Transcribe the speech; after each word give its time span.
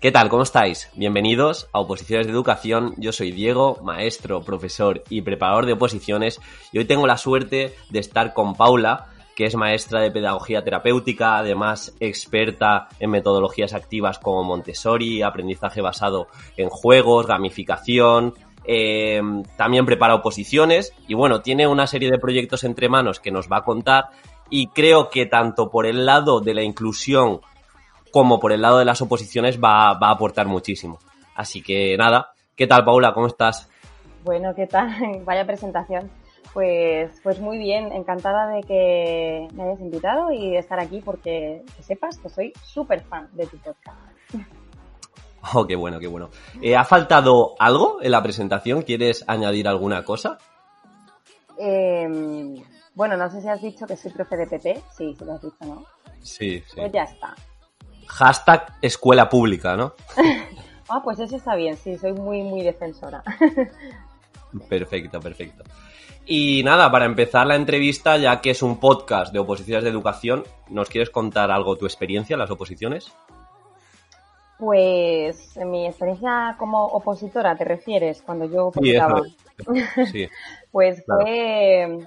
¿Qué 0.00 0.12
tal? 0.12 0.28
¿Cómo 0.28 0.44
estáis? 0.44 0.88
Bienvenidos 0.94 1.68
a 1.72 1.80
Oposiciones 1.80 2.28
de 2.28 2.32
Educación. 2.32 2.94
Yo 2.98 3.10
soy 3.10 3.32
Diego, 3.32 3.80
maestro, 3.82 4.42
profesor 4.42 5.02
y 5.10 5.22
preparador 5.22 5.66
de 5.66 5.72
oposiciones 5.72 6.40
y 6.70 6.78
hoy 6.78 6.84
tengo 6.84 7.08
la 7.08 7.16
suerte 7.16 7.74
de 7.90 7.98
estar 7.98 8.32
con 8.32 8.54
Paula, 8.54 9.08
que 9.34 9.46
es 9.46 9.56
maestra 9.56 10.00
de 10.00 10.12
pedagogía 10.12 10.62
terapéutica, 10.62 11.38
además 11.38 11.96
experta 11.98 12.86
en 13.00 13.10
metodologías 13.10 13.74
activas 13.74 14.20
como 14.20 14.44
Montessori, 14.44 15.22
aprendizaje 15.22 15.80
basado 15.80 16.28
en 16.56 16.68
juegos, 16.68 17.26
gamificación, 17.26 18.34
eh, 18.62 19.20
también 19.56 19.84
prepara 19.84 20.14
oposiciones 20.14 20.92
y 21.08 21.14
bueno, 21.14 21.42
tiene 21.42 21.66
una 21.66 21.88
serie 21.88 22.08
de 22.08 22.20
proyectos 22.20 22.62
entre 22.62 22.88
manos 22.88 23.18
que 23.18 23.32
nos 23.32 23.48
va 23.50 23.56
a 23.58 23.64
contar 23.64 24.10
y 24.48 24.68
creo 24.68 25.10
que 25.10 25.26
tanto 25.26 25.70
por 25.70 25.86
el 25.86 26.06
lado 26.06 26.38
de 26.40 26.54
la 26.54 26.62
inclusión 26.62 27.40
como 28.10 28.38
por 28.40 28.52
el 28.52 28.62
lado 28.62 28.78
de 28.78 28.84
las 28.84 29.00
oposiciones 29.02 29.62
va, 29.62 29.90
a 29.90 30.10
aportar 30.10 30.46
muchísimo. 30.46 30.98
Así 31.34 31.62
que 31.62 31.96
nada, 31.96 32.32
¿qué 32.56 32.66
tal 32.66 32.84
Paula? 32.84 33.12
¿Cómo 33.14 33.26
estás? 33.26 33.68
Bueno, 34.24 34.54
¿qué 34.54 34.66
tal? 34.66 34.90
Vaya 35.24 35.46
presentación. 35.46 36.10
Pues, 36.52 37.20
pues 37.22 37.40
muy 37.40 37.58
bien, 37.58 37.92
encantada 37.92 38.48
de 38.48 38.62
que 38.62 39.48
me 39.52 39.64
hayas 39.64 39.80
invitado 39.80 40.32
y 40.32 40.50
de 40.50 40.58
estar 40.58 40.80
aquí 40.80 41.00
porque 41.04 41.62
que 41.76 41.82
sepas 41.82 42.18
que 42.18 42.28
soy 42.28 42.52
súper 42.64 43.02
fan 43.02 43.28
de 43.32 43.46
tu 43.46 43.58
podcast. 43.58 43.98
Oh, 45.54 45.66
qué 45.66 45.76
bueno, 45.76 46.00
qué 46.00 46.08
bueno. 46.08 46.30
Eh, 46.60 46.76
¿Ha 46.76 46.84
faltado 46.84 47.54
algo 47.60 47.98
en 48.02 48.10
la 48.10 48.22
presentación? 48.22 48.82
¿Quieres 48.82 49.24
añadir 49.28 49.68
alguna 49.68 50.04
cosa? 50.04 50.36
Em, 51.56 52.56
bueno, 52.94 53.16
no 53.16 53.30
sé 53.30 53.40
si 53.40 53.48
has 53.48 53.62
dicho 53.62 53.86
que 53.86 53.96
soy 53.96 54.10
profe 54.10 54.36
de 54.36 54.46
PP. 54.46 54.82
Sí, 54.96 55.14
sí 55.16 55.24
lo 55.24 55.34
has 55.34 55.42
dicho, 55.42 55.64
¿no? 55.64 55.86
Sí, 56.20 56.62
sí. 56.66 56.76
Pues 56.76 56.92
ya 56.92 57.04
está. 57.04 57.34
Hashtag 58.08 58.74
escuela 58.82 59.28
pública, 59.28 59.76
¿no? 59.76 59.94
ah, 60.88 61.00
pues 61.02 61.18
eso 61.20 61.36
está 61.36 61.54
bien, 61.54 61.76
sí, 61.76 61.96
soy 61.96 62.12
muy, 62.12 62.42
muy 62.42 62.62
defensora. 62.62 63.22
perfecto, 64.68 65.20
perfecto. 65.20 65.64
Y 66.30 66.62
nada, 66.62 66.90
para 66.90 67.06
empezar 67.06 67.46
la 67.46 67.56
entrevista, 67.56 68.18
ya 68.18 68.42
que 68.42 68.50
es 68.50 68.62
un 68.62 68.78
podcast 68.78 69.32
de 69.32 69.38
oposiciones 69.38 69.84
de 69.84 69.90
educación, 69.90 70.44
¿nos 70.68 70.90
quieres 70.90 71.08
contar 71.08 71.50
algo 71.50 71.76
tu 71.76 71.86
experiencia 71.86 72.34
en 72.34 72.40
las 72.40 72.50
oposiciones? 72.50 73.12
Pues 74.58 75.56
mi 75.56 75.86
experiencia 75.86 76.56
como 76.58 76.84
opositora, 76.84 77.56
¿te 77.56 77.64
refieres? 77.64 78.20
Cuando 78.20 78.44
yo 78.44 78.66
opositaba. 78.66 79.22
Sí, 80.10 80.28
pues 80.72 81.02
fue, 81.06 81.98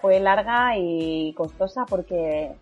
fue 0.00 0.20
larga 0.20 0.78
y 0.78 1.34
costosa 1.34 1.84
porque 1.84 2.52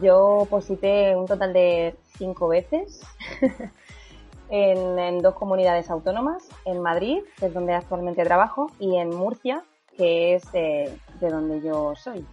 yo 0.00 0.38
oposité 0.38 1.14
un 1.14 1.26
total 1.26 1.52
de 1.52 1.94
cinco 2.16 2.48
veces 2.48 3.00
en, 4.50 5.20
dos 5.20 5.34
comunidades 5.34 5.90
autónomas, 5.90 6.48
en 6.64 6.80
Madrid, 6.82 7.22
que 7.38 7.46
es 7.46 7.54
donde 7.54 7.74
actualmente 7.74 8.24
trabajo, 8.24 8.70
y 8.78 8.96
en 8.96 9.10
Murcia, 9.10 9.62
que 9.96 10.34
es 10.34 10.50
de, 10.52 10.98
donde 11.20 11.60
yo 11.60 11.94
soy. 11.94 12.26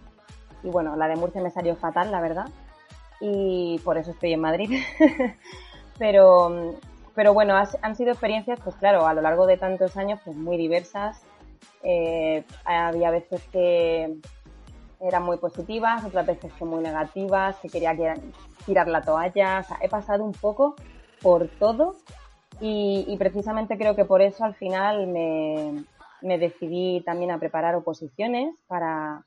Y 0.62 0.68
bueno, 0.68 0.96
la 0.96 1.08
de 1.08 1.16
Murcia 1.16 1.40
me 1.40 1.50
salió 1.50 1.76
fatal, 1.76 2.10
la 2.10 2.20
verdad, 2.20 2.48
y 3.20 3.80
por 3.84 3.96
eso 3.96 4.10
estoy 4.10 4.32
en 4.32 4.40
Madrid. 4.40 4.82
pero, 5.98 6.74
pero 7.14 7.32
bueno, 7.32 7.54
han 7.56 7.96
sido 7.96 8.10
experiencias, 8.10 8.58
pues 8.62 8.74
claro, 8.76 9.06
a 9.06 9.14
lo 9.14 9.22
largo 9.22 9.46
de 9.46 9.56
tantos 9.56 9.96
años, 9.96 10.20
pues 10.24 10.36
muy 10.36 10.56
diversas. 10.56 11.22
Eh, 11.84 12.44
había 12.64 13.10
veces 13.10 13.42
que 13.52 14.16
eran 15.02 15.24
muy 15.24 15.36
positivas, 15.36 16.04
otras 16.04 16.26
veces 16.26 16.52
que 16.52 16.64
muy 16.64 16.82
negativas, 16.82 17.56
que 17.58 17.68
quería 17.68 17.94
tirar 18.64 18.88
la 18.88 19.02
toalla, 19.02 19.60
o 19.60 19.62
sea, 19.64 19.78
he 19.82 19.88
pasado 19.88 20.24
un 20.24 20.32
poco 20.32 20.76
por 21.20 21.48
todo 21.48 21.96
y, 22.60 23.16
precisamente 23.18 23.76
creo 23.76 23.96
que 23.96 24.04
por 24.04 24.22
eso 24.22 24.44
al 24.44 24.54
final 24.54 25.08
me, 25.08 26.38
decidí 26.38 27.02
también 27.04 27.32
a 27.32 27.38
preparar 27.38 27.74
oposiciones 27.74 28.54
para, 28.68 29.24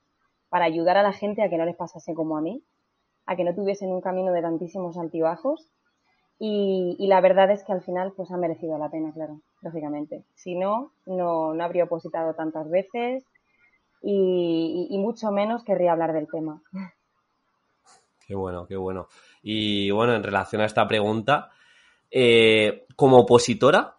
ayudar 0.52 0.96
a 0.96 1.04
la 1.04 1.12
gente 1.12 1.44
a 1.44 1.50
que 1.50 1.58
no 1.58 1.66
les 1.66 1.76
pasase 1.76 2.14
como 2.14 2.38
a 2.38 2.42
mí, 2.42 2.64
a 3.26 3.36
que 3.36 3.44
no 3.44 3.54
tuviesen 3.54 3.92
un 3.92 4.00
camino 4.00 4.32
de 4.32 4.42
tantísimos 4.42 4.98
altibajos 4.98 5.70
y, 6.40 6.96
la 7.08 7.20
verdad 7.20 7.52
es 7.52 7.64
que 7.66 7.74
al 7.74 7.82
final 7.82 8.14
pues 8.16 8.32
ha 8.32 8.38
merecido 8.38 8.78
la 8.78 8.90
pena, 8.90 9.12
claro, 9.14 9.42
lógicamente. 9.62 10.24
Si 10.36 10.56
no, 10.56 10.92
no, 11.06 11.54
no 11.54 11.64
habría 11.64 11.84
opositado 11.84 12.34
tantas 12.36 12.70
veces 12.70 13.26
y, 14.08 14.98
mucho 15.00 15.32
menos 15.32 15.64
querría 15.64 15.92
hablar 15.92 16.14
del 16.14 16.28
tema. 16.28 16.62
Qué 18.28 18.36
bueno, 18.36 18.68
qué 18.68 18.76
bueno. 18.76 19.08
Y 19.42 19.90
bueno, 19.92 20.14
en 20.14 20.24
relación 20.24 20.62
a 20.62 20.66
esta 20.66 20.88
pregunta, 20.88 21.52
eh, 22.12 22.86
como 22.96 23.20
opositora, 23.20 23.96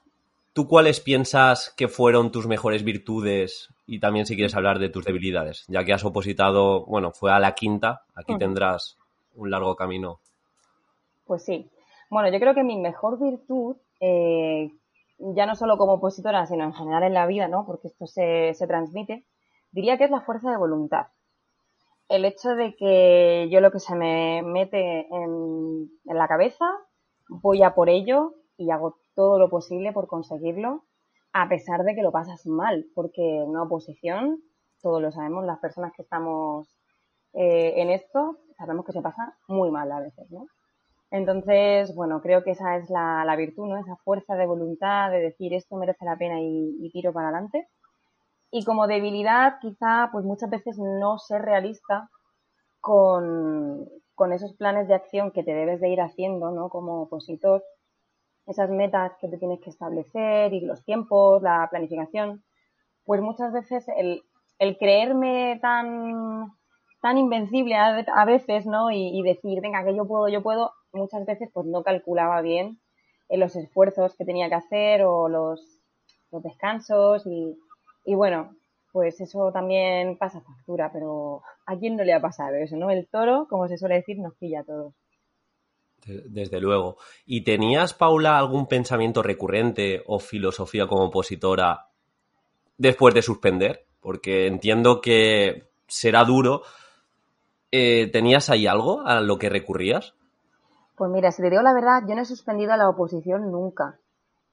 ¿tú 0.53 0.69
cuáles 0.69 1.01
piensas 1.01 1.75
que 1.77 1.89
fueron 1.89 2.31
tus 2.31 2.47
mejores 2.47 2.85
virtudes? 2.85 3.69
Y 3.87 3.99
también 3.99 4.27
si 4.27 4.37
quieres 4.37 4.55
hablar 4.55 4.79
de 4.79 4.91
tus 4.91 5.05
debilidades, 5.05 5.65
ya 5.69 5.85
que 5.85 5.93
has 5.93 6.05
opositado, 6.05 6.85
bueno, 6.87 7.13
fue 7.13 7.33
a 7.33 7.39
la 7.39 7.55
quinta, 7.55 8.05
aquí 8.15 8.37
tendrás 8.39 8.99
un 9.35 9.51
largo 9.51 9.75
camino. 9.77 10.21
Pues 11.25 11.45
sí. 11.45 11.69
Bueno, 12.11 12.31
yo 12.31 12.39
creo 12.39 12.55
que 12.55 12.63
mi 12.65 12.77
mejor 12.77 13.19
virtud, 13.21 13.77
eh, 14.01 14.71
ya 15.19 15.47
no 15.47 15.57
solo 15.57 15.77
como 15.77 15.95
opositora, 15.95 16.47
sino 16.47 16.65
en 16.65 16.75
general 16.75 17.03
en 17.03 17.15
la 17.15 17.27
vida, 17.27 17.49
¿no? 17.49 17.67
Porque 17.67 17.89
esto 17.89 18.07
se, 18.07 18.55
se 18.55 18.67
transmite, 18.67 19.25
diría 19.77 19.99
que 19.99 20.05
es 20.05 20.11
la 20.11 20.23
fuerza 20.23 20.51
de 20.51 20.57
voluntad. 20.57 21.09
El 22.09 22.25
hecho 22.25 22.57
de 22.57 22.75
que 22.77 23.47
yo 23.51 23.61
lo 23.61 23.71
que 23.71 23.79
se 23.79 23.95
me 23.95 24.43
mete 24.43 25.07
en, 25.15 25.91
la 26.05 26.27
cabeza, 26.27 26.65
voy 27.29 27.63
a 27.63 27.75
por 27.75 27.91
ello 27.91 28.37
y 28.57 28.71
hago 28.71 28.97
todo 29.15 29.39
lo 29.39 29.51
posible 29.51 29.93
por 29.93 30.07
conseguirlo, 30.07 30.85
a 31.35 31.49
pesar 31.51 31.85
de 31.85 31.95
que 31.95 32.03
lo 32.03 32.11
pasas 32.11 32.47
mal, 32.47 32.87
porque 32.95 33.43
en 33.43 33.51
una 33.51 33.65
oposición, 33.65 34.41
todos 34.81 35.03
lo 35.03 35.13
sabemos, 35.13 35.45
las 35.45 35.59
personas 35.59 35.93
que 35.95 36.03
estamos 36.03 36.67
eh, 37.35 37.75
en 37.77 37.91
esto, 37.91 38.39
sabemos 38.57 38.87
que 38.87 38.93
se 38.93 39.03
pasa 39.03 39.37
muy 39.47 39.71
mal 39.71 39.93
a 39.93 40.01
veces, 40.01 40.31
¿no? 40.31 40.47
Entonces, 41.11 41.95
bueno, 41.95 42.23
creo 42.23 42.43
que 42.43 42.53
esa 42.53 42.77
es 42.77 42.89
la, 42.89 43.37
virtud, 43.37 43.67
¿no? 43.69 43.77
Esa 43.77 43.97
fuerza 43.97 44.37
de 44.37 44.47
voluntad 44.47 45.11
de 45.11 45.21
decir 45.21 45.53
esto 45.53 45.77
merece 45.77 46.07
la 46.07 46.17
pena 46.17 46.41
y, 46.41 46.77
y 46.81 46.91
tiro 46.93 47.13
para 47.13 47.29
adelante. 47.29 47.69
Y 48.51 48.65
como 48.65 48.87
debilidad, 48.87 49.59
quizá, 49.61 50.09
pues 50.13 50.25
muchas 50.25 50.51
veces 50.51 50.79
no 50.79 51.19
ser 51.19 51.43
realista 51.43 52.09
con, 52.81 53.89
esos 54.33 54.55
planes 54.55 54.87
de 54.87 54.95
acción 54.95 55.33
que 55.33 55.43
te 55.43 55.53
debes 55.53 55.81
de 55.81 55.89
ir 55.89 56.01
haciendo, 56.01 56.53
¿no? 56.53 56.69
Como 56.69 57.03
opositor, 57.03 57.65
esas 58.47 58.71
metas 58.71 59.13
que 59.21 59.29
te 59.29 59.39
tienes 59.39 59.61
que 59.61 59.71
establecer 59.71 60.53
y 60.53 60.61
los 60.61 60.85
tiempos, 60.85 61.43
la 61.43 61.67
planificación, 61.69 62.45
pues 63.05 63.21
muchas 63.21 63.53
veces 63.53 63.87
el, 63.97 64.23
creerme 64.79 65.59
tan, 65.61 66.53
tan 67.03 67.19
invencible 67.19 67.75
a, 67.77 68.25
veces, 68.25 68.67
¿no? 68.67 68.91
Y, 68.93 69.21
decir, 69.23 69.61
venga, 69.61 69.85
que 69.85 69.97
yo 69.97 70.07
puedo, 70.07 70.29
yo 70.29 70.43
puedo, 70.43 70.73
muchas 70.93 71.27
veces 71.27 71.51
pues 71.53 71.67
no 71.67 71.83
calculaba 71.83 72.41
bien 72.41 72.81
en 73.29 73.41
los 73.41 73.57
esfuerzos 73.57 74.15
que 74.17 74.25
tenía 74.25 74.49
que 74.49 74.55
hacer 74.55 75.03
o 75.03 75.29
los, 75.29 75.81
los 76.31 76.43
descansos 76.43 77.27
y, 77.27 77.59
y 78.07 78.15
bueno, 78.15 78.57
pues 78.93 79.21
eso 79.21 79.51
también 79.53 80.17
pasa 80.17 80.41
factura, 80.41 80.91
pero 80.91 81.43
¿a 81.67 81.77
quién 81.77 81.97
no 81.97 82.05
le 82.05 82.15
ha 82.15 82.21
pasado 82.21 82.55
eso, 82.55 82.77
no? 82.77 82.89
El 82.91 83.09
toro, 83.09 83.47
como 83.51 83.69
se 83.69 83.77
suele 83.77 83.97
decir, 83.97 84.19
nos 84.19 84.35
pilla 84.37 84.61
a 84.61 84.65
todos. 84.65 84.95
Desde 86.07 86.61
luego. 86.61 86.97
¿Y 87.27 87.43
tenías, 87.43 87.93
Paula, 87.93 88.39
algún 88.39 88.69
pensamiento 88.69 89.23
recurrente 89.23 90.03
o 90.07 90.21
filosofía 90.21 90.87
como 90.87 91.07
opositora 91.07 91.89
después 92.79 93.13
de 93.13 93.23
suspender? 93.23 93.85
Porque 94.01 94.47
entiendo 94.47 95.01
que 95.01 95.65
será 95.89 96.25
duro. 96.25 96.63
Eh, 97.73 98.09
¿Tenías 98.13 98.51
ahí 98.51 98.69
algo 98.69 99.05
a 99.05 99.21
lo 99.21 99.37
que 99.37 99.49
recurrías? 99.49 100.15
Pues 100.97 101.11
mira, 101.11 101.33
si 101.33 101.43
te 101.43 101.51
digo 101.51 101.63
la 101.63 101.75
verdad, 101.75 102.03
yo 102.09 102.15
no 102.15 102.23
he 102.23 102.25
suspendido 102.25 102.73
a 102.73 102.77
la 102.77 102.89
oposición 102.89 103.51
nunca. 103.51 103.99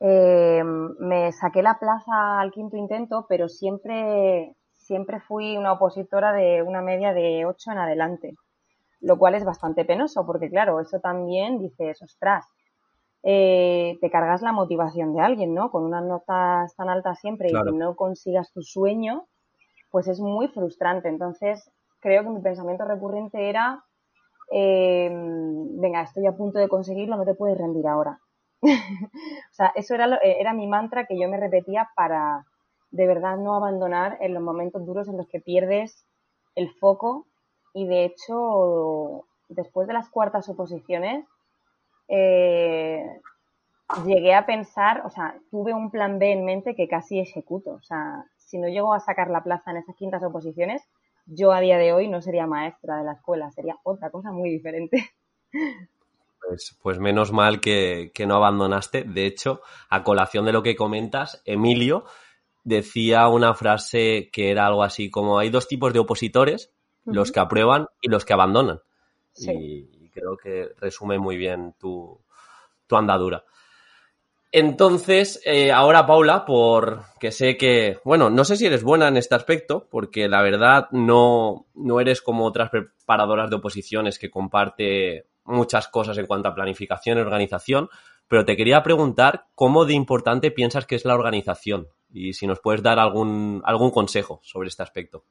Eh, 0.05 0.61
me 0.99 1.31
saqué 1.31 1.63
la 1.63 1.79
plaza 1.79 2.41
al 2.41 2.51
quinto 2.51 2.75
intento, 2.75 3.25
pero 3.29 3.47
siempre, 3.47 4.53
siempre 4.73 5.21
fui 5.21 5.55
una 5.55 5.71
opositora 5.71 6.33
de 6.33 6.61
una 6.61 6.81
media 6.81 7.13
de 7.13 7.45
8 7.45 7.71
en 7.71 7.77
adelante, 7.77 8.35
lo 8.99 9.17
cual 9.17 9.35
es 9.35 9.45
bastante 9.45 9.85
penoso 9.85 10.25
porque 10.25 10.49
claro, 10.49 10.81
eso 10.81 10.99
también 10.99 11.57
dices, 11.57 12.01
ostras, 12.01 12.45
eh, 13.23 13.97
te 14.01 14.11
cargas 14.11 14.41
la 14.41 14.51
motivación 14.51 15.13
de 15.13 15.21
alguien, 15.21 15.53
¿no? 15.53 15.71
Con 15.71 15.85
unas 15.85 16.03
notas 16.03 16.75
tan 16.75 16.89
altas 16.89 17.19
siempre 17.19 17.47
y 17.49 17.53
que 17.53 17.71
no 17.71 17.95
consigas 17.95 18.51
tu 18.51 18.61
sueño, 18.61 19.27
pues 19.89 20.09
es 20.09 20.19
muy 20.19 20.49
frustrante. 20.49 21.07
Entonces, 21.07 21.71
creo 22.01 22.23
que 22.23 22.29
mi 22.29 22.41
pensamiento 22.41 22.83
recurrente 22.83 23.49
era, 23.49 23.85
eh, 24.51 25.09
venga, 25.09 26.01
estoy 26.01 26.25
a 26.27 26.35
punto 26.35 26.59
de 26.59 26.67
conseguirlo, 26.67 27.15
no 27.15 27.23
te 27.23 27.35
puedes 27.35 27.57
rendir 27.57 27.87
ahora. 27.87 28.19
o 29.51 29.53
sea, 29.53 29.71
eso 29.75 29.95
era, 29.95 30.15
eh, 30.23 30.37
era 30.39 30.53
mi 30.53 30.67
mantra 30.67 31.05
que 31.05 31.19
yo 31.19 31.29
me 31.29 31.37
repetía 31.37 31.89
para 31.95 32.45
de 32.91 33.07
verdad 33.07 33.37
no 33.37 33.55
abandonar 33.55 34.17
en 34.21 34.33
los 34.33 34.43
momentos 34.43 34.85
duros 34.85 35.07
en 35.07 35.17
los 35.17 35.27
que 35.27 35.39
pierdes 35.39 36.05
el 36.55 36.71
foco 36.75 37.25
y 37.73 37.87
de 37.87 38.05
hecho 38.05 39.25
después 39.49 39.87
de 39.87 39.93
las 39.93 40.09
cuartas 40.09 40.47
oposiciones 40.49 41.25
eh, 42.07 43.03
llegué 44.05 44.33
a 44.33 44.45
pensar, 44.45 45.03
o 45.05 45.09
sea, 45.09 45.35
tuve 45.51 45.73
un 45.73 45.91
plan 45.91 46.19
B 46.19 46.31
en 46.31 46.45
mente 46.45 46.75
que 46.75 46.87
casi 46.87 47.19
ejecuto. 47.19 47.71
O 47.71 47.81
sea, 47.81 48.25
si 48.37 48.57
no 48.57 48.67
llego 48.67 48.93
a 48.93 48.99
sacar 48.99 49.29
la 49.29 49.43
plaza 49.43 49.71
en 49.71 49.77
esas 49.77 49.95
quintas 49.95 50.23
oposiciones, 50.23 50.83
yo 51.25 51.51
a 51.51 51.61
día 51.61 51.77
de 51.77 51.93
hoy 51.93 52.07
no 52.07 52.21
sería 52.21 52.47
maestra 52.47 52.97
de 52.97 53.05
la 53.05 53.13
escuela, 53.13 53.51
sería 53.51 53.77
otra 53.83 54.09
cosa 54.09 54.31
muy 54.31 54.49
diferente. 54.49 54.97
Pues, 56.47 56.77
pues 56.81 56.99
menos 56.99 57.31
mal 57.31 57.59
que, 57.59 58.11
no 58.27 58.35
abandonaste. 58.35 59.03
De 59.03 59.25
hecho, 59.25 59.61
a 59.89 60.03
colación 60.03 60.45
de 60.45 60.51
lo 60.51 60.63
que 60.63 60.75
comentas, 60.75 61.41
Emilio 61.45 62.05
decía 62.63 63.27
una 63.27 63.53
frase 63.53 64.29
que 64.31 64.49
era 64.49 64.67
algo 64.67 64.83
así 64.83 65.09
como 65.09 65.37
hay 65.37 65.49
dos 65.49 65.67
tipos 65.67 65.91
de 65.93 65.99
opositores, 65.99 66.71
los 67.05 67.31
que 67.31 67.39
aprueban 67.39 67.87
y 68.01 68.09
los 68.09 68.23
que 68.23 68.33
abandonan. 68.33 68.81
Y, 69.37 70.09
creo 70.09 70.37
que 70.37 70.69
resume 70.79 71.17
muy 71.17 71.37
bien 71.37 71.73
tu, 71.79 72.19
andadura. 72.91 73.43
Entonces, 74.51 75.41
eh, 75.45 75.71
ahora 75.71 76.05
Paula, 76.05 76.45
porque 76.45 77.31
sé 77.31 77.57
que, 77.57 77.97
bueno, 78.03 78.29
no 78.29 78.45
sé 78.45 78.55
si 78.55 78.67
eres 78.67 78.83
buena 78.83 79.07
en 79.07 79.17
este 79.17 79.33
aspecto, 79.33 79.87
porque 79.89 80.29
la 80.29 80.43
verdad 80.43 80.87
no, 80.91 81.65
no 81.73 81.99
eres 81.99 82.21
como 82.21 82.45
otras 82.45 82.69
preparadoras 82.69 83.49
de 83.49 83.55
oposiciones 83.55 84.19
que 84.19 84.29
comparte 84.29 85.25
muchas 85.45 85.87
cosas 85.87 86.17
en 86.17 86.25
cuanto 86.25 86.49
a 86.49 86.55
planificación 86.55 87.17
y 87.17 87.21
organización, 87.21 87.89
pero 88.27 88.45
te 88.45 88.55
quería 88.55 88.83
preguntar 88.83 89.45
cómo 89.55 89.85
de 89.85 89.93
importante 89.93 90.51
piensas 90.51 90.85
que 90.85 90.95
es 90.95 91.05
la 91.05 91.15
organización 91.15 91.87
y 92.09 92.33
si 92.33 92.47
nos 92.47 92.59
puedes 92.59 92.83
dar 92.83 92.99
algún, 92.99 93.61
algún 93.65 93.91
consejo 93.91 94.39
sobre 94.43 94.69
este 94.69 94.83
aspecto. 94.83 95.23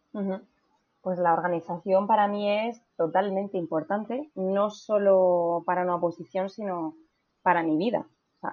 Pues 1.00 1.18
la 1.18 1.32
organización 1.32 2.06
para 2.06 2.28
mí 2.28 2.50
es 2.50 2.82
totalmente 2.96 3.58
importante, 3.58 4.30
no 4.34 4.70
solo 4.70 5.62
para 5.66 5.82
una 5.82 5.96
oposición, 5.96 6.50
sino 6.50 6.94
para 7.42 7.62
mi 7.62 7.76
vida. 7.76 8.06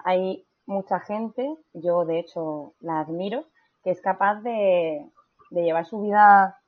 hay 0.04 0.44
mucha 0.66 1.00
gente, 1.00 1.56
yo 1.72 2.04
de 2.04 2.20
hecho 2.20 2.74
la 2.80 3.00
admiro, 3.00 3.44
que 3.82 3.90
es 3.90 4.00
capaz 4.00 4.40
de, 4.40 5.06
llevar 5.50 5.86
su 5.86 6.00
vida 6.00 6.58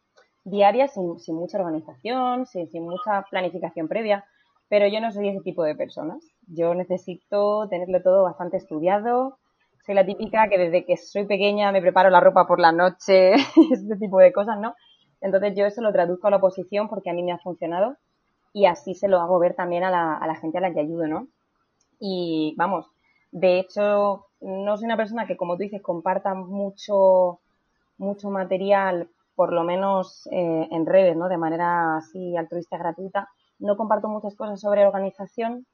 diaria 0.45 0.89
sin, 0.89 1.17
mucha 1.29 1.59
organización, 1.59 2.47
sin, 2.47 2.83
mucha 2.83 3.23
planificación 3.31 3.89
previa, 3.89 4.25
pero 4.73 4.89
yo 4.89 5.03
no 5.03 5.13
soy 5.13 5.29
ese 5.29 5.43
tipo 5.43 5.65
de 5.65 5.75
personas. 5.75 6.25
Yo 6.47 6.73
necesito 6.73 7.69
tenerlo 7.69 8.01
todo 8.01 8.23
bastante 8.23 8.57
estudiado. 8.57 9.37
Soy 9.85 9.95
la 9.95 10.07
típica 10.07 10.49
que 10.49 10.57
desde 10.57 10.87
que 10.87 10.97
soy 10.97 11.27
pequeña 11.27 11.71
me 11.73 11.83
preparo 11.83 12.09
la 12.09 12.21
ropa 12.21 12.47
por 12.47 12.59
la 12.59 12.73
noche, 12.73 13.35
este 13.71 13.97
tipo 13.97 14.19
de 14.19 14.33
cosas, 14.33 14.59
¿no? 14.59 14.75
Entonces 15.21 15.53
yo 15.55 15.67
eso 15.67 15.83
lo 15.83 15.93
traduzco 15.93 16.27
a 16.27 16.31
la 16.31 16.39
oposición 16.39 16.89
porque 16.89 17.11
a 17.11 17.13
mí 17.13 17.23
me 17.23 17.33
ha 17.33 17.39
funcionado 17.39 17.99
y 18.55 18.65
así 18.65 18.95
se 18.95 19.09
lo 19.09 19.21
hago 19.21 19.39
ver 19.39 19.53
también 19.53 19.85
a 19.85 19.91
la, 19.91 20.35
gente 20.37 20.57
a 20.57 20.63
la 20.63 20.73
que 20.73 20.81
ayudo, 20.81 21.07
¿no? 21.07 21.29
Y 22.01 22.55
vamos, 22.57 22.87
de 23.31 23.59
hecho, 23.59 24.25
no 24.41 24.79
soy 24.79 24.87
una 24.87 24.97
persona 24.97 25.27
que, 25.27 25.37
como 25.37 25.59
tú 25.59 25.65
dices, 25.65 25.83
comparta 25.83 26.33
mucho, 26.33 27.41
mucho 27.99 28.31
material, 28.31 29.11
por 29.35 29.53
lo 29.53 29.65
menos 29.65 30.27
eh, 30.33 30.67
en 30.71 30.87
redes, 30.87 31.15
¿no? 31.15 31.29
De 31.29 31.37
manera 31.37 31.99
así 31.99 32.39
altruista 32.39 32.79
gratuita. 32.79 33.29
No 33.63 33.77
comparto 33.77 34.09
muchas 34.09 34.35
cosas 34.35 34.61
sobre 34.61 34.85
organización, 34.85 35.67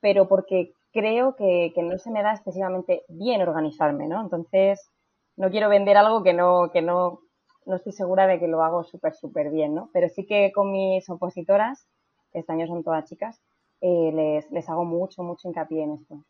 pero 0.00 0.28
porque 0.28 0.72
creo 0.92 1.34
que, 1.34 1.72
no 1.76 1.98
se 1.98 2.10
me 2.10 2.22
da 2.22 2.32
excesivamente 2.32 3.02
bien 3.08 3.42
organizarme, 3.42 4.06
¿no? 4.06 4.20
Entonces, 4.20 4.88
no 5.36 5.50
quiero 5.50 5.68
vender 5.68 5.96
algo 5.96 6.22
que 6.22 6.32
no, 6.32 6.70
que 6.72 6.80
no, 6.80 7.20
no 7.66 7.76
estoy 7.76 7.92
segura 7.92 8.28
de 8.28 8.38
que 8.38 8.46
lo 8.46 8.62
hago 8.62 8.84
súper, 8.84 9.14
súper 9.14 9.50
bien, 9.50 9.74
¿no? 9.74 9.90
Pero 9.92 10.08
sí 10.08 10.26
que 10.26 10.52
con 10.52 10.70
mis 10.70 11.10
opositoras, 11.10 11.88
que 12.32 12.38
este 12.38 12.52
año 12.52 12.68
son 12.68 12.84
todas 12.84 13.04
chicas, 13.08 13.42
eh, 13.80 14.12
les, 14.14 14.50
les 14.52 14.68
hago 14.68 14.84
mucho, 14.84 15.24
mucho 15.24 15.48
hincapié 15.48 15.82
en 15.82 15.92
esto. 15.94 16.24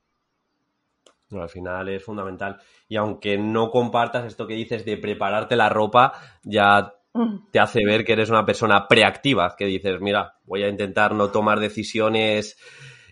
al 1.39 1.51
final 1.51 1.89
es 1.91 2.03
fundamental. 2.03 2.59
Y 2.89 2.97
aunque 2.97 3.37
no 3.37 3.71
compartas 3.71 4.25
esto 4.25 4.47
que 4.47 4.55
dices 4.55 4.87
de 4.87 4.97
prepararte 4.97 5.55
la 5.55 5.69
ropa, 5.69 6.15
ya. 6.43 6.95
Te 7.51 7.61
hace 7.61 7.85
ver 7.85 8.05
que 8.05 8.13
eres 8.13 8.31
una 8.31 8.45
persona 8.45 8.87
preactiva, 8.89 9.55
que 9.57 9.67
dices, 9.67 10.01
mira, 10.01 10.37
voy 10.45 10.63
a 10.63 10.69
intentar 10.69 11.15
no 11.15 11.31
tomar 11.31 11.61
decisiones, 11.61 12.57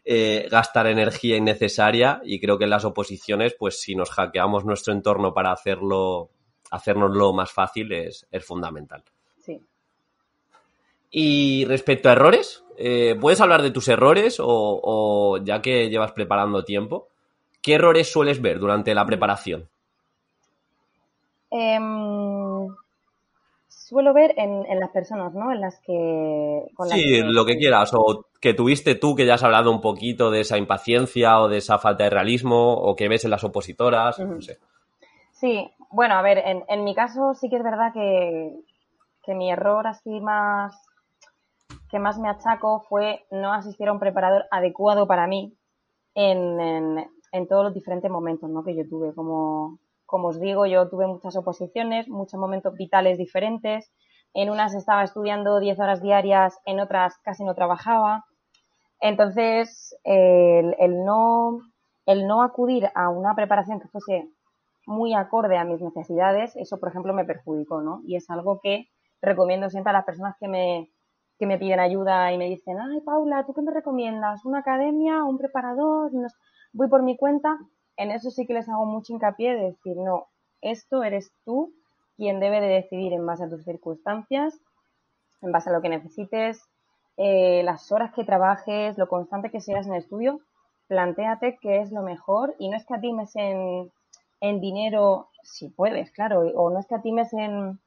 eh, 0.05 0.47
gastar 0.51 0.87
energía 0.87 1.37
innecesaria 1.37 2.21
y 2.25 2.41
creo 2.41 2.59
que 2.59 2.65
en 2.65 2.71
las 2.71 2.85
oposiciones, 2.85 3.55
pues 3.59 3.81
si 3.81 3.95
nos 3.95 4.11
hackeamos 4.11 4.65
nuestro 4.65 4.93
entorno 4.93 5.35
para 5.35 5.53
hacerlo 5.53 6.31
hacernoslo 6.71 7.33
más 7.33 7.53
fácil 7.53 7.93
es, 7.93 8.27
fundamental. 8.45 9.03
Sí. 9.39 9.61
Y 11.11 11.65
respecto 11.65 12.09
a 12.09 12.13
errores, 12.13 12.65
eh, 12.77 13.17
¿puedes 13.21 13.41
hablar 13.41 13.63
de 13.63 13.71
tus 13.71 13.89
errores 13.89 14.37
o, 14.41 15.39
ya 15.43 15.63
que 15.63 15.89
llevas 15.89 16.13
preparando 16.13 16.65
tiempo, 16.65 17.09
qué 17.63 17.75
errores 17.75 18.11
sueles 18.11 18.41
ver 18.41 18.59
durante 18.59 18.95
la 18.95 19.07
preparación? 19.07 19.69
Em, 21.51 22.46
suelo 23.97 24.13
ver 24.13 24.35
en, 24.37 24.79
las 24.79 24.91
personas, 24.91 25.33
¿no? 25.33 25.51
En 25.53 25.63
las 25.63 25.81
que... 25.81 26.67
sí, 26.91 27.23
lo 27.23 27.47
que 27.47 27.57
quieras, 27.57 27.95
o 27.95 28.27
que 28.43 28.53
tuviste 28.53 28.95
tú, 28.95 29.15
que 29.15 29.25
ya 29.25 29.35
has 29.35 29.43
hablado 29.43 29.71
un 29.71 29.81
poquito 29.81 30.31
de 30.31 30.41
esa 30.41 30.59
impaciencia 30.59 31.41
o 31.41 31.49
de 31.49 31.57
esa 31.57 31.79
falta 31.79 32.05
de 32.05 32.11
realismo, 32.11 32.75
o 32.75 32.95
que 32.95 33.09
ves 33.09 33.25
en 33.25 33.31
las 33.31 33.43
opositoras, 33.43 34.19
no 34.19 34.43
sé. 34.43 34.59
Sí, 35.33 35.71
bueno, 35.91 36.15
a 36.15 36.21
ver, 36.21 36.43
en, 36.45 36.63
en 36.69 36.85
mi 36.85 36.95
caso 36.95 37.33
sí 37.33 37.49
que 37.49 37.57
es 37.57 37.63
verdad 37.63 37.95
que, 37.95 38.53
que 39.23 39.35
mi 39.35 39.51
error 39.51 39.87
así 39.87 40.21
más 40.21 40.75
que 41.91 41.99
más 41.99 42.19
me 42.19 42.29
achaco 42.29 42.85
fue 42.91 43.25
no 43.31 43.55
asistir 43.55 43.89
a 43.89 43.93
un 43.93 43.99
preparador 43.99 44.45
adecuado 44.51 45.07
para 45.07 45.27
mí 45.27 45.57
en, 46.15 46.61
en, 46.61 47.11
en 47.33 47.49
todos 47.49 47.65
los 47.65 47.73
diferentes 47.73 48.11
momentos 48.11 48.51
¿no? 48.51 48.63
que 48.63 48.77
yo 48.77 48.87
tuve. 48.87 49.15
Como, 49.15 49.79
como 50.07 50.29
os 50.29 50.41
digo, 50.41 50.67
yo 50.67 50.89
tuve 50.89 51.07
muchas 51.07 51.37
oposiciones, 51.37 52.09
muchos 52.09 52.39
momentos 52.41 52.75
vitales 52.75 53.19
diferentes. 53.19 53.93
En 54.35 54.51
unas 54.51 54.75
estaba 54.75 55.03
estudiando 55.03 55.61
10 55.61 55.79
horas 55.81 56.03
diarias, 56.03 56.59
en 56.65 56.81
otras 56.81 57.19
casi 57.19 57.45
no 57.45 57.55
trabajaba. 57.55 58.25
Entonces, 59.01 59.97
el, 60.05 61.05
no, 61.05 61.61
el 62.07 62.27
no 62.27 62.43
acudir 62.43 62.91
a 62.95 63.11
una 63.11 63.35
preparación 63.35 63.81
que 63.81 63.89
fuese 63.89 64.29
muy 64.87 65.15
acorde 65.15 65.59
a 65.59 65.65
mis 65.65 65.83
necesidades, 65.83 66.55
eso, 66.57 66.79
por 66.79 66.91
ejemplo, 66.91 67.13
me 67.13 67.25
perjudicó, 67.25 67.83
¿no? 67.83 68.03
Y 68.07 68.17
es 68.17 68.31
algo 68.31 68.61
que 68.63 68.87
recomiendo 69.21 69.69
siempre 69.69 69.91
a 69.91 69.95
las 69.95 70.05
personas 70.05 70.37
que 70.39 70.49
me, 70.49 70.91
que 71.39 71.47
me 71.47 71.59
piden 71.59 71.81
ayuda 71.81 72.33
y 72.33 72.39
me 72.39 72.49
dicen, 72.49 72.79
ay, 72.79 73.01
Paula, 73.01 73.45
¿tú 73.45 73.53
qué 73.53 73.63
me 73.63 73.73
recomiendas? 73.73 74.45
¿Una 74.45 74.61
academia? 74.61 75.25
¿Un 75.25 75.39
preparador? 75.39 76.11
Voy 76.73 76.89
por 76.89 77.03
mi 77.03 77.17
cuenta. 77.17 77.59
En 77.97 78.11
eso 78.11 78.31
sí 78.31 78.47
que 78.47 78.55
les 78.55 78.69
hago 78.69 78.87
mucho 78.87 79.13
hincapié 79.13 79.55
de 79.55 79.65
decir, 79.67 79.97
no, 79.97 80.27
esto 80.61 81.03
eres 81.03 81.33
tú 81.45 81.73
quien 82.17 82.41
debe 82.41 82.61
de 82.61 82.69
decidir 82.69 83.13
en 83.13 83.27
base 83.27 83.45
a 83.45 83.49
tus 83.49 83.65
circunstancias, 83.65 84.59
en 85.43 85.53
base 85.53 85.71
a 85.71 85.73
lo 85.73 85.83
que 85.83 85.89
necesites, 85.89 86.63
eh, 87.17 87.63
las 87.63 87.93
horas 87.93 88.13
que 88.15 88.25
trabajes, 88.25 88.99
lo 88.99 89.09
constante 89.09 89.51
que 89.51 89.61
seas 89.61 89.87
en 89.87 89.95
el 89.95 90.01
estudio, 90.01 90.41
plantéate 90.89 91.59
qué 91.61 91.81
es 91.81 91.91
lo 91.93 92.03
mejor 92.03 92.55
y 92.59 92.69
no 92.69 92.77
es 92.77 92.87
que 92.87 92.95
a 92.95 93.01
ti 93.01 93.13
me 93.13 93.25
en 93.35 93.91
en 94.41 94.61
dinero, 94.61 95.29
si 95.43 95.69
puedes, 95.69 96.11
claro, 96.11 96.41
o 96.41 96.71
no 96.71 96.79
escatimes 96.79 97.33
en, 97.33 97.79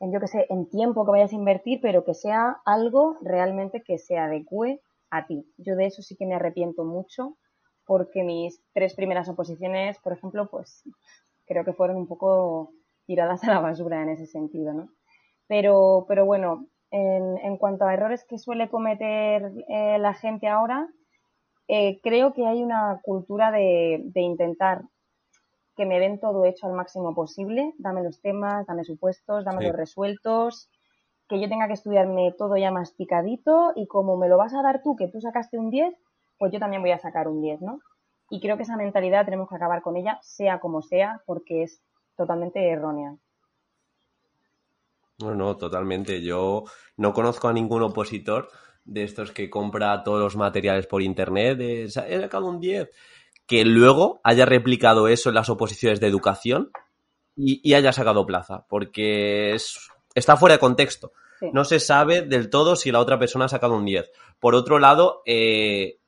en 0.00 0.12
yo 0.12 0.20
que 0.20 0.28
sé, 0.28 0.46
en 0.48 0.68
tiempo 0.68 1.04
que 1.04 1.10
vayas 1.10 1.32
a 1.32 1.36
invertir, 1.36 1.80
pero 1.80 2.04
que 2.04 2.14
sea 2.14 2.60
algo 2.64 3.18
realmente 3.22 3.82
que 3.82 3.98
se 3.98 4.18
adecue 4.18 4.80
a 5.10 5.26
ti. 5.26 5.46
Yo 5.58 5.76
de 5.76 5.86
eso 5.86 6.02
sí 6.02 6.16
que 6.16 6.26
me 6.26 6.34
arrepiento 6.34 6.84
mucho 6.84 7.36
porque 7.86 8.22
mis 8.22 8.62
tres 8.72 8.94
primeras 8.94 9.28
oposiciones, 9.28 9.98
por 9.98 10.12
ejemplo, 10.12 10.48
pues 10.50 10.82
creo 11.46 11.64
que 11.64 11.72
fueron 11.72 11.96
un 11.96 12.06
poco 12.06 12.72
tiradas 13.06 13.44
a 13.44 13.52
la 13.52 13.60
basura 13.60 14.02
en 14.02 14.10
ese 14.10 14.26
sentido, 14.26 14.72
¿no? 14.72 14.88
Pero, 15.46 16.06
pero 16.08 16.24
bueno, 16.24 16.66
en, 16.90 17.38
en 17.38 17.56
cuanto 17.58 17.84
a 17.84 17.94
errores 17.94 18.24
que 18.24 18.38
suele 18.38 18.68
cometer 18.68 19.52
eh, 19.68 19.98
la 19.98 20.14
gente 20.14 20.48
ahora, 20.48 20.88
eh, 21.68 22.00
creo 22.02 22.32
que 22.32 22.46
hay 22.46 22.62
una 22.62 23.00
cultura 23.02 23.50
de, 23.50 24.00
de 24.04 24.20
intentar 24.20 24.82
que 25.76 25.86
me 25.86 25.98
den 25.98 26.20
todo 26.20 26.44
hecho 26.44 26.66
al 26.66 26.72
máximo 26.72 27.14
posible. 27.14 27.74
Dame 27.78 28.02
los 28.02 28.20
temas, 28.20 28.66
dame 28.66 28.84
supuestos, 28.84 29.44
dame 29.44 29.64
los 29.64 29.76
resueltos, 29.76 30.70
que 31.28 31.40
yo 31.40 31.48
tenga 31.48 31.66
que 31.66 31.74
estudiarme 31.74 32.32
todo 32.36 32.56
ya 32.56 32.70
masticadito 32.70 33.72
y 33.74 33.86
como 33.86 34.16
me 34.16 34.28
lo 34.28 34.36
vas 34.36 34.54
a 34.54 34.62
dar 34.62 34.82
tú, 34.82 34.94
que 34.96 35.08
tú 35.08 35.20
sacaste 35.20 35.58
un 35.58 35.70
10, 35.70 35.94
pues 36.44 36.52
yo 36.52 36.58
también 36.58 36.82
voy 36.82 36.90
a 36.90 36.98
sacar 36.98 37.26
un 37.26 37.40
10, 37.40 37.62
¿no? 37.62 37.80
Y 38.28 38.38
creo 38.38 38.58
que 38.58 38.64
esa 38.64 38.76
mentalidad 38.76 39.24
tenemos 39.24 39.48
que 39.48 39.56
acabar 39.56 39.80
con 39.80 39.96
ella, 39.96 40.18
sea 40.20 40.60
como 40.60 40.82
sea, 40.82 41.22
porque 41.24 41.62
es 41.62 41.80
totalmente 42.18 42.68
errónea. 42.68 43.16
No, 45.20 45.34
no, 45.34 45.56
totalmente. 45.56 46.20
Yo 46.20 46.64
no 46.98 47.14
conozco 47.14 47.48
a 47.48 47.54
ningún 47.54 47.82
opositor 47.82 48.50
de 48.84 49.04
estos 49.04 49.32
que 49.32 49.48
compra 49.48 50.02
todos 50.02 50.20
los 50.20 50.36
materiales 50.36 50.86
por 50.86 51.00
internet, 51.00 51.56
de, 51.56 51.84
he 51.84 51.88
sacado 51.88 52.44
un 52.44 52.60
10, 52.60 52.90
que 53.46 53.64
luego 53.64 54.20
haya 54.22 54.44
replicado 54.44 55.08
eso 55.08 55.30
en 55.30 55.36
las 55.36 55.48
oposiciones 55.48 55.98
de 55.98 56.08
educación 56.08 56.72
y, 57.34 57.72
haya 57.72 57.94
sacado 57.94 58.26
plaza, 58.26 58.66
porque 58.68 59.56
está 60.14 60.36
fuera 60.36 60.56
de 60.56 60.60
contexto. 60.60 61.12
No 61.54 61.64
se 61.64 61.80
sabe 61.80 62.20
del 62.20 62.50
todo 62.50 62.76
si 62.76 62.92
la 62.92 63.00
otra 63.00 63.18
persona 63.18 63.46
ha 63.46 63.48
sacado 63.48 63.74
un 63.76 63.86
10. 63.86 64.10
Por 64.40 64.54
otro 64.54 64.78
lado, 64.78 65.22
eh, 65.24 66.00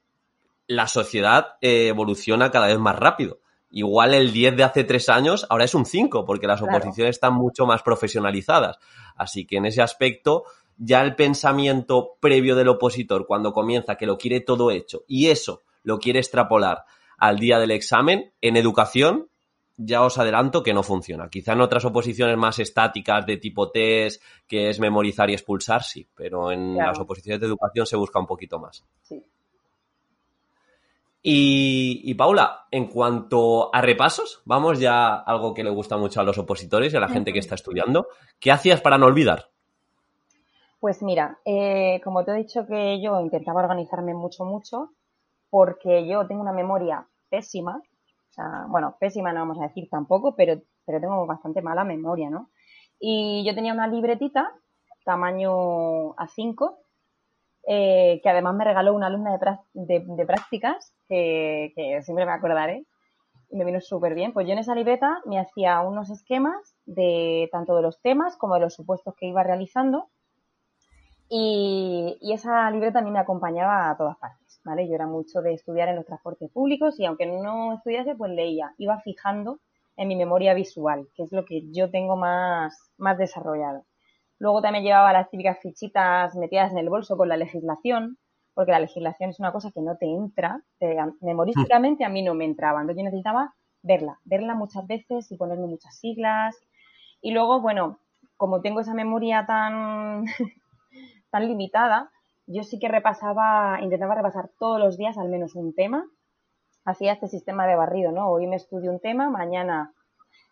la 0.67 0.89
sociedad 0.89 1.57
eh, 1.61 1.89
evoluciona 1.89 2.51
cada 2.51 2.67
vez 2.67 2.79
más 2.79 2.97
rápido. 2.97 3.41
Igual 3.71 4.15
el 4.15 4.33
10 4.33 4.57
de 4.57 4.65
hace 4.65 4.85
tres 4.85 5.09
años 5.09 5.47
ahora 5.51 5.65
es 5.65 5.75
un 5.75 5.87
5, 5.87 6.25
porque 6.25 6.47
las 6.47 6.63
oposiciones 6.63 7.17
están 7.17 7.35
mucho 7.35 7.67
más 7.67 7.83
profesionalizadas. 7.83 8.79
Así 9.17 9.47
que 9.47 9.57
en 9.57 9.67
ese 9.67 9.83
aspecto, 9.83 10.45
ya 10.77 11.03
el 11.03 11.15
pensamiento 11.15 12.17
previo 12.21 12.55
del 12.55 12.69
opositor, 12.69 13.27
cuando 13.27 13.53
comienza 13.53 13.97
que 13.97 14.07
lo 14.07 14.19
quiere 14.19 14.41
todo 14.41 14.71
hecho 14.71 15.05
y 15.07 15.29
eso 15.29 15.63
lo 15.83 15.99
quiere 15.99 16.21
extrapolar 16.21 16.85
al 17.19 17.39
día 17.39 17.59
del 17.59 17.71
examen, 17.71 18.33
en 18.41 18.57
educación, 18.57 19.29
ya 19.77 20.03
os 20.03 20.19
adelanto 20.19 20.63
que 20.63 20.75
no 20.75 20.83
funciona. 20.83 21.29
Quizá 21.29 21.53
en 21.53 21.61
otras 21.61 21.85
oposiciones 21.85 22.37
más 22.37 22.59
estáticas 22.59 23.27
de 23.27 23.37
tipo 23.37 23.71
test, 23.71 24.23
que 24.47 24.71
es 24.71 24.81
memorizar 24.81 25.31
y 25.31 25.35
expulsar, 25.35 25.83
sí, 25.83 26.09
pero 26.15 26.51
en 26.51 26.77
las 26.77 26.99
oposiciones 26.99 27.41
de 27.41 27.47
educación 27.47 27.87
se 27.87 27.97
busca 27.97 28.19
un 28.19 28.27
poquito 28.27 28.59
más. 28.59 28.85
Sí. 29.03 29.23
Y, 31.29 32.15
Paula, 32.15 32.69
en 32.71 32.87
cuanto 32.87 33.75
a 33.75 33.81
repasos, 33.81 34.43
vamos 34.45 34.79
ya 34.79 35.09
a 35.09 35.23
algo 35.23 35.55
que 35.55 35.65
le 35.65 35.71
gusta 35.71 35.97
mucho 35.97 36.21
a 36.21 36.23
los 36.23 36.39
opositores 36.39 36.95
y 36.95 36.97
a 36.97 37.01
la 37.01 37.09
gente 37.09 37.33
que 37.33 37.41
está 37.41 37.57
estudiando. 37.57 38.07
¿Qué 38.39 38.53
hacías 38.53 38.81
para 38.81 38.97
no 38.97 39.07
olvidar? 39.07 39.51
Pues 40.79 41.03
mira, 41.03 41.41
eh, 41.45 42.01
como 42.05 42.25
te 42.25 42.31
he 42.31 42.37
dicho 42.37 42.65
que 42.69 43.03
yo 43.03 43.21
intentaba 43.21 43.61
organizarme 43.61 44.15
mucho, 44.15 44.45
mucho, 44.45 44.93
porque 45.51 46.07
yo 46.07 46.29
tengo 46.29 46.43
una 46.43 46.53
memoria 46.53 47.09
pésima, 47.29 47.75
o 47.75 48.33
sea, 48.33 48.67
bueno, 48.69 48.97
pésima 49.01 49.33
no 49.33 49.41
vamos 49.41 49.59
a 49.59 49.67
decir 49.67 49.89
tampoco, 49.91 50.37
pero, 50.37 50.63
pero 50.85 51.01
tengo 51.01 51.27
bastante 51.27 51.61
mala 51.61 51.83
memoria, 51.83 52.31
¿no? 52.31 52.51
Y 53.01 53.45
yo 53.45 53.53
tenía 53.53 53.73
una 53.73 53.89
libretita, 53.89 54.53
tamaño 55.05 56.15
A5, 56.15 56.77
eh, 57.67 58.21
que 58.23 58.29
además 58.29 58.55
me 58.55 58.65
regaló 58.65 58.95
una 58.95 59.09
alumna 59.09 59.39
de, 59.75 60.27
prácticas, 60.27 60.93
que, 61.09 61.73
siempre 62.05 62.25
me 62.25 62.33
acordaré, 62.33 62.85
y 63.51 63.57
me 63.57 63.65
vino 63.65 63.81
súper 63.81 64.15
bien. 64.15 64.33
Pues 64.33 64.47
yo 64.47 64.53
en 64.53 64.61
esa 64.61 64.75
libreta 64.75 65.19
me 65.25 65.41
hacía 65.41 65.81
unos 65.81 66.11
esquemas 66.11 66.77
de 66.85 67.49
tanto 67.51 67.75
de 67.77 67.83
los 67.83 68.01
temas 68.01 68.37
como 68.37 68.55
de 68.55 68.61
los 68.61 68.75
supuestos 68.75 69.15
que 69.17 69.27
iba 69.27 69.43
realizando, 69.43 70.09
y, 71.29 72.19
esa 72.33 72.71
libreta 72.71 73.01
a 73.01 73.03
mí 73.03 73.11
me 73.11 73.19
acompañaba 73.19 73.91
a 73.91 73.97
todas 73.97 74.17
partes, 74.19 74.61
¿vale? 74.65 74.87
Yo 74.87 74.95
era 74.95 75.07
mucho 75.07 75.43
de 75.43 75.55
estudiar 75.55 75.89
en 75.89 75.97
los 75.97 76.07
transportes 76.07 76.51
públicos 76.51 77.01
y 77.01 77.05
aunque 77.05 77.27
no 77.27 77.75
estudiase, 77.75 78.15
pues 78.15 78.31
leía, 78.31 78.75
iba 78.79 79.01
fijando 79.01 79.59
en 79.97 80.09
mi 80.09 80.17
memoria 80.17 80.55
visual, 80.55 81.09
que 81.17 81.25
es 81.25 81.33
lo 81.33 81.45
que 81.45 81.65
yo 81.73 81.91
tengo 81.91 82.17
más, 82.17 82.93
más 82.97 83.19
desarrollado. 83.19 83.86
Luego 84.39 84.61
también 84.61 84.85
llevaba 84.85 85.13
las 85.13 85.31
típicas 85.31 85.59
fichitas 85.61 86.35
metidas 86.37 86.73
en 86.73 86.79
el 86.79 86.91
bolso 86.91 87.17
con 87.17 87.29
la 87.29 87.37
legislación, 87.37 88.19
porque 88.55 88.73
la 88.73 88.81
legislación 88.81 89.31
es 89.31 89.41
una 89.41 89.53
cosa 89.53 89.71
que 89.71 89.81
no 89.81 89.97
te 89.97 90.07
entra, 90.07 90.63
memorísticamente 91.21 92.05
a 92.05 92.09
mí 92.09 92.23
no 92.23 92.35
me 92.35 92.45
entraba, 92.45 92.81
entonces 92.81 93.03
yo 93.03 93.05
necesitaba 93.05 93.55
verla, 93.83 94.19
verla 94.25 94.55
muchas 94.55 94.87
veces 94.87 95.31
y 95.31 95.37
ponerme 95.37 95.67
muchas 95.67 95.97
siglas. 95.99 96.57
Y 97.21 97.33
luego, 97.33 97.61
bueno, 97.61 97.99
como 98.37 98.61
tengo 98.61 98.81
esa 98.81 98.95
memoria 98.95 99.47
tan, 99.47 100.25
tan 101.31 101.49
limitada, 101.49 102.11
yo 102.47 102.63
sí 102.63 102.79
que 102.79 102.89
repasaba, 102.89 103.79
intentaba 103.83 104.15
repasar 104.15 104.51
todos 104.59 104.79
los 104.79 104.97
días 104.97 105.19
al 105.19 105.29
menos 105.29 105.55
un 105.55 105.75
tema. 105.75 106.05
Hacía 106.85 107.13
este 107.13 107.29
sistema 107.29 107.67
de 107.67 107.75
barrido, 107.75 108.13
¿no? 108.13 108.31
Hoy 108.31 108.47
me 108.47 108.57
estudio 108.57 108.93
un 108.93 109.01
tema, 109.01 109.29
mañana 109.29 109.93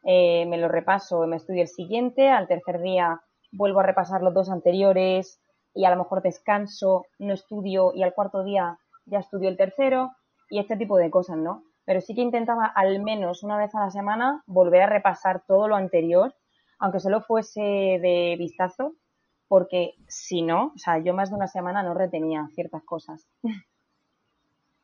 eh, 0.02 0.46
me 0.46 0.58
lo 0.58 0.68
repaso, 0.68 1.26
me 1.26 1.36
estudio 1.36 1.62
el 1.62 1.68
siguiente, 1.68 2.28
al 2.28 2.48
tercer 2.48 2.80
día 2.80 3.20
vuelvo 3.56 3.80
a 3.80 3.84
repasar 3.84 4.22
los 4.22 4.34
dos 4.34 4.50
anteriores 4.50 5.40
y 5.74 5.84
a 5.84 5.90
lo 5.90 5.96
mejor 5.96 6.22
descanso, 6.22 7.06
no 7.18 7.34
estudio 7.34 7.92
y 7.94 8.02
al 8.02 8.14
cuarto 8.14 8.44
día 8.44 8.78
ya 9.06 9.18
estudio 9.18 9.48
el 9.48 9.56
tercero 9.56 10.12
y 10.50 10.58
este 10.58 10.76
tipo 10.76 10.96
de 10.96 11.10
cosas, 11.10 11.36
¿no? 11.36 11.64
Pero 11.84 12.00
sí 12.00 12.14
que 12.14 12.22
intentaba 12.22 12.66
al 12.66 13.02
menos 13.02 13.42
una 13.42 13.58
vez 13.58 13.74
a 13.74 13.80
la 13.80 13.90
semana 13.90 14.42
volver 14.46 14.82
a 14.82 14.86
repasar 14.86 15.44
todo 15.46 15.68
lo 15.68 15.76
anterior, 15.76 16.34
aunque 16.78 17.00
solo 17.00 17.20
fuese 17.20 17.60
de 17.60 18.36
vistazo, 18.38 18.94
porque 19.48 19.94
si 20.08 20.42
no, 20.42 20.72
o 20.74 20.78
sea, 20.78 20.98
yo 20.98 21.12
más 21.12 21.30
de 21.30 21.36
una 21.36 21.48
semana 21.48 21.82
no 21.82 21.94
retenía 21.94 22.48
ciertas 22.54 22.82
cosas. 22.84 23.28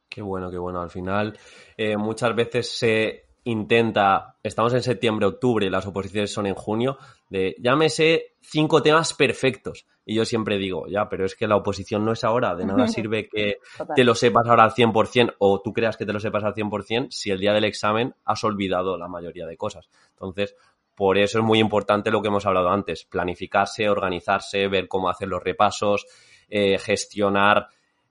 Qué 0.09 0.23
bueno, 0.23 0.50
qué 0.50 0.59
bueno. 0.59 0.81
Al 0.81 0.91
final, 0.91 1.39
eh, 1.77 1.97
muchas 1.97 2.35
veces 2.35 2.77
se 2.77 3.29
intenta, 3.44 4.37
estamos 4.42 4.73
en 4.75 4.82
septiembre, 4.82 5.26
octubre, 5.26 5.70
las 5.70 5.87
oposiciones 5.87 6.32
son 6.32 6.47
en 6.47 6.54
junio, 6.54 6.99
de 7.28 7.56
llámese 7.59 8.35
cinco 8.40 8.82
temas 8.82 9.14
perfectos. 9.14 9.87
Y 10.04 10.14
yo 10.14 10.25
siempre 10.25 10.59
digo, 10.59 10.87
ya, 10.88 11.09
pero 11.09 11.25
es 11.25 11.35
que 11.35 11.47
la 11.47 11.56
oposición 11.56 12.04
no 12.04 12.12
es 12.12 12.25
ahora, 12.25 12.54
de 12.54 12.66
nada 12.66 12.88
sirve 12.88 13.28
que 13.28 13.59
te 13.94 14.04
lo 14.04 14.14
sepas 14.14 14.47
ahora 14.47 14.64
al 14.64 14.73
100% 14.73 15.37
o 15.38 15.61
tú 15.61 15.73
creas 15.73 15.97
que 15.97 16.06
te 16.06 16.12
lo 16.12 16.20
sepas 16.20 16.44
al 16.44 16.54
100% 16.54 17.09
si 17.11 17.30
el 17.30 17.38
día 17.38 17.52
del 17.52 17.64
examen 17.64 18.14
has 18.25 18.42
olvidado 18.44 18.99
la 18.99 19.09
mayoría 19.09 19.47
de 19.47 19.56
cosas. 19.56 19.88
Entonces, 20.11 20.56
por 20.94 21.16
eso 21.16 21.38
es 21.38 21.44
muy 21.44 21.59
importante 21.59 22.11
lo 22.11 22.20
que 22.20 22.28
hemos 22.28 22.44
hablado 22.44 22.68
antes, 22.68 23.04
planificarse, 23.04 23.88
organizarse, 23.88 24.68
ver 24.68 24.87
cómo 24.87 25.09
hacer 25.09 25.28
los 25.28 25.42
repasos, 25.42 26.06
eh, 26.49 26.78
gestionar 26.78 27.68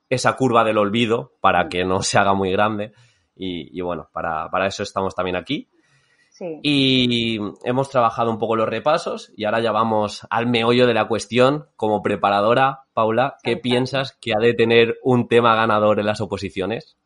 esa 0.09 0.35
curva 0.35 0.63
del 0.63 0.77
olvido 0.77 1.33
para 1.39 1.69
que 1.69 1.85
no 1.85 2.01
se 2.01 2.17
haga 2.17 2.33
muy 2.33 2.51
grande. 2.51 2.93
Y, 3.41 3.79
bueno, 3.79 4.09
para, 4.11 4.67
eso 4.67 4.83
estamos 4.83 5.15
también 5.15 5.37
aquí. 5.37 5.69
Y 6.61 7.37
hemos 7.63 7.89
trabajado 7.89 8.31
un 8.31 8.37
poco 8.37 8.55
los 8.55 8.69
repasos 8.69 9.33
y 9.35 9.43
ahora 9.43 9.59
ya 9.59 9.73
vamos 9.73 10.25
al 10.29 10.47
meollo 10.47 10.87
de 10.87 10.93
la 10.93 11.07
cuestión. 11.07 11.65
Como 11.75 12.01
preparadora, 12.01 12.83
Paula, 12.93 13.37
¿qué 13.43 13.57
piensas 13.57 14.17
que 14.21 14.31
ha 14.33 14.39
de 14.39 14.53
tener 14.53 14.97
un 15.03 15.27
tema 15.27 15.55
ganador 15.55 15.99
en 15.99 16.05
las 16.05 16.21
oposiciones? 16.21 16.97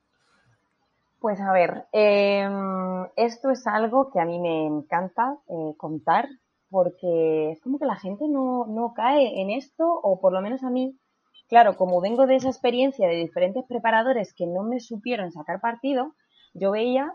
Pues 1.19 1.39
a 1.39 1.53
ver, 1.53 1.85
em, 1.93 3.07
esto 3.15 3.49
es 3.49 3.65
algo 3.65 4.11
que 4.11 4.19
a 4.19 4.25
mí 4.25 4.39
me 4.39 4.65
encanta 4.65 5.37
eh, 5.47 5.73
contar 5.77 6.27
porque 6.69 7.51
es 7.51 7.61
como 7.61 7.79
que 7.79 7.85
la 7.85 7.95
gente 7.95 8.25
no, 8.27 8.65
no 8.67 8.93
cae 8.93 9.41
en 9.41 9.51
esto 9.51 9.85
o 9.85 10.19
por 10.19 10.33
lo 10.33 10.41
menos 10.41 10.63
a 10.63 10.69
mí 10.69 10.97
claro, 11.47 11.77
como 11.77 12.01
vengo 12.01 12.25
de 12.25 12.35
esa 12.35 12.49
experiencia 12.49 13.07
de 13.07 13.15
diferentes 13.15 13.63
preparadores 13.65 14.33
que 14.33 14.47
no 14.47 14.63
me 14.63 14.79
supieron 14.79 15.31
sacar 15.31 15.61
partido, 15.61 16.15
yo 16.53 16.71
veía 16.71 17.13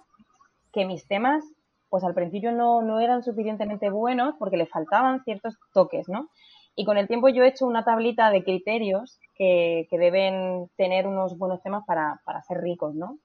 que 0.73 0.85
mis 0.85 1.07
temas, 1.07 1.45
pues 1.89 2.05
al 2.05 2.15
principio 2.15 2.53
no, 2.53 2.83
no 2.83 3.01
eran 3.01 3.23
suficientemente 3.23 3.91
buenos 3.91 4.35
porque 4.39 4.57
le 4.57 4.67
faltaban 4.67 5.23
ciertos 5.25 5.57
toques, 5.73 6.09
¿no? 6.09 6.29
Y 6.77 6.85
con 6.85 6.97
el 6.97 7.09
tiempo 7.09 7.29
yo 7.29 7.43
he 7.43 7.49
hecho 7.49 7.67
una 7.67 7.85
tablita 7.85 8.31
de 8.31 8.45
criterios 8.45 9.19
que, 9.35 9.89
que 9.91 9.99
deben 9.99 10.71
tener 10.77 11.07
unos 11.07 11.37
buenos 11.37 11.63
temas 11.63 11.85
para, 11.87 12.21
para 12.25 12.43
ser 12.43 12.59
ricos, 12.61 12.95
¿no? 12.95 13.19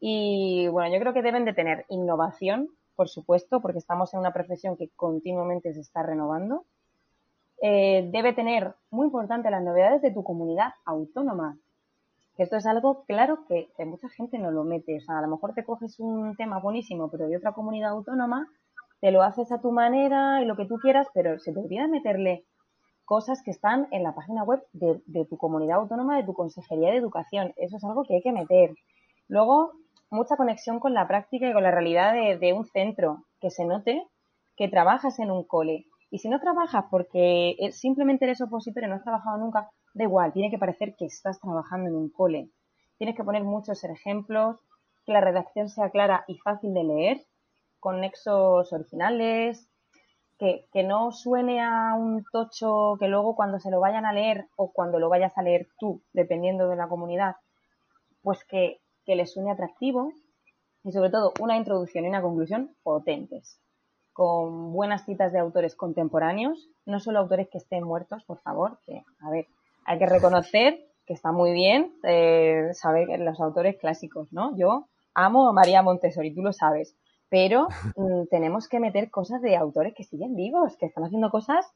Y 0.00 0.66
bueno, 0.68 0.92
yo 0.92 0.98
creo 1.00 1.12
que 1.12 1.22
deben 1.22 1.44
de 1.44 1.52
tener 1.52 1.84
innovación, 1.88 2.68
por 2.96 3.08
supuesto, 3.08 3.60
porque 3.60 3.78
estamos 3.78 4.12
en 4.14 4.20
una 4.20 4.32
profesión 4.32 4.76
que 4.76 4.88
continuamente 4.96 5.72
se 5.74 5.80
está 5.80 6.02
renovando. 6.02 6.64
Eh, 7.62 8.08
debe 8.10 8.32
tener, 8.32 8.74
muy 8.90 9.06
importante, 9.06 9.50
las 9.50 9.62
novedades 9.62 10.00
de 10.00 10.10
tu 10.10 10.24
comunidad 10.24 10.72
autónoma. 10.86 11.58
Esto 12.40 12.56
es 12.56 12.64
algo 12.64 13.04
claro 13.04 13.44
que, 13.46 13.68
mucha 13.84 14.08
gente 14.08 14.38
no 14.38 14.50
lo 14.50 14.64
mete. 14.64 14.96
O 14.96 15.00
sea, 15.02 15.18
a 15.18 15.20
lo 15.20 15.28
mejor 15.28 15.52
te 15.52 15.62
coges 15.62 16.00
un 16.00 16.34
tema 16.36 16.58
buenísimo, 16.58 17.10
pero 17.10 17.28
de 17.28 17.36
otra 17.36 17.52
comunidad 17.52 17.90
autónoma, 17.90 18.48
te 19.02 19.10
lo 19.10 19.22
haces 19.22 19.52
a 19.52 19.60
tu 19.60 19.72
manera 19.72 20.40
y 20.40 20.46
lo 20.46 20.56
que 20.56 20.64
tú 20.64 20.76
quieras, 20.76 21.06
pero 21.12 21.38
se 21.38 21.52
te 21.52 21.60
olvida 21.60 21.86
meterle 21.86 22.46
cosas 23.04 23.42
que 23.44 23.50
están 23.50 23.88
en 23.90 24.04
la 24.04 24.14
página 24.14 24.42
web 24.42 24.62
de, 24.72 25.26
tu 25.26 25.36
comunidad 25.36 25.80
autónoma, 25.80 26.16
de 26.16 26.24
tu 26.24 26.32
consejería 26.32 26.90
de 26.90 26.96
educación. 26.96 27.52
Eso 27.58 27.76
es 27.76 27.84
algo 27.84 28.04
que 28.04 28.14
hay 28.14 28.22
que 28.22 28.32
meter. 28.32 28.72
Luego, 29.28 29.72
mucha 30.10 30.38
conexión 30.38 30.80
con 30.80 30.94
la 30.94 31.06
práctica 31.06 31.46
y 31.46 31.52
con 31.52 31.62
la 31.62 31.70
realidad 31.70 32.14
de, 32.14 32.52
un 32.54 32.64
centro, 32.64 33.26
que 33.42 33.50
se 33.50 33.66
note 33.66 34.02
que 34.56 34.68
trabajas 34.68 35.18
en 35.18 35.30
un 35.30 35.44
cole. 35.44 35.84
Y 36.10 36.20
si 36.20 36.30
no 36.30 36.40
trabajas 36.40 36.86
porque 36.90 37.58
simplemente 37.72 38.24
eres 38.24 38.40
opositor 38.40 38.84
y 38.84 38.86
no 38.86 38.94
has 38.94 39.02
trabajado 39.04 39.36
nunca, 39.36 39.68
da 39.94 40.04
igual, 40.04 40.32
tiene 40.32 40.50
que 40.50 40.58
parecer 40.58 40.94
que 40.96 41.06
estás 41.06 41.40
trabajando 41.40 41.88
en 41.88 41.96
un 41.96 42.10
cole. 42.10 42.50
Tienes 42.98 43.16
que 43.16 43.24
poner 43.24 43.44
muchos 43.44 43.82
ejemplos, 43.84 44.58
que 45.04 45.12
la 45.12 45.20
redacción 45.20 45.68
sea 45.68 45.90
clara 45.90 46.24
y 46.28 46.38
fácil 46.38 46.74
de 46.74 46.84
leer. 46.84 47.20
con 47.78 48.02
nexos 48.02 48.70
originales, 48.74 49.66
que, 50.38 50.66
que, 50.70 50.82
no 50.82 51.12
suene 51.12 51.62
a 51.62 51.94
un 51.94 52.24
tocho 52.30 52.96
que 52.98 53.08
luego 53.08 53.34
cuando 53.34 53.58
se 53.58 53.70
lo 53.70 53.80
vayan 53.80 54.04
a 54.04 54.12
leer 54.12 54.48
o 54.56 54.70
cuando 54.70 54.98
lo 54.98 55.08
vayas 55.08 55.32
a 55.38 55.42
leer 55.42 55.68
tú, 55.78 56.02
dependiendo 56.12 56.68
de 56.68 56.76
la 56.76 56.88
comunidad, 56.88 57.36
pues 58.22 58.44
que, 58.44 58.82
que 59.06 59.16
les 59.16 59.32
suene 59.32 59.50
atractivo 59.50 60.12
y 60.84 60.92
sobre 60.92 61.10
todo 61.10 61.32
una 61.40 61.56
introducción 61.56 62.04
y 62.04 62.08
una 62.08 62.22
conclusión 62.22 62.76
potentes, 62.82 63.60
con 64.12 64.72
buenas 64.72 65.04
citas 65.04 65.32
de 65.32 65.38
autores 65.38 65.74
contemporáneos, 65.76 66.68
no 66.84 67.00
solo 67.00 67.18
autores 67.18 67.48
que 67.48 67.58
estén 67.58 67.84
muertos, 67.84 68.24
por 68.24 68.40
favor, 68.40 68.78
que, 68.84 69.02
a 69.20 69.30
ver, 69.30 69.46
hay 69.90 69.98
que 69.98 70.06
reconocer 70.06 70.86
que 71.04 71.14
está 71.14 71.32
muy 71.32 71.52
bien 71.52 71.92
eh, 72.04 72.68
saber 72.74 73.08
los 73.18 73.40
autores 73.40 73.76
clásicos, 73.76 74.32
¿no? 74.32 74.56
Yo 74.56 74.86
amo 75.14 75.48
a 75.48 75.52
María 75.52 75.82
Montessori, 75.82 76.32
tú 76.32 76.42
lo 76.42 76.52
sabes, 76.52 76.96
pero 77.28 77.66
mm, 77.96 78.26
tenemos 78.30 78.68
que 78.68 78.78
meter 78.78 79.10
cosas 79.10 79.42
de 79.42 79.56
autores 79.56 79.92
que 79.96 80.04
siguen 80.04 80.36
vivos, 80.36 80.76
que 80.76 80.86
están 80.86 81.02
haciendo 81.02 81.28
cosas 81.28 81.66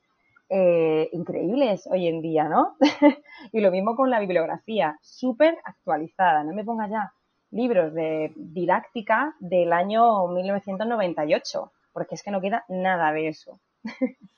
eh, 0.49 1.09
increíbles 1.11 1.89
hoy 1.91 2.07
en 2.07 2.23
día, 2.23 2.45
¿no? 2.45 2.77
y 3.53 3.61
lo 3.61 3.73
mismo 3.73 3.97
con 3.97 4.11
la 4.11 4.21
bibliografía, 4.21 4.97
súper 5.03 5.59
actualizada, 5.65 6.45
no 6.45 6.55
me 6.55 6.65
pongas 6.65 6.91
ya 6.93 7.13
libros 7.51 7.93
de 7.95 8.33
didáctica 8.37 9.35
del 9.41 9.73
año 9.73 10.29
1998, 10.29 11.73
porque 11.93 12.15
es 12.15 12.23
que 12.23 12.31
no 12.31 12.41
queda 12.41 12.65
nada 12.69 13.11
de 13.11 13.27
eso. 13.27 13.59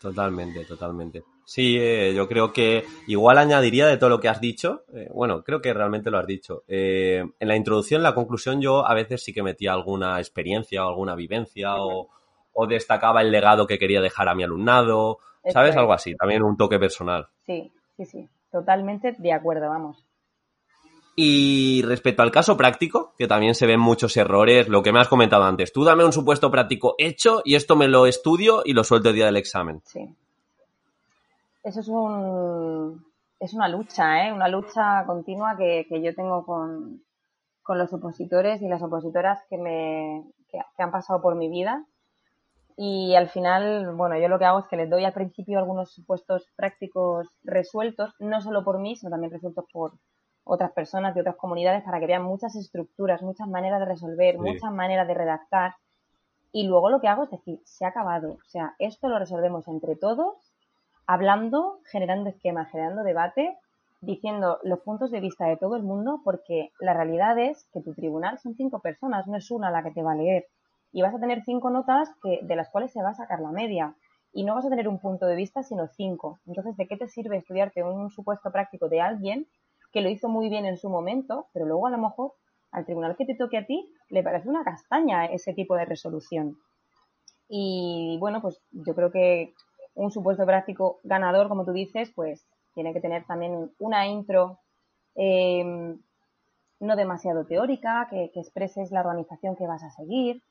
Totalmente, 0.00 0.64
totalmente. 0.64 1.22
Sí, 1.44 1.76
eh, 1.78 2.14
yo 2.14 2.28
creo 2.28 2.52
que 2.52 2.84
igual 3.06 3.38
añadiría 3.38 3.86
de 3.86 3.96
todo 3.96 4.10
lo 4.10 4.20
que 4.20 4.28
has 4.28 4.40
dicho, 4.40 4.84
eh, 4.94 5.08
bueno, 5.12 5.42
creo 5.42 5.60
que 5.60 5.74
realmente 5.74 6.10
lo 6.10 6.18
has 6.18 6.26
dicho. 6.26 6.64
Eh, 6.68 7.24
en 7.38 7.48
la 7.48 7.56
introducción, 7.56 7.98
en 7.98 8.04
la 8.04 8.14
conclusión, 8.14 8.60
yo 8.60 8.86
a 8.86 8.94
veces 8.94 9.22
sí 9.22 9.32
que 9.32 9.42
metía 9.42 9.72
alguna 9.72 10.18
experiencia 10.18 10.84
o 10.84 10.88
alguna 10.88 11.14
vivencia 11.14 11.76
o, 11.76 12.08
o 12.52 12.66
destacaba 12.66 13.22
el 13.22 13.30
legado 13.30 13.66
que 13.66 13.78
quería 13.78 14.00
dejar 14.00 14.28
a 14.28 14.34
mi 14.34 14.44
alumnado, 14.44 15.18
¿sabes? 15.50 15.76
Algo 15.76 15.92
así, 15.92 16.14
también 16.14 16.42
un 16.42 16.56
toque 16.56 16.78
personal. 16.78 17.28
Sí, 17.44 17.72
sí, 17.96 18.06
sí, 18.06 18.28
totalmente 18.50 19.14
de 19.18 19.32
acuerdo, 19.32 19.68
vamos. 19.68 20.06
Y 21.14 21.82
respecto 21.82 22.22
al 22.22 22.30
caso 22.30 22.56
práctico, 22.56 23.14
que 23.18 23.26
también 23.26 23.54
se 23.54 23.66
ven 23.66 23.80
muchos 23.80 24.16
errores, 24.16 24.68
lo 24.68 24.82
que 24.82 24.92
me 24.92 25.00
has 25.00 25.08
comentado 25.08 25.44
antes, 25.44 25.72
tú 25.72 25.84
dame 25.84 26.04
un 26.04 26.12
supuesto 26.12 26.50
práctico 26.50 26.94
hecho 26.96 27.42
y 27.44 27.54
esto 27.54 27.76
me 27.76 27.88
lo 27.88 28.06
estudio 28.06 28.62
y 28.64 28.72
lo 28.72 28.82
suelto 28.82 29.10
el 29.10 29.16
día 29.16 29.26
del 29.26 29.36
examen. 29.36 29.82
Sí. 29.84 30.08
Eso 31.62 31.80
es 31.80 31.88
un 31.88 33.04
es 33.40 33.54
una 33.54 33.68
lucha, 33.68 34.26
¿eh? 34.26 34.32
Una 34.32 34.48
lucha 34.48 35.04
continua 35.06 35.56
que, 35.56 35.86
que 35.88 36.00
yo 36.00 36.14
tengo 36.14 36.44
con, 36.46 37.02
con, 37.62 37.78
los 37.78 37.92
opositores 37.92 38.62
y 38.62 38.68
las 38.68 38.82
opositoras 38.82 39.40
que 39.48 39.58
me 39.58 40.24
que, 40.48 40.58
que 40.76 40.82
han 40.82 40.92
pasado 40.92 41.20
por 41.20 41.34
mi 41.34 41.48
vida. 41.48 41.84
Y 42.76 43.14
al 43.14 43.28
final, 43.28 43.94
bueno, 43.94 44.18
yo 44.18 44.28
lo 44.28 44.38
que 44.38 44.44
hago 44.44 44.60
es 44.60 44.66
que 44.68 44.76
les 44.76 44.88
doy 44.88 45.04
al 45.04 45.12
principio 45.12 45.58
algunos 45.58 45.92
supuestos 45.92 46.46
prácticos 46.56 47.28
resueltos, 47.42 48.14
no 48.18 48.40
solo 48.40 48.64
por 48.64 48.78
mí, 48.78 48.96
sino 48.96 49.10
también 49.10 49.32
resueltos 49.32 49.66
por, 49.72 49.92
otras 50.44 50.72
personas 50.72 51.14
de 51.14 51.20
otras 51.20 51.36
comunidades 51.36 51.84
para 51.84 52.00
que 52.00 52.06
vean 52.06 52.22
muchas 52.22 52.56
estructuras, 52.56 53.22
muchas 53.22 53.48
maneras 53.48 53.80
de 53.80 53.86
resolver, 53.86 54.38
muchas 54.38 54.72
maneras 54.72 55.06
de 55.06 55.14
redactar. 55.14 55.74
Y 56.52 56.66
luego 56.66 56.90
lo 56.90 57.00
que 57.00 57.08
hago 57.08 57.24
es 57.24 57.30
decir, 57.30 57.60
se 57.64 57.84
ha 57.84 57.88
acabado. 57.88 58.32
O 58.32 58.48
sea, 58.48 58.74
esto 58.78 59.08
lo 59.08 59.18
resolvemos 59.18 59.68
entre 59.68 59.96
todos, 59.96 60.51
hablando, 61.12 61.80
generando 61.90 62.30
esquemas, 62.30 62.70
generando 62.70 63.02
debate, 63.02 63.58
diciendo 64.00 64.58
los 64.62 64.80
puntos 64.80 65.10
de 65.10 65.20
vista 65.20 65.46
de 65.46 65.58
todo 65.58 65.76
el 65.76 65.82
mundo, 65.82 66.22
porque 66.24 66.70
la 66.80 66.94
realidad 66.94 67.38
es 67.38 67.68
que 67.72 67.82
tu 67.82 67.92
tribunal 67.94 68.38
son 68.38 68.54
cinco 68.54 68.80
personas, 68.80 69.26
no 69.26 69.36
es 69.36 69.50
una 69.50 69.70
la 69.70 69.82
que 69.82 69.90
te 69.90 70.02
va 70.02 70.12
a 70.12 70.16
leer. 70.16 70.46
Y 70.90 71.02
vas 71.02 71.14
a 71.14 71.20
tener 71.20 71.42
cinco 71.44 71.68
notas 71.68 72.08
que, 72.22 72.40
de 72.42 72.56
las 72.56 72.70
cuales 72.70 72.92
se 72.92 73.02
va 73.02 73.10
a 73.10 73.14
sacar 73.14 73.40
la 73.40 73.50
media. 73.50 73.94
Y 74.32 74.44
no 74.44 74.54
vas 74.54 74.64
a 74.64 74.70
tener 74.70 74.88
un 74.88 74.98
punto 74.98 75.26
de 75.26 75.36
vista, 75.36 75.62
sino 75.62 75.86
cinco. 75.86 76.40
Entonces, 76.46 76.76
¿de 76.78 76.88
qué 76.88 76.96
te 76.96 77.08
sirve 77.08 77.36
estudiarte 77.36 77.82
un 77.82 78.10
supuesto 78.10 78.50
práctico 78.50 78.88
de 78.88 79.02
alguien 79.02 79.46
que 79.92 80.00
lo 80.00 80.08
hizo 80.08 80.30
muy 80.30 80.48
bien 80.48 80.64
en 80.64 80.78
su 80.78 80.88
momento, 80.88 81.48
pero 81.52 81.66
luego 81.66 81.86
a 81.86 81.90
lo 81.90 81.98
mejor 81.98 82.32
al 82.70 82.86
tribunal 82.86 83.16
que 83.16 83.26
te 83.26 83.34
toque 83.34 83.58
a 83.58 83.66
ti 83.66 83.92
le 84.08 84.22
parece 84.22 84.48
una 84.48 84.64
castaña 84.64 85.26
ese 85.26 85.52
tipo 85.52 85.76
de 85.76 85.84
resolución. 85.84 86.56
Y 87.54 88.16
bueno, 88.18 88.40
pues 88.40 88.58
yo 88.70 88.94
creo 88.94 89.12
que 89.12 89.52
un 89.94 90.10
supuesto 90.10 90.46
práctico 90.46 91.00
ganador, 91.04 91.48
como 91.48 91.64
tú 91.64 91.72
dices, 91.72 92.10
pues 92.14 92.46
tiene 92.74 92.92
que 92.92 93.00
tener 93.00 93.24
también 93.26 93.70
una 93.78 94.06
intro 94.06 94.58
em, 95.14 95.98
no 96.80 96.96
demasiado 96.96 97.44
teórica, 97.46 98.08
que, 98.10 98.30
expreses 98.34 98.90
la 98.90 99.00
organización 99.00 99.56
que 99.56 99.66
vas 99.66 99.82
a 99.82 99.90
seguir, 99.90 100.42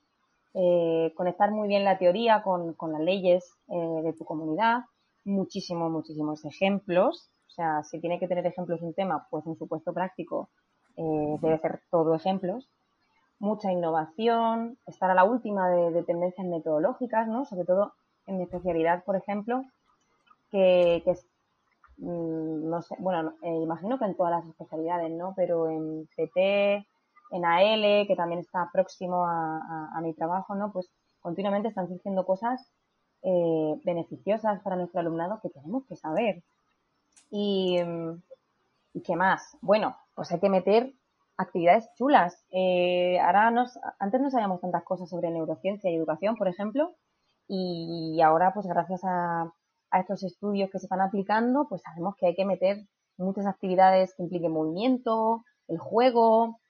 eh, 0.54 1.12
conectar 1.16 1.50
muy 1.50 1.68
bien 1.68 1.84
la 1.84 1.98
teoría 1.98 2.42
con, 2.42 2.76
las 2.92 3.00
leyes 3.00 3.56
eh, 3.68 4.02
de 4.02 4.12
tu 4.12 4.24
comunidad, 4.24 4.84
muchísimos, 5.24 5.90
muchísimos 5.90 6.44
ejemplos 6.44 7.32
o 7.52 7.54
sea, 7.54 7.82
si 7.82 8.00
tiene 8.00 8.18
que 8.18 8.28
tener 8.28 8.46
ejemplos 8.46 8.80
un 8.80 8.94
tema, 8.94 9.26
pues 9.28 9.44
un 9.44 9.58
supuesto 9.58 9.92
práctico 9.92 10.48
eh, 10.96 11.36
debe 11.38 11.58
ser 11.58 11.82
todo 11.90 12.14
ejemplos. 12.14 12.66
Mucha 13.38 13.70
innovación, 13.70 14.78
estar 14.86 15.10
a 15.10 15.14
la 15.14 15.24
última 15.24 15.68
de, 15.68 16.02
tendencias 16.02 16.46
metodológicas, 16.46 17.28
¿no? 17.28 17.44
Sobre 17.44 17.66
todo 17.66 17.92
en 18.26 18.38
mi 18.38 18.44
especialidad, 18.44 19.04
por 19.04 19.16
ejemplo, 19.16 19.64
que, 20.50 21.02
es, 21.06 21.26
mm, 21.98 22.68
no 22.68 22.82
sé, 22.82 22.94
bueno, 22.98 23.34
eh, 23.42 23.54
imagino 23.62 23.98
que 23.98 24.04
en 24.04 24.16
todas 24.16 24.32
las 24.32 24.46
especialidades, 24.46 25.10
¿no? 25.10 25.34
Pero 25.36 25.68
en 25.70 26.06
CT, 26.16 26.86
en 27.30 27.44
AL, 27.44 28.06
que 28.06 28.14
también 28.16 28.40
está 28.40 28.70
próximo 28.72 29.24
a, 29.26 30.00
mi 30.02 30.14
trabajo, 30.14 30.54
¿no? 30.54 30.72
Pues 30.72 30.90
continuamente 31.20 31.68
están 31.68 31.88
surgiendo 31.88 32.26
cosas 32.26 32.70
eh, 33.22 33.80
beneficiosas 33.84 34.60
para 34.62 34.76
nuestro 34.76 35.00
alumnado 35.00 35.40
que 35.42 35.48
tenemos 35.48 35.84
que 35.86 35.96
saber. 35.96 36.42
Y, 37.30 37.78
¿y 38.92 39.02
qué 39.02 39.16
más? 39.16 39.56
Bueno, 39.62 39.96
pues 40.14 40.30
hay 40.32 40.40
que 40.40 40.50
meter 40.50 40.92
actividades 41.36 41.88
chulas. 41.96 42.44
Eh, 42.50 43.18
ahora 43.20 43.50
nos, 43.50 43.78
antes 43.98 44.20
no 44.20 44.30
sabíamos 44.30 44.60
tantas 44.60 44.84
cosas 44.84 45.08
sobre 45.08 45.30
neurociencia 45.30 45.90
y 45.90 45.96
educación, 45.96 46.36
por 46.36 46.48
ejemplo, 46.48 46.94
y 47.54 48.22
ahora, 48.22 48.54
pues 48.54 48.66
gracias 48.66 49.02
a, 49.04 49.52
estos 49.92 50.22
estudios 50.22 50.70
que 50.70 50.78
se 50.78 50.86
están 50.86 51.02
aplicando, 51.02 51.66
pues 51.68 51.82
sabemos 51.82 52.16
que 52.16 52.26
hay 52.26 52.34
que 52.34 52.46
meter 52.46 52.78
muchas 53.18 53.44
actividades 53.44 54.14
que 54.14 54.22
impliquen 54.22 54.50
movimiento, 54.50 55.44
el 55.68 55.76
juego, 55.76 56.60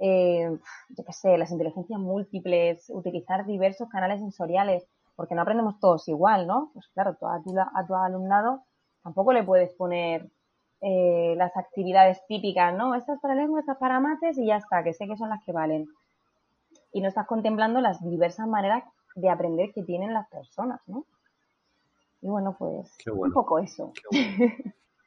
eh, 0.00 0.50
yo 0.88 1.04
qué 1.04 1.12
sé, 1.12 1.38
las 1.38 1.52
inteligencias 1.52 2.00
múltiples, 2.00 2.90
utilizar 2.90 3.46
diversos 3.46 3.88
canales 3.88 4.18
sensoriales, 4.18 4.84
porque 5.14 5.36
no 5.36 5.42
aprendemos 5.42 5.78
todos 5.78 6.08
igual, 6.08 6.48
¿no? 6.48 6.72
Pues 6.74 6.88
claro, 6.88 7.10
a 7.20 7.40
tu, 7.40 7.56
a 7.56 7.86
tu 7.86 7.94
alumnado 7.94 8.64
tampoco 9.04 9.32
le 9.32 9.44
puedes 9.44 9.72
poner 9.74 10.28
eh, 10.80 11.34
las 11.36 11.56
actividades 11.56 12.20
típicas, 12.26 12.74
¿no? 12.74 12.96
Estas 12.96 13.20
para 13.20 13.36
lengua, 13.36 13.60
estas 13.60 13.78
para 13.78 14.00
mates 14.00 14.36
y 14.38 14.46
ya 14.46 14.56
está, 14.56 14.82
que 14.82 14.92
sé 14.92 15.06
que 15.06 15.16
son 15.16 15.28
las 15.28 15.44
que 15.44 15.52
valen. 15.52 15.86
Y 16.92 17.00
no 17.00 17.06
estás 17.06 17.28
contemplando 17.28 17.80
las 17.80 18.02
diversas 18.02 18.48
maneras 18.48 18.82
de 19.14 19.30
aprender 19.30 19.72
que 19.72 19.82
tienen 19.82 20.12
las 20.12 20.28
personas, 20.28 20.80
¿no? 20.86 21.04
Y 22.20 22.28
bueno, 22.28 22.54
pues 22.58 22.88
un 23.10 23.32
poco 23.32 23.58
eso. 23.58 23.92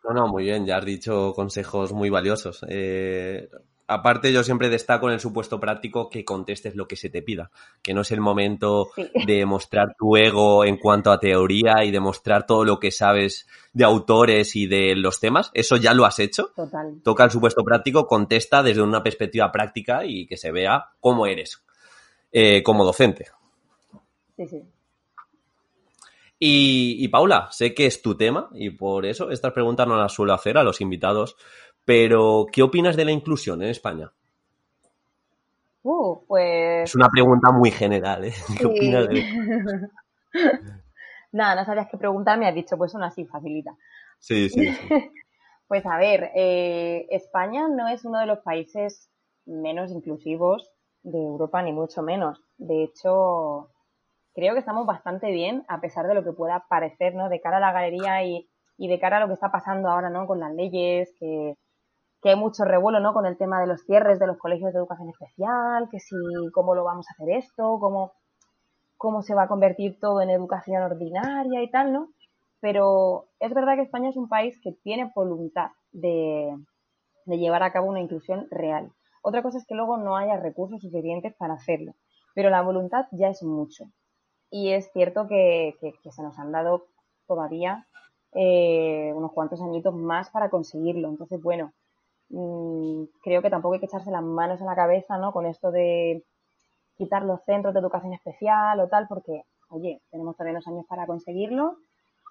No, 0.07 0.13
no, 0.13 0.27
muy 0.27 0.43
bien, 0.43 0.65
ya 0.65 0.77
has 0.77 0.85
dicho 0.85 1.33
consejos 1.33 1.91
muy 1.91 2.11
valiosos. 2.11 2.63
Eh, 2.69 3.49
aparte 3.87 4.31
yo 4.31 4.43
siempre 4.43 4.69
destaco 4.69 5.07
en 5.07 5.13
el 5.13 5.19
supuesto 5.19 5.59
práctico 5.59 6.09
que 6.09 6.23
contestes 6.23 6.75
lo 6.75 6.87
que 6.87 6.95
se 6.95 7.09
te 7.09 7.21
pida, 7.21 7.49
que 7.81 7.93
no 7.93 8.01
es 8.01 8.11
el 8.11 8.21
momento 8.21 8.89
de 9.25 9.45
mostrar 9.45 9.95
tu 9.97 10.15
ego 10.15 10.63
en 10.63 10.77
cuanto 10.77 11.11
a 11.11 11.19
teoría 11.19 11.83
y 11.83 11.91
demostrar 11.91 12.45
todo 12.45 12.65
lo 12.65 12.79
que 12.79 12.91
sabes 12.91 13.47
de 13.73 13.83
autores 13.83 14.55
y 14.55 14.67
de 14.67 14.95
los 14.95 15.19
temas, 15.19 15.49
eso 15.53 15.75
ya 15.77 15.93
lo 15.93 16.05
has 16.05 16.19
hecho. 16.19 16.51
Total. 16.55 17.01
Toca 17.03 17.23
el 17.23 17.31
supuesto 17.31 17.63
práctico, 17.63 18.05
contesta 18.05 18.61
desde 18.61 18.81
una 18.81 19.01
perspectiva 19.01 19.51
práctica 19.51 20.05
y 20.05 20.27
que 20.27 20.37
se 20.37 20.51
vea 20.51 20.89
cómo 20.99 21.25
eres 21.25 21.63
eh, 22.31 22.61
como 22.63 22.83
docente. 22.83 23.27
Sí, 24.35 24.47
sí. 24.47 24.63
Y, 26.37 26.97
y 26.99 27.07
Paula, 27.07 27.47
sé 27.51 27.73
que 27.73 27.85
es 27.85 28.01
tu 28.01 28.15
tema 28.17 28.49
y 28.53 28.69
por 28.71 29.05
eso 29.05 29.31
estas 29.31 29.53
preguntas 29.53 29.87
no 29.87 29.95
las 29.95 30.11
suelo 30.11 30.33
hacer 30.33 30.57
a 30.57 30.63
los 30.63 30.81
invitados 30.81 31.37
pero, 31.85 32.47
¿qué 32.51 32.63
opinas 32.63 32.97
de 32.97 33.05
la 33.05 33.11
inclusión 33.11 33.61
en 33.61 33.69
España? 33.69 34.11
Uh, 35.83 36.17
pues... 36.25 36.89
Es 36.89 36.95
una 36.95 37.09
pregunta 37.09 37.51
muy 37.51 37.69
general, 37.69 38.25
¿eh? 38.25 38.33
¿Qué 38.57 38.65
opinas 38.65 39.07
de 39.07 39.23
Nada, 41.31 41.55
no 41.55 41.65
sabías 41.65 41.87
qué 41.91 41.97
preguntar, 41.97 42.39
me 42.39 42.47
has 42.47 42.55
dicho, 42.55 42.75
pues 42.75 42.95
una 42.95 43.07
así 43.07 43.25
facilita. 43.25 43.77
Sí, 44.17 44.49
sí. 44.49 44.67
pues 45.67 45.85
a 45.85 45.97
ver, 45.97 46.31
eh, 46.33 47.05
España 47.11 47.67
no 47.67 47.87
es 47.87 48.03
uno 48.03 48.19
de 48.19 48.25
los 48.25 48.39
países 48.39 49.11
menos 49.45 49.91
inclusivos 49.91 50.71
de 51.03 51.19
Europa, 51.19 51.61
ni 51.61 51.71
mucho 51.71 52.01
menos. 52.01 52.41
De 52.57 52.83
hecho, 52.83 53.69
creo 54.35 54.53
que 54.53 54.59
estamos 54.59 54.85
bastante 54.85 55.31
bien, 55.31 55.63
a 55.69 55.79
pesar 55.79 56.07
de 56.07 56.13
lo 56.13 56.23
que 56.23 56.33
pueda 56.33 56.65
parecer, 56.69 57.15
¿no? 57.15 57.29
De 57.29 57.39
cara 57.39 57.57
a 57.57 57.61
la 57.61 57.71
galería 57.71 58.23
y, 58.23 58.47
y 58.77 58.87
de 58.89 58.99
cara 58.99 59.17
a 59.17 59.19
lo 59.21 59.27
que 59.27 59.33
está 59.33 59.49
pasando 59.51 59.89
ahora, 59.89 60.09
¿no? 60.09 60.27
Con 60.27 60.41
las 60.41 60.53
leyes, 60.53 61.15
que, 61.19 61.55
hay 62.23 62.35
mucho 62.35 62.65
revuelo, 62.65 62.99
¿no? 62.99 63.13
Con 63.13 63.27
el 63.27 63.37
tema 63.37 63.61
de 63.61 63.67
los 63.67 63.83
cierres 63.85 64.19
de 64.19 64.25
los 64.25 64.37
colegios 64.37 64.73
de 64.73 64.79
educación 64.79 65.09
especial, 65.09 65.87
que 65.91 65.99
si, 65.99 66.15
cómo 66.53 66.73
lo 66.73 66.83
vamos 66.83 67.05
a 67.07 67.13
hacer 67.13 67.37
esto, 67.37 67.77
cómo, 67.79 68.13
cómo 68.97 69.21
se 69.21 69.35
va 69.35 69.43
a 69.43 69.47
convertir 69.47 69.99
todo 69.99 70.21
en 70.21 70.31
educación 70.31 70.81
ordinaria 70.81 71.61
y 71.61 71.69
tal, 71.69 71.93
¿no? 71.93 72.09
Pero 72.61 73.27
es 73.39 73.53
verdad 73.53 73.75
que 73.75 73.83
España 73.83 74.09
es 74.09 74.17
un 74.17 74.27
país 74.27 74.59
que 74.59 74.71
tiene 74.83 75.11
voluntad 75.15 75.69
de 75.91 76.57
llevar 77.27 77.61
a 77.61 77.71
cabo 77.71 77.89
una 77.89 78.01
inclusión 78.01 78.47
real. 78.49 78.91
Otra 79.21 79.43
cosa 79.43 79.59
es 79.59 79.65
que 79.67 79.75
luego 79.75 79.97
no 79.97 80.17
haya 80.17 80.37
recursos 80.37 80.81
suficientes 80.81 81.35
para 81.35 81.53
hacerlo, 81.53 81.93
pero 82.33 82.49
la 82.49 82.63
voluntad 82.63 83.05
ya 83.11 83.27
es 83.27 83.43
mucho. 83.43 83.85
Y 84.51 84.71
es 84.71 84.91
cierto 84.91 85.27
que, 85.27 85.75
que, 85.81 86.11
se 86.11 86.23
nos 86.23 86.37
han 86.39 86.51
dado 86.51 86.87
todavía 87.27 87.87
eh, 88.33 89.11
unos 89.15 89.33
cuantos 89.33 89.61
añitos 89.61 89.93
más 89.93 90.29
para 90.29 90.49
conseguirlo. 90.49 91.09
Entonces, 91.09 91.41
bueno, 91.41 91.73
Mm, 92.29 93.05
creo 93.23 93.41
que 93.41 93.49
tampoco 93.49 93.75
hay 93.75 93.79
que 93.79 93.85
echarse 93.85 94.11
las 94.11 94.23
manos 94.23 94.59
en 94.59 94.67
la 94.67 94.75
cabeza, 94.75 95.17
¿no? 95.17 95.31
Con 95.31 95.45
esto 95.45 95.71
de 95.71 96.23
quitar 96.97 97.23
los 97.23 97.43
centros 97.45 97.73
de 97.73 97.79
educación 97.79 98.13
especial 98.13 98.79
o 98.79 98.87
tal, 98.87 99.07
porque, 99.07 99.43
oye, 99.69 100.01
tenemos 100.11 100.35
todavía 100.35 100.53
unos 100.53 100.67
años 100.67 100.85
para 100.87 101.07
conseguirlo. 101.07 101.77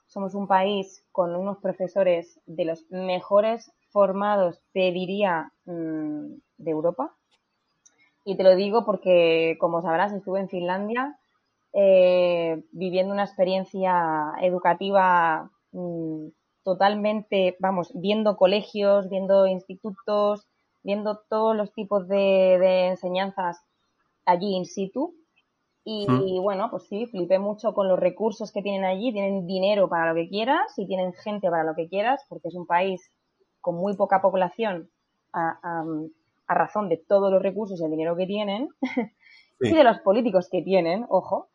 Somos 0.06 0.34
un 0.34 0.46
país 0.48 1.04
con 1.12 1.34
unos 1.36 1.58
profesores 1.58 2.40
de 2.46 2.64
los 2.64 2.90
mejores 2.90 3.72
formados, 3.90 4.60
te 4.72 4.92
diría, 4.92 5.52
mm, 5.66 6.34
de 6.58 6.70
Europa. 6.70 7.14
Y 8.24 8.36
te 8.36 8.42
lo 8.42 8.56
digo 8.56 8.84
porque, 8.84 9.56
como 9.60 9.82
sabrás, 9.82 10.12
estuve 10.12 10.40
en 10.40 10.48
Finlandia 10.48 11.18
eh, 11.76 12.62
viviendo 12.70 13.12
una 13.12 13.24
experiencia 13.24 14.32
educativa 14.40 15.50
mm, 15.72 16.28
totalmente, 16.62 17.56
vamos, 17.58 17.90
viendo 17.94 18.36
colegios, 18.36 19.08
viendo 19.10 19.48
institutos, 19.48 20.46
viendo 20.84 21.20
todos 21.28 21.56
los 21.56 21.72
tipos 21.72 22.06
de, 22.06 22.86
enseñanzas 22.86 23.60
allí 24.24 24.54
in 24.54 24.66
situ. 24.66 25.14
Y, 25.84 26.06
mm. 26.08 26.42
bueno, 26.42 26.70
pues 26.70 26.84
sí, 26.84 27.06
flipé 27.06 27.40
mucho 27.40 27.74
con 27.74 27.88
los 27.88 27.98
recursos 27.98 28.52
que 28.52 28.62
tienen 28.62 28.84
allí. 28.84 29.12
Tienen 29.12 29.46
dinero 29.46 29.88
para 29.88 30.10
lo 30.10 30.14
que 30.14 30.28
quieras 30.28 30.78
y 30.78 30.86
tienen 30.86 31.12
gente 31.12 31.50
para 31.50 31.64
lo 31.64 31.74
que 31.74 31.88
quieras, 31.88 32.24
porque 32.28 32.48
es 32.48 32.54
un 32.54 32.66
país 32.66 33.10
con 33.60 33.74
muy 33.74 33.96
poca 33.96 34.22
población 34.22 34.90
a, 35.32 35.58
a, 36.46 36.54
razón 36.54 36.88
de 36.88 36.98
todos 36.98 37.32
los 37.32 37.42
recursos 37.42 37.80
y 37.80 37.84
el 37.84 37.90
dinero 37.90 38.14
que 38.16 38.26
tienen 38.26 38.68
y 39.60 39.72
de 39.72 39.84
los 39.84 39.98
políticos 40.00 40.48
que 40.48 40.62
tienen, 40.62 41.04
ojo. 41.08 41.48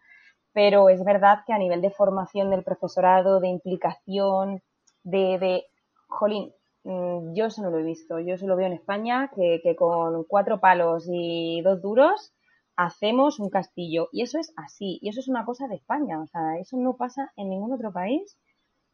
Pero 0.54 0.90
es 0.90 1.04
verdad 1.04 1.40
que 1.46 1.54
a 1.54 1.58
nivel 1.58 1.82
de 1.82 1.92
formación 1.92 2.50
del 2.50 2.64
profesorado, 2.64 3.40
de 3.40 3.50
implicación, 3.50 4.62
de, 5.04 5.38
de 5.40 5.66
jolín, 6.08 6.54
mm, 6.84 7.34
yo 7.34 7.46
eso 7.46 7.62
no 7.62 7.70
lo 7.70 7.80
he 7.80 7.84
visto. 7.84 8.20
Yo 8.20 8.36
eso 8.36 8.48
lo 8.48 8.56
veo 8.56 8.68
en 8.68 8.74
España, 8.74 9.32
que, 9.36 9.62
que, 9.64 9.76
con 9.76 10.24
cuatro 10.26 10.60
palos 10.60 11.06
y 11.08 11.62
dos 11.62 11.82
duros 11.82 12.34
hacemos 12.76 13.40
un 13.40 13.50
castillo. 13.50 14.10
Y 14.12 14.24
eso 14.24 14.40
es 14.40 14.54
así. 14.56 15.00
Y 15.02 15.10
eso 15.10 15.20
es 15.20 15.28
una 15.28 15.46
cosa 15.46 15.68
de 15.68 15.76
España. 15.76 16.22
O 16.22 16.28
sea, 16.28 16.58
eso 16.60 16.78
no 16.78 16.96
pasa 16.96 17.32
en 17.36 17.50
ningún 17.50 17.74
otro 17.74 17.92
país. 17.92 18.38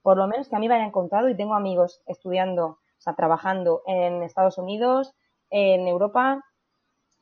Por 0.01 0.17
lo 0.17 0.27
menos 0.27 0.49
que 0.49 0.55
a 0.55 0.59
mí 0.59 0.67
me 0.67 0.75
hayan 0.75 0.91
contado 0.91 1.29
y 1.29 1.37
tengo 1.37 1.53
amigos 1.55 2.01
estudiando, 2.05 2.65
o 2.65 2.79
sea, 2.99 3.15
trabajando 3.15 3.81
en 3.87 4.23
Estados 4.23 4.57
Unidos, 4.57 5.13
en 5.49 5.87
Europa, 5.87 6.43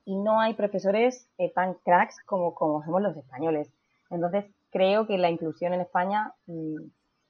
y 0.05 0.15
no 0.17 0.39
hay 0.39 0.53
profesores 0.53 1.29
eh, 1.37 1.51
tan 1.53 1.75
cracks 1.75 2.17
como, 2.25 2.53
como 2.53 2.83
somos 2.83 3.01
los 3.01 3.15
españoles. 3.15 3.71
Entonces, 4.13 4.45
creo 4.71 5.05
que 5.07 5.17
la 5.17 5.29
inclusión 5.29 5.73
en 5.73 5.81
España 5.81 6.33
mm, 6.47 6.75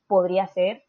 podría 0.07 0.47
ser 0.47 0.83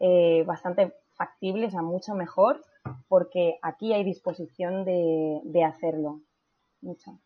eh, 0.00 0.42
bastante 0.46 0.94
factible, 1.14 1.66
o 1.66 1.70
sea, 1.70 1.82
mucho 1.82 2.14
mejor, 2.14 2.60
porque 3.08 3.58
aquí 3.62 3.92
hay 3.92 4.04
disposición 4.04 4.84
de, 4.84 5.64
hacerlo. 5.64 6.20
Mucho. 6.80 7.18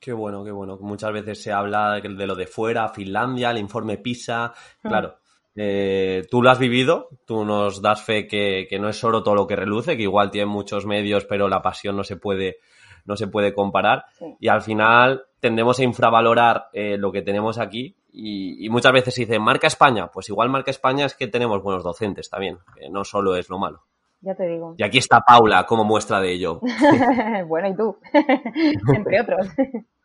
Qué 0.00 0.12
bueno, 0.12 0.44
qué 0.44 0.52
bueno. 0.52 0.78
Muchas 0.80 1.12
veces 1.12 1.42
se 1.42 1.52
habla 1.52 2.00
de 2.00 2.26
lo 2.26 2.34
de 2.34 2.46
fuera, 2.46 2.88
Finlandia, 2.88 3.50
el 3.50 3.58
informe 3.58 3.98
PISA. 3.98 4.54
Hmm. 4.82 4.88
Claro, 4.88 5.16
eh, 5.54 6.26
tú 6.30 6.42
lo 6.42 6.50
has 6.50 6.58
vivido, 6.58 7.08
tú 7.26 7.44
nos 7.44 7.82
das 7.82 8.02
fe 8.02 8.26
que, 8.26 8.66
no 8.80 8.88
es 8.88 8.96
solo 8.96 9.22
todo 9.22 9.34
lo 9.34 9.46
que 9.46 9.56
reluce, 9.56 9.96
que 9.96 10.04
igual 10.04 10.30
tiene 10.30 10.46
muchos 10.46 10.86
medios, 10.86 11.24
pero 11.24 11.48
la 11.48 11.60
pasión 11.60 11.96
no 11.96 12.04
se 12.04 12.16
puede, 12.16 12.58
no 13.04 13.16
se 13.16 13.26
puede 13.26 13.54
comparar. 13.54 14.04
Y 14.38 14.48
al 14.48 14.62
final 14.62 15.24
tendemos 15.40 15.78
a 15.78 15.84
infravalorar 15.84 16.66
eh, 16.72 16.96
lo 16.96 17.12
que 17.12 17.22
tenemos 17.22 17.58
aquí 17.58 17.96
y, 18.12 18.68
muchas 18.70 18.92
veces 18.92 19.14
se 19.14 19.22
dice, 19.22 19.38
marca 19.38 19.66
España. 19.66 20.08
Pues 20.08 20.28
igual 20.28 20.50
marca 20.50 20.70
España 20.70 21.06
es 21.06 21.14
que 21.14 21.28
tenemos 21.28 21.62
buenos 21.62 21.84
docentes 21.84 22.28
también, 22.28 22.58
que 22.74 22.88
no 22.88 23.04
solo 23.04 23.36
es 23.36 23.48
lo 23.48 23.58
malo. 23.58 23.82
Ya 24.20 24.34
te 24.34 24.46
digo. 24.46 24.74
Y 24.76 24.82
aquí 24.82 24.98
está 24.98 25.20
Paula 25.20 25.64
como 25.64 25.84
muestra 25.84 26.20
de 26.20 26.32
ello. 26.32 26.60
bueno, 27.46 27.68
y 27.68 27.76
tú, 27.76 27.96
entre 28.94 29.20
otros. 29.20 29.46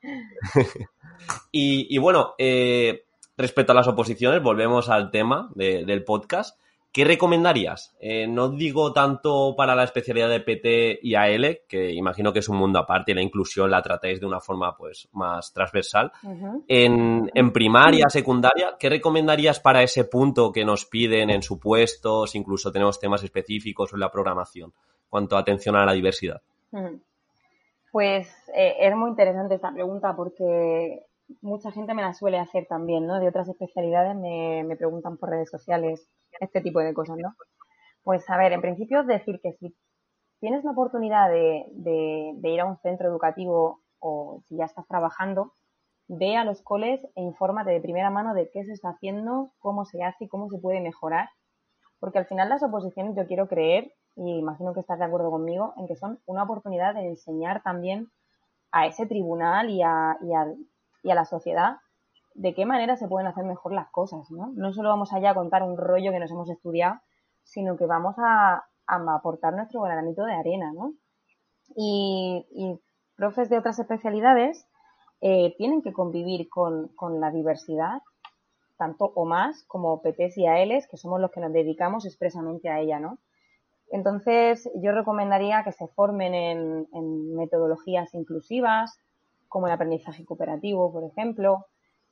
y, 1.51 1.97
bueno, 1.97 2.33
eh, 2.37 3.05
respecto 3.37 3.73
a 3.73 3.75
las 3.75 3.87
oposiciones, 3.87 4.41
volvemos 4.41 4.89
al 4.89 5.11
tema 5.11 5.49
del 5.55 6.03
podcast. 6.03 6.57
¿Qué 6.95 7.03
recomendarías? 7.03 7.93
Eh, 7.99 8.25
no 8.25 8.47
digo 8.47 8.93
tanto 8.93 9.53
para 9.57 9.75
la 9.75 9.83
especialidad 9.83 10.29
de 10.29 10.39
PT 10.39 10.99
y 11.01 11.15
AL, 11.15 11.59
que 11.67 11.91
imagino 11.91 12.31
que 12.31 12.39
es 12.39 12.47
un 12.47 12.55
mundo 12.55 12.79
aparte 12.79 13.11
y 13.11 13.15
la 13.15 13.21
inclusión 13.21 13.69
la 13.69 13.81
tratáis 13.81 14.21
de 14.21 14.25
una 14.25 14.39
forma 14.39 14.77
pues 14.77 15.09
más 15.11 15.51
transversal. 15.51 16.09
en, 16.69 17.51
primaria, 17.51 18.07
secundaria, 18.07 18.77
¿qué 18.79 18.87
recomendarías 18.87 19.59
para 19.59 19.83
ese 19.83 20.05
punto 20.05 20.53
que 20.53 20.63
nos 20.63 20.85
piden 20.85 21.31
en 21.31 21.41
supuestos? 21.41 22.33
Incluso 22.33 22.71
tenemos 22.71 22.97
temas 22.97 23.21
específicos 23.25 23.91
en 23.91 23.99
la 23.99 24.09
programación, 24.09 24.71
cuanto 25.09 25.35
a 25.35 25.41
atención 25.41 25.75
a 25.75 25.85
la 25.85 25.91
diversidad. 25.91 26.41
Pues 27.91 28.29
eh, 28.55 28.73
es 28.79 28.95
muy 28.95 29.09
interesante 29.09 29.55
esta 29.55 29.73
pregunta 29.73 30.15
porque 30.15 31.01
mucha 31.41 31.73
gente 31.73 31.93
me 31.93 32.03
la 32.03 32.13
suele 32.13 32.39
hacer 32.39 32.67
también, 32.67 33.05
¿no? 33.05 33.19
De 33.19 33.27
otras 33.27 33.49
especialidades 33.49 34.15
me, 34.15 34.63
me 34.63 34.77
preguntan 34.77 35.17
por 35.17 35.31
redes 35.31 35.49
sociales 35.49 36.07
este 36.39 36.61
tipo 36.61 36.79
de 36.79 36.93
cosas, 36.93 37.17
¿no? 37.17 37.35
Pues 38.03 38.29
a 38.29 38.37
ver, 38.37 38.53
en 38.53 38.61
principio 38.61 39.03
decir 39.03 39.39
que 39.41 39.53
si 39.53 39.75
tienes 40.39 40.63
la 40.63 40.71
oportunidad 40.71 41.29
de, 41.29 42.35
ir 42.43 42.61
a 42.61 42.65
un 42.65 42.77
centro 42.77 43.07
educativo 43.07 43.81
o 43.99 44.41
si 44.47 44.57
ya 44.57 44.65
estás 44.65 44.87
trabajando, 44.87 45.53
ve 46.07 46.37
a 46.37 46.43
los 46.43 46.61
coles 46.61 47.01
e 47.15 47.21
infórmate 47.21 47.71
de 47.71 47.81
primera 47.81 48.11
mano 48.11 48.33
de 48.33 48.49
qué 48.51 48.63
se 48.63 48.73
está 48.73 48.89
haciendo, 48.89 49.53
cómo 49.59 49.85
se 49.85 50.03
hace 50.03 50.25
y 50.25 50.27
cómo 50.27 50.49
se 50.49 50.59
puede 50.59 50.81
mejorar. 50.81 51.29
Porque 51.99 52.19
al 52.19 52.27
final 52.27 52.49
las 52.49 52.61
oposiciones 52.61 53.15
yo 53.15 53.25
quiero 53.25 53.47
creer, 53.47 53.91
y 54.15 54.37
imagino 54.37 54.73
que 54.73 54.81
estás 54.81 54.99
de 54.99 55.05
acuerdo 55.05 55.31
conmigo, 55.31 55.73
en 55.77 55.87
que 55.87 55.95
son 55.95 56.19
una 56.25 56.43
oportunidad 56.43 56.93
de 56.93 57.07
enseñar 57.07 57.63
también 57.63 58.11
a 58.71 58.85
ese 58.85 59.07
tribunal 59.07 59.69
y 59.69 59.81
a, 59.81 60.17
y 60.21 60.33
a, 60.33 60.53
y 61.01 61.09
a 61.09 61.15
la 61.15 61.25
sociedad 61.25 61.77
de 62.35 62.53
qué 62.53 62.65
manera 62.65 62.97
se 62.97 63.07
pueden 63.07 63.27
hacer 63.27 63.45
mejor 63.45 63.71
las 63.71 63.89
cosas, 63.89 64.29
¿no? 64.29 64.51
No 64.55 64.73
solo 64.73 64.89
vamos 64.89 65.13
allá 65.13 65.31
a 65.31 65.35
contar 65.35 65.63
un 65.63 65.77
rollo 65.77 66.11
que 66.11 66.19
nos 66.19 66.29
hemos 66.29 66.49
estudiado, 66.49 66.99
sino 67.43 67.77
que 67.77 67.85
vamos 67.85 68.15
a, 68.17 68.65
aportar 68.87 69.53
nuestro 69.55 69.81
granito 69.81 70.25
de 70.25 70.33
arena, 70.33 70.71
¿no? 70.73 70.93
Y, 71.75 72.45
profes 73.15 73.49
de 73.49 73.57
otras 73.57 73.79
especialidades 73.79 74.67
eh, 75.21 75.55
tienen 75.57 75.81
que 75.81 75.93
convivir 75.93 76.49
con, 76.49 76.91
la 77.21 77.31
diversidad, 77.31 78.01
tanto 78.77 79.05
o 79.15 79.25
más 79.25 79.63
como 79.67 80.01
PTs 80.01 80.37
y 80.37 80.45
ALs, 80.45 80.87
que 80.87 80.97
somos 80.97 81.21
los 81.21 81.31
que 81.31 81.39
nos 81.39 81.53
dedicamos 81.53 82.05
expresamente 82.05 82.69
a 82.69 82.81
ella, 82.81 82.99
¿no? 82.99 83.17
Entonces, 83.89 84.69
yo 84.75 84.91
recomendaría 84.91 85.63
que 85.63 85.71
se 85.71 85.87
formen 85.87 86.33
en, 86.33 86.87
en 86.91 87.35
metodologías 87.35 88.13
inclusivas, 88.13 88.99
como 89.47 89.67
el 89.67 89.73
aprendizaje 89.73 90.25
cooperativo, 90.25 90.91
por 90.91 91.05
ejemplo, 91.05 91.65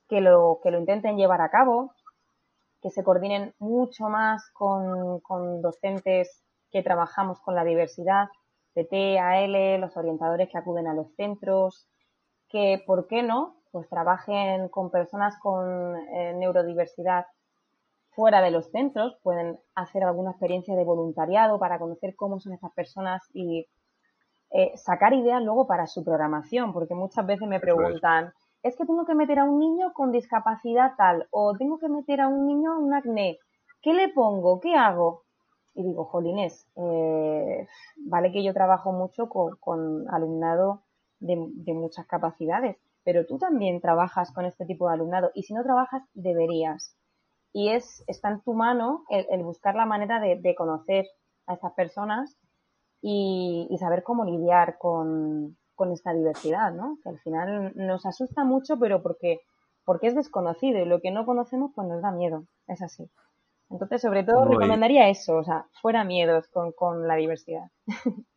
que 0.08 0.20
lo, 0.20 0.60
que 0.62 0.70
lo 0.70 0.78
intenten 0.78 1.16
llevar 1.16 1.40
a 1.40 1.50
cabo, 1.50 1.94
que 2.80 2.90
se 2.90 3.02
coordinen 3.02 3.54
mucho 3.58 4.08
más 4.08 4.50
con, 4.52 5.20
con 5.20 5.62
docentes 5.62 6.42
que 6.70 6.82
trabajamos 6.82 7.40
con 7.40 7.54
la 7.54 7.64
diversidad, 7.64 8.28
PT, 8.74 9.18
AL, 9.18 9.80
los 9.80 9.96
orientadores 9.96 10.48
que 10.50 10.58
acuden 10.58 10.88
a 10.88 10.94
los 10.94 11.14
centros, 11.14 11.88
que, 12.48 12.82
¿por 12.86 13.06
qué 13.06 13.22
no?, 13.22 13.56
pues 13.70 13.88
trabajen 13.88 14.68
con 14.68 14.90
personas 14.90 15.36
con 15.40 15.96
eh, 15.96 16.32
neurodiversidad 16.34 17.26
fuera 18.10 18.40
de 18.40 18.52
los 18.52 18.70
centros, 18.70 19.16
pueden 19.22 19.58
hacer 19.74 20.04
alguna 20.04 20.30
experiencia 20.30 20.76
de 20.76 20.84
voluntariado 20.84 21.58
para 21.58 21.78
conocer 21.78 22.14
cómo 22.14 22.38
son 22.38 22.52
estas 22.52 22.72
personas 22.72 23.22
y 23.32 23.66
eh, 24.50 24.72
sacar 24.76 25.14
ideas 25.14 25.42
luego 25.42 25.66
para 25.66 25.88
su 25.88 26.04
programación, 26.04 26.72
porque 26.72 26.94
muchas 26.94 27.26
veces 27.26 27.48
me 27.48 27.58
preguntan, 27.58 28.32
es 28.64 28.74
que 28.76 28.86
tengo 28.86 29.04
que 29.04 29.14
meter 29.14 29.38
a 29.38 29.44
un 29.44 29.60
niño 29.60 29.92
con 29.92 30.10
discapacidad 30.10 30.94
tal 30.96 31.28
o 31.30 31.54
tengo 31.56 31.78
que 31.78 31.88
meter 31.88 32.22
a 32.22 32.28
un 32.28 32.46
niño 32.46 32.78
un 32.78 32.94
acné. 32.94 33.38
¿Qué 33.82 33.92
le 33.92 34.08
pongo? 34.08 34.58
¿Qué 34.58 34.74
hago? 34.74 35.22
Y 35.74 35.84
digo, 35.84 36.06
jolines, 36.06 36.66
eh, 36.76 37.68
vale 37.96 38.32
que 38.32 38.42
yo 38.42 38.54
trabajo 38.54 38.90
mucho 38.90 39.28
con, 39.28 40.08
alumnado 40.08 40.82
de, 41.20 41.36
muchas 41.74 42.06
capacidades, 42.06 42.76
pero 43.04 43.26
tú 43.26 43.38
también 43.38 43.80
trabajas 43.82 44.32
con 44.32 44.46
este 44.46 44.64
tipo 44.64 44.88
de 44.88 44.94
alumnado 44.94 45.30
y 45.34 45.42
si 45.42 45.52
no 45.52 45.62
trabajas, 45.62 46.02
deberías. 46.14 46.96
Y 47.52 47.68
es, 47.68 48.02
está 48.06 48.30
en 48.30 48.40
tu 48.40 48.54
mano 48.54 49.04
el, 49.10 49.42
buscar 49.42 49.74
la 49.74 49.84
manera 49.84 50.20
de, 50.20 50.40
de 50.40 50.54
conocer 50.54 51.06
a 51.46 51.54
estas 51.54 51.72
personas 51.74 52.38
y, 53.06 53.76
saber 53.78 54.02
cómo 54.02 54.24
lidiar 54.24 54.78
con, 54.78 55.58
esta 55.92 56.12
diversidad, 56.12 56.72
¿no? 56.72 56.98
Que 57.02 57.10
al 57.10 57.18
final 57.20 57.72
nos 57.74 58.06
asusta 58.06 58.44
mucho, 58.44 58.78
pero 58.78 59.02
porque, 59.02 59.40
porque 59.84 60.08
es 60.08 60.14
desconocido 60.14 60.80
y 60.80 60.86
lo 60.86 61.00
que 61.00 61.10
no 61.10 61.26
conocemos 61.26 61.72
pues 61.74 61.88
nos 61.88 62.02
da 62.02 62.10
miedo, 62.10 62.46
es 62.66 62.82
así. 62.82 63.10
Entonces, 63.70 64.02
sobre 64.02 64.24
todo, 64.24 64.44
recomendaría 64.44 65.08
eso, 65.08 65.36
o 65.36 65.44
sea, 65.44 65.66
fuera 65.80 66.04
miedos 66.04 66.48
con, 66.48 66.72
con 66.72 67.08
la 67.08 67.16
diversidad. 67.16 67.70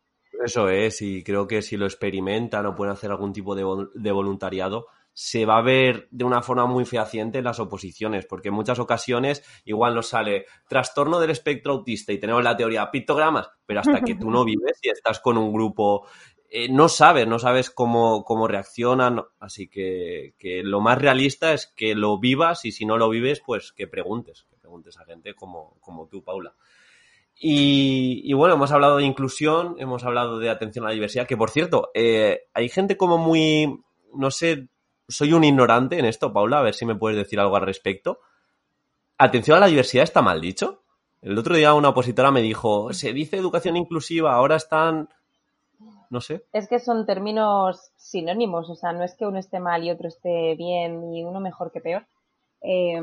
Eso 0.44 0.68
es, 0.68 1.02
y 1.02 1.24
creo 1.24 1.48
que 1.48 1.62
si 1.62 1.76
lo 1.76 1.86
experimentan 1.86 2.64
o 2.64 2.74
pueden 2.76 2.92
hacer 2.92 3.10
algún 3.10 3.32
tipo 3.32 3.56
de, 3.56 3.64
de 3.94 4.12
voluntariado, 4.12 4.86
se 5.20 5.46
va 5.46 5.58
a 5.58 5.62
ver 5.62 6.06
de 6.12 6.24
una 6.24 6.42
forma 6.42 6.66
muy 6.66 6.84
fehaciente 6.84 7.38
en 7.38 7.44
las 7.44 7.58
oposiciones, 7.58 8.24
porque 8.24 8.50
en 8.50 8.54
muchas 8.54 8.78
ocasiones 8.78 9.42
igual 9.64 9.96
nos 9.96 10.10
sale 10.10 10.46
trastorno 10.68 11.18
del 11.18 11.30
espectro 11.30 11.72
autista 11.72 12.12
y 12.12 12.20
tenemos 12.20 12.44
la 12.44 12.56
teoría 12.56 12.88
pictogramas, 12.92 13.50
pero 13.66 13.80
hasta 13.80 14.00
que 14.02 14.14
tú 14.14 14.30
no 14.30 14.44
vives 14.44 14.78
y 14.80 14.90
estás 14.90 15.18
con 15.18 15.36
un 15.36 15.52
grupo, 15.52 16.06
eh, 16.50 16.68
no 16.70 16.88
sabes, 16.88 17.26
no 17.26 17.38
sabes 17.38 17.70
cómo, 17.70 18.24
cómo 18.24 18.48
reaccionan, 18.48 19.22
así 19.38 19.68
que, 19.68 20.34
que, 20.38 20.62
lo 20.62 20.80
más 20.80 20.98
realista 20.98 21.52
es 21.52 21.66
que 21.66 21.94
lo 21.94 22.18
vivas 22.18 22.64
y 22.64 22.72
si 22.72 22.86
no 22.86 22.96
lo 22.96 23.10
vives, 23.10 23.42
pues 23.44 23.72
que 23.72 23.86
preguntes, 23.86 24.46
que 24.48 24.56
preguntes 24.56 24.98
a 24.98 25.04
gente 25.04 25.34
como, 25.34 25.76
como 25.80 26.06
tú, 26.06 26.24
Paula. 26.24 26.54
Y, 27.40 28.32
bueno, 28.32 28.54
hemos 28.54 28.72
hablado 28.72 28.96
de 28.96 29.04
inclusión, 29.04 29.76
hemos 29.78 30.04
hablado 30.04 30.40
de 30.40 30.50
atención 30.50 30.84
a 30.84 30.88
la 30.88 30.94
diversidad, 30.94 31.26
que 31.26 31.36
por 31.36 31.50
cierto, 31.50 31.90
eh, 31.94 32.46
hay 32.52 32.68
gente 32.68 32.96
como 32.96 33.16
muy, 33.16 33.80
no 34.12 34.30
sé, 34.32 34.68
soy 35.06 35.32
un 35.32 35.44
ignorante 35.44 35.98
en 35.98 36.04
esto, 36.04 36.32
Paula, 36.32 36.58
a 36.58 36.62
ver 36.62 36.74
si 36.74 36.84
me 36.84 36.96
puedes 36.96 37.16
decir 37.16 37.38
algo 37.38 37.54
al 37.56 37.62
respecto. 37.62 38.18
Atención 39.18 39.56
a 39.56 39.60
la 39.60 39.66
diversidad 39.68 40.02
está 40.02 40.20
mal 40.20 40.40
dicho. 40.40 40.82
El 41.22 41.38
otro 41.38 41.54
día 41.54 41.74
una 41.74 41.90
opositora 41.90 42.32
me 42.32 42.42
dijo, 42.42 42.92
se 42.92 43.12
dice 43.12 43.36
educación 43.36 43.76
inclusiva, 43.76 44.34
ahora 44.34 44.56
están... 44.56 45.08
No 46.10 46.20
sé. 46.20 46.44
Es 46.52 46.68
que 46.68 46.78
son 46.78 47.06
términos 47.06 47.92
sinónimos, 47.96 48.70
o 48.70 48.74
sea, 48.74 48.92
no 48.92 49.04
es 49.04 49.14
que 49.14 49.26
uno 49.26 49.38
esté 49.38 49.60
mal 49.60 49.84
y 49.84 49.90
otro 49.90 50.08
esté 50.08 50.54
bien 50.56 51.12
y 51.12 51.24
uno 51.24 51.40
mejor 51.40 51.70
que 51.70 51.80
peor. 51.80 52.06
Eh, 52.62 53.00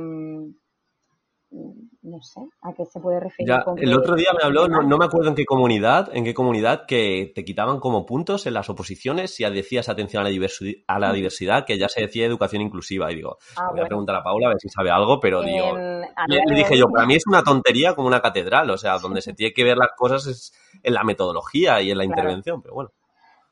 no 2.02 2.22
sé 2.22 2.42
a 2.62 2.74
qué 2.74 2.86
se 2.86 3.00
puede 3.00 3.20
referir. 3.20 3.52
el 3.78 3.94
otro 3.94 4.16
día 4.16 4.30
me 4.38 4.46
habló, 4.46 4.68
no, 4.68 4.98
me 4.98 5.06
acuerdo 5.06 5.30
en 5.30 5.36
qué 5.36 5.46
comunidad, 5.46 6.10
en 6.14 6.24
qué 6.24 6.34
comunidad 6.34 6.86
que 6.86 7.32
te 7.34 7.44
quitaban 7.44 7.80
como 7.80 8.06
puntos 8.06 8.46
en 8.46 8.54
las 8.54 8.70
oposiciones 8.70 9.34
si 9.34 9.44
decías 9.46 9.90
atención 9.90 10.26
a 10.26 10.30
la, 10.30 10.48
a 10.88 11.00
la 11.00 11.14
diversidad, 11.14 11.66
que 11.66 11.78
ya 11.78 11.88
se 11.88 12.02
decía 12.02 12.26
educación 12.26 12.62
inclusiva. 12.62 13.12
Y 13.12 13.16
digo, 13.16 13.38
ah, 13.58 13.70
voy 13.72 13.82
a 13.82 13.86
preguntar 13.86 14.16
a 14.16 14.24
Paula 14.24 14.48
a 14.48 14.50
ver 14.50 14.60
si 14.60 14.70
sabe 14.70 14.92
algo, 14.92 15.20
pero 15.20 15.42
digo, 15.42 15.78
le, 15.78 16.56
dije 16.56 16.78
yo, 16.78 16.88
para 16.90 17.06
mí 17.06 17.16
es 17.16 17.26
una 17.28 17.44
tontería 17.44 17.96
como 17.96 18.08
una 18.08 18.22
catedral, 18.22 18.70
o 18.70 18.78
sea, 18.78 18.98
donde 18.98 19.22
se 19.22 19.34
tiene 19.34 19.54
que 19.54 19.64
ver 19.64 19.78
las 19.78 19.92
cosas 19.96 20.28
es 20.28 20.54
en 20.84 20.94
la 20.94 21.04
metodología 21.04 21.82
y 21.82 21.92
en 21.92 21.98
la 21.98 22.06
intervención, 22.06 22.62
pero 22.62 22.76
bueno. 22.76 22.92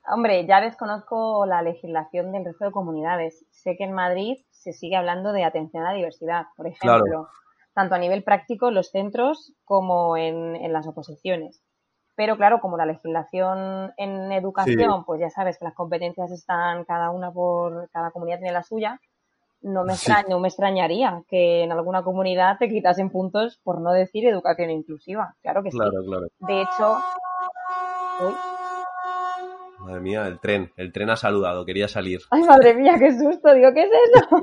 Hombre, 0.05 0.45
ya 0.45 0.59
desconozco 0.59 1.45
la 1.45 1.61
legislación 1.61 2.33
del 2.33 2.43
resto 2.43 2.65
de 2.65 2.71
comunidades. 2.71 3.45
Sé 3.51 3.77
que 3.77 3.85
en 3.85 3.93
Madrid 3.93 4.35
se 4.51 4.73
sigue 4.73 4.97
hablando 4.97 5.31
de 5.31 5.45
atención 5.45 5.83
a 5.83 5.91
la 5.91 5.95
diversidad, 5.95 6.47
por 6.57 6.67
ejemplo 6.67 7.29
tanto 7.73 7.95
a 7.95 7.99
nivel 7.99 8.23
práctico 8.23 8.69
en 8.69 8.75
los 8.75 8.89
centros 8.91 9.53
como 9.65 10.17
en, 10.17 10.71
las 10.71 10.88
oposiciones. 10.88 11.62
Pero 12.15 12.38
claro, 12.38 12.59
como 12.59 12.77
la 12.77 12.86
legislación 12.86 13.91
en 13.97 14.31
educación, 14.31 15.03
pues 15.05 15.19
ya 15.19 15.29
sabes 15.29 15.57
que 15.57 15.65
las 15.65 15.73
competencias 15.73 16.31
están 16.31 16.86
cada 16.86 17.09
una 17.09 17.31
por, 17.31 17.89
cada 17.89 18.12
comunidad 18.12 18.38
tiene 18.38 18.53
la 18.53 18.63
suya, 18.63 18.99
no 19.63 19.83
me, 19.83 19.93
no 20.29 20.39
me 20.39 20.49
extrañaría 20.49 21.23
que 21.27 21.63
en 21.63 21.71
alguna 21.71 22.03
comunidad 22.03 22.57
te 22.59 22.69
quitasen 22.69 23.09
puntos 23.09 23.59
por 23.63 23.81
no 23.81 23.91
decir 23.91 24.27
educación 24.27 24.69
inclusiva. 24.69 25.36
Claro 25.41 25.63
que 25.63 25.71
sí. 25.71 25.77
Claro. 25.77 26.01
De 26.39 26.62
hecho, 26.62 26.97
uy, 28.27 28.33
Madre 29.84 30.00
mía, 30.00 30.28
el 30.28 30.39
tren. 30.39 30.72
El 30.78 30.93
tren 30.93 31.10
ha 31.10 31.17
saludado, 31.17 31.65
quería 31.65 31.89
salir. 31.89 32.22
Ay, 32.32 32.43
madre 32.43 32.74
mía, 32.74 32.93
qué 32.98 33.12
susto. 33.12 33.54
Digo, 33.54 33.74
¿qué 33.74 33.84
es 33.84 33.91
eso? 33.91 34.41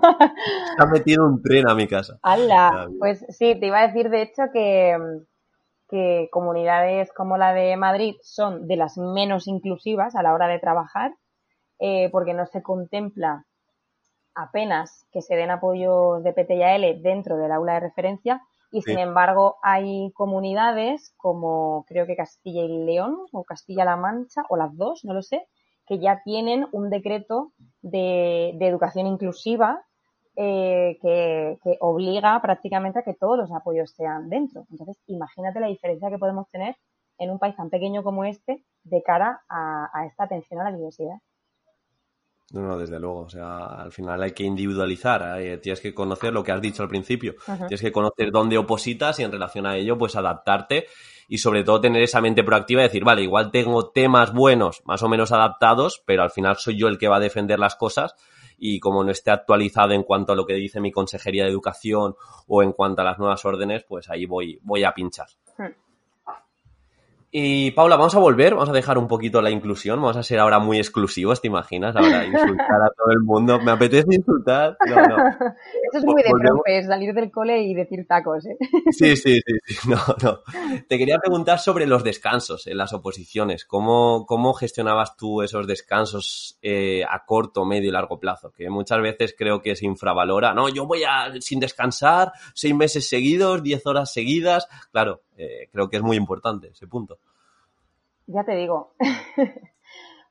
Se 0.76 0.82
ha 0.82 0.86
metido 0.86 1.26
un 1.26 1.40
tren 1.40 1.66
a 1.66 1.74
mi 1.74 1.88
casa. 1.88 2.18
¡Hala! 2.22 2.88
Pues 2.98 3.24
sí, 3.30 3.58
te 3.58 3.66
iba 3.66 3.78
a 3.78 3.86
decir, 3.86 4.10
de 4.10 4.20
hecho, 4.20 4.42
que, 4.52 4.98
que 5.88 6.28
comunidades 6.30 7.10
como 7.14 7.38
la 7.38 7.54
de 7.54 7.74
Madrid 7.78 8.16
son 8.22 8.68
de 8.68 8.76
las 8.76 8.98
menos 8.98 9.48
inclusivas 9.48 10.14
a 10.14 10.22
la 10.22 10.34
hora 10.34 10.46
de 10.46 10.58
trabajar, 10.58 11.14
eh, 11.78 12.10
porque 12.12 12.34
no 12.34 12.44
se 12.44 12.62
contempla 12.62 13.46
apenas 14.34 15.06
que 15.10 15.22
se 15.22 15.36
den 15.36 15.50
apoyos 15.50 16.22
de 16.22 16.34
PTL 16.34 17.02
dentro 17.02 17.38
del 17.38 17.50
aula 17.50 17.74
de 17.74 17.80
referencia 17.80 18.42
y 18.70 18.82
sin 18.82 18.98
embargo 18.98 19.56
hay 19.62 20.12
comunidades 20.12 21.12
como 21.16 21.84
creo 21.88 22.06
que 22.06 22.16
Castilla 22.16 22.62
y 22.62 22.84
León 22.84 23.16
o 23.32 23.44
Castilla-La 23.44 23.96
Mancha 23.96 24.44
o 24.48 24.56
las 24.56 24.76
dos, 24.76 25.04
no 25.04 25.14
lo 25.14 25.22
sé, 25.22 25.46
que 25.86 25.98
ya 25.98 26.22
tienen 26.24 26.66
un 26.72 26.88
decreto 26.90 27.52
de, 27.82 28.50
educación 28.60 29.06
inclusiva 29.06 29.82
eh, 30.36 30.98
que, 31.02 31.58
obliga 31.80 32.40
prácticamente 32.40 33.00
a 33.00 33.02
que 33.02 33.14
todos 33.14 33.36
los 33.36 33.52
apoyos 33.52 33.90
sean 33.90 34.28
dentro. 34.28 34.66
Entonces, 34.70 34.96
imagínate 35.06 35.60
la 35.60 35.66
diferencia 35.66 36.08
que 36.08 36.18
podemos 36.18 36.48
tener 36.50 36.76
en 37.18 37.30
un 37.30 37.38
país 37.38 37.56
tan 37.56 37.70
pequeño 37.70 38.02
como 38.02 38.24
este 38.24 38.64
de 38.84 39.02
cara 39.02 39.42
a 39.48 40.06
esta 40.06 40.24
atención 40.24 40.60
a 40.60 40.64
la 40.64 40.76
diversidad. 40.76 41.18
No, 42.50 42.62
no, 42.62 42.78
desde 42.78 42.98
luego. 42.98 43.20
O 43.20 43.28
sea, 43.28 43.66
al 43.66 43.92
final 43.92 44.22
hay 44.22 44.32
que 44.32 44.42
individualizar. 44.42 45.38
tienes 45.62 45.80
que 45.80 45.94
conocer 45.94 46.32
lo 46.32 46.42
que 46.42 46.52
has 46.52 46.60
dicho 46.60 46.82
al 46.82 46.88
principio. 46.88 47.36
Tienes 47.46 47.80
que 47.80 47.92
conocer 47.92 48.30
dónde 48.32 48.58
opositas 48.58 49.18
y 49.20 49.22
en 49.22 49.32
relación 49.32 49.66
a 49.66 49.76
ello, 49.76 49.96
pues 49.96 50.16
adaptarte 50.16 50.86
y 51.30 51.38
sobre 51.38 51.62
todo 51.62 51.80
tener 51.80 52.02
esa 52.02 52.20
mente 52.20 52.42
proactiva 52.42 52.80
y 52.80 52.84
decir, 52.84 53.04
vale, 53.04 53.22
igual 53.22 53.52
tengo 53.52 53.90
temas 53.90 54.32
buenos, 54.32 54.82
más 54.84 55.00
o 55.04 55.08
menos 55.08 55.30
adaptados, 55.30 56.02
pero 56.04 56.24
al 56.24 56.32
final 56.32 56.56
soy 56.56 56.76
yo 56.76 56.88
el 56.88 56.98
que 56.98 57.06
va 57.06 57.18
a 57.18 57.20
defender 57.20 57.60
las 57.60 57.76
cosas 57.76 58.16
y 58.58 58.80
como 58.80 59.04
no 59.04 59.12
esté 59.12 59.30
actualizado 59.30 59.92
en 59.92 60.02
cuanto 60.02 60.32
a 60.32 60.36
lo 60.36 60.44
que 60.44 60.54
dice 60.54 60.80
mi 60.80 60.90
consejería 60.90 61.44
de 61.44 61.50
educación 61.50 62.16
o 62.48 62.64
en 62.64 62.72
cuanto 62.72 63.02
a 63.02 63.04
las 63.04 63.20
nuevas 63.20 63.44
órdenes, 63.44 63.84
pues 63.88 64.10
ahí 64.10 64.26
voy, 64.26 64.58
voy 64.62 64.82
a 64.82 64.92
pinchar. 64.92 65.28
Y 67.32 67.70
Paula, 67.70 67.94
vamos 67.94 68.16
a 68.16 68.18
volver, 68.18 68.54
vamos 68.54 68.70
a 68.70 68.72
dejar 68.72 68.98
un 68.98 69.06
poquito 69.06 69.40
la 69.40 69.50
inclusión, 69.50 70.00
vamos 70.00 70.16
a 70.16 70.22
ser 70.24 70.40
ahora 70.40 70.58
muy 70.58 70.78
exclusivos, 70.78 71.40
¿te 71.40 71.46
imaginas? 71.46 71.94
Ahora 71.94 72.24
insultar 72.26 72.82
a 72.82 72.90
todo 72.96 73.12
el 73.12 73.20
mundo. 73.20 73.60
Me 73.60 73.70
apetece 73.70 74.08
insultar. 74.10 74.76
No, 74.88 74.96
no. 74.96 75.16
Eso 75.92 75.98
es 75.98 76.04
muy 76.04 76.24
de 76.24 76.30
profes, 76.30 76.86
salir 76.86 77.14
del 77.14 77.30
cole 77.30 77.62
y 77.62 77.74
decir 77.74 78.04
tacos, 78.08 78.46
¿eh? 78.46 78.56
Sí, 78.90 79.16
sí, 79.16 79.40
sí, 79.46 79.54
sí. 79.64 79.88
No, 79.88 79.98
no. 80.22 80.40
Te 80.88 80.98
quería 80.98 81.18
preguntar 81.18 81.60
sobre 81.60 81.86
los 81.86 82.02
descansos 82.02 82.66
en 82.66 82.76
las 82.76 82.92
oposiciones. 82.92 83.64
¿Cómo, 83.64 84.26
cómo 84.26 84.52
gestionabas 84.52 85.16
tú 85.16 85.42
esos 85.42 85.68
descansos 85.68 86.58
eh, 86.62 87.04
a 87.08 87.24
corto, 87.26 87.64
medio 87.64 87.90
y 87.90 87.92
largo 87.92 88.18
plazo? 88.18 88.50
Que 88.50 88.68
muchas 88.70 89.00
veces 89.02 89.36
creo 89.38 89.62
que 89.62 89.76
se 89.76 89.86
infravalora. 89.86 90.52
No, 90.52 90.68
yo 90.68 90.84
voy 90.84 91.04
a 91.04 91.30
sin 91.38 91.60
descansar 91.60 92.32
seis 92.54 92.74
meses 92.74 93.08
seguidos, 93.08 93.62
diez 93.62 93.86
horas 93.86 94.12
seguidas. 94.12 94.66
Claro, 94.90 95.22
eh, 95.40 95.68
creo 95.72 95.88
que 95.88 95.96
es 95.96 96.02
muy 96.02 96.16
importante 96.16 96.68
ese 96.68 96.86
punto. 96.86 97.18
Ya 98.26 98.44
te 98.44 98.54
digo. 98.56 98.92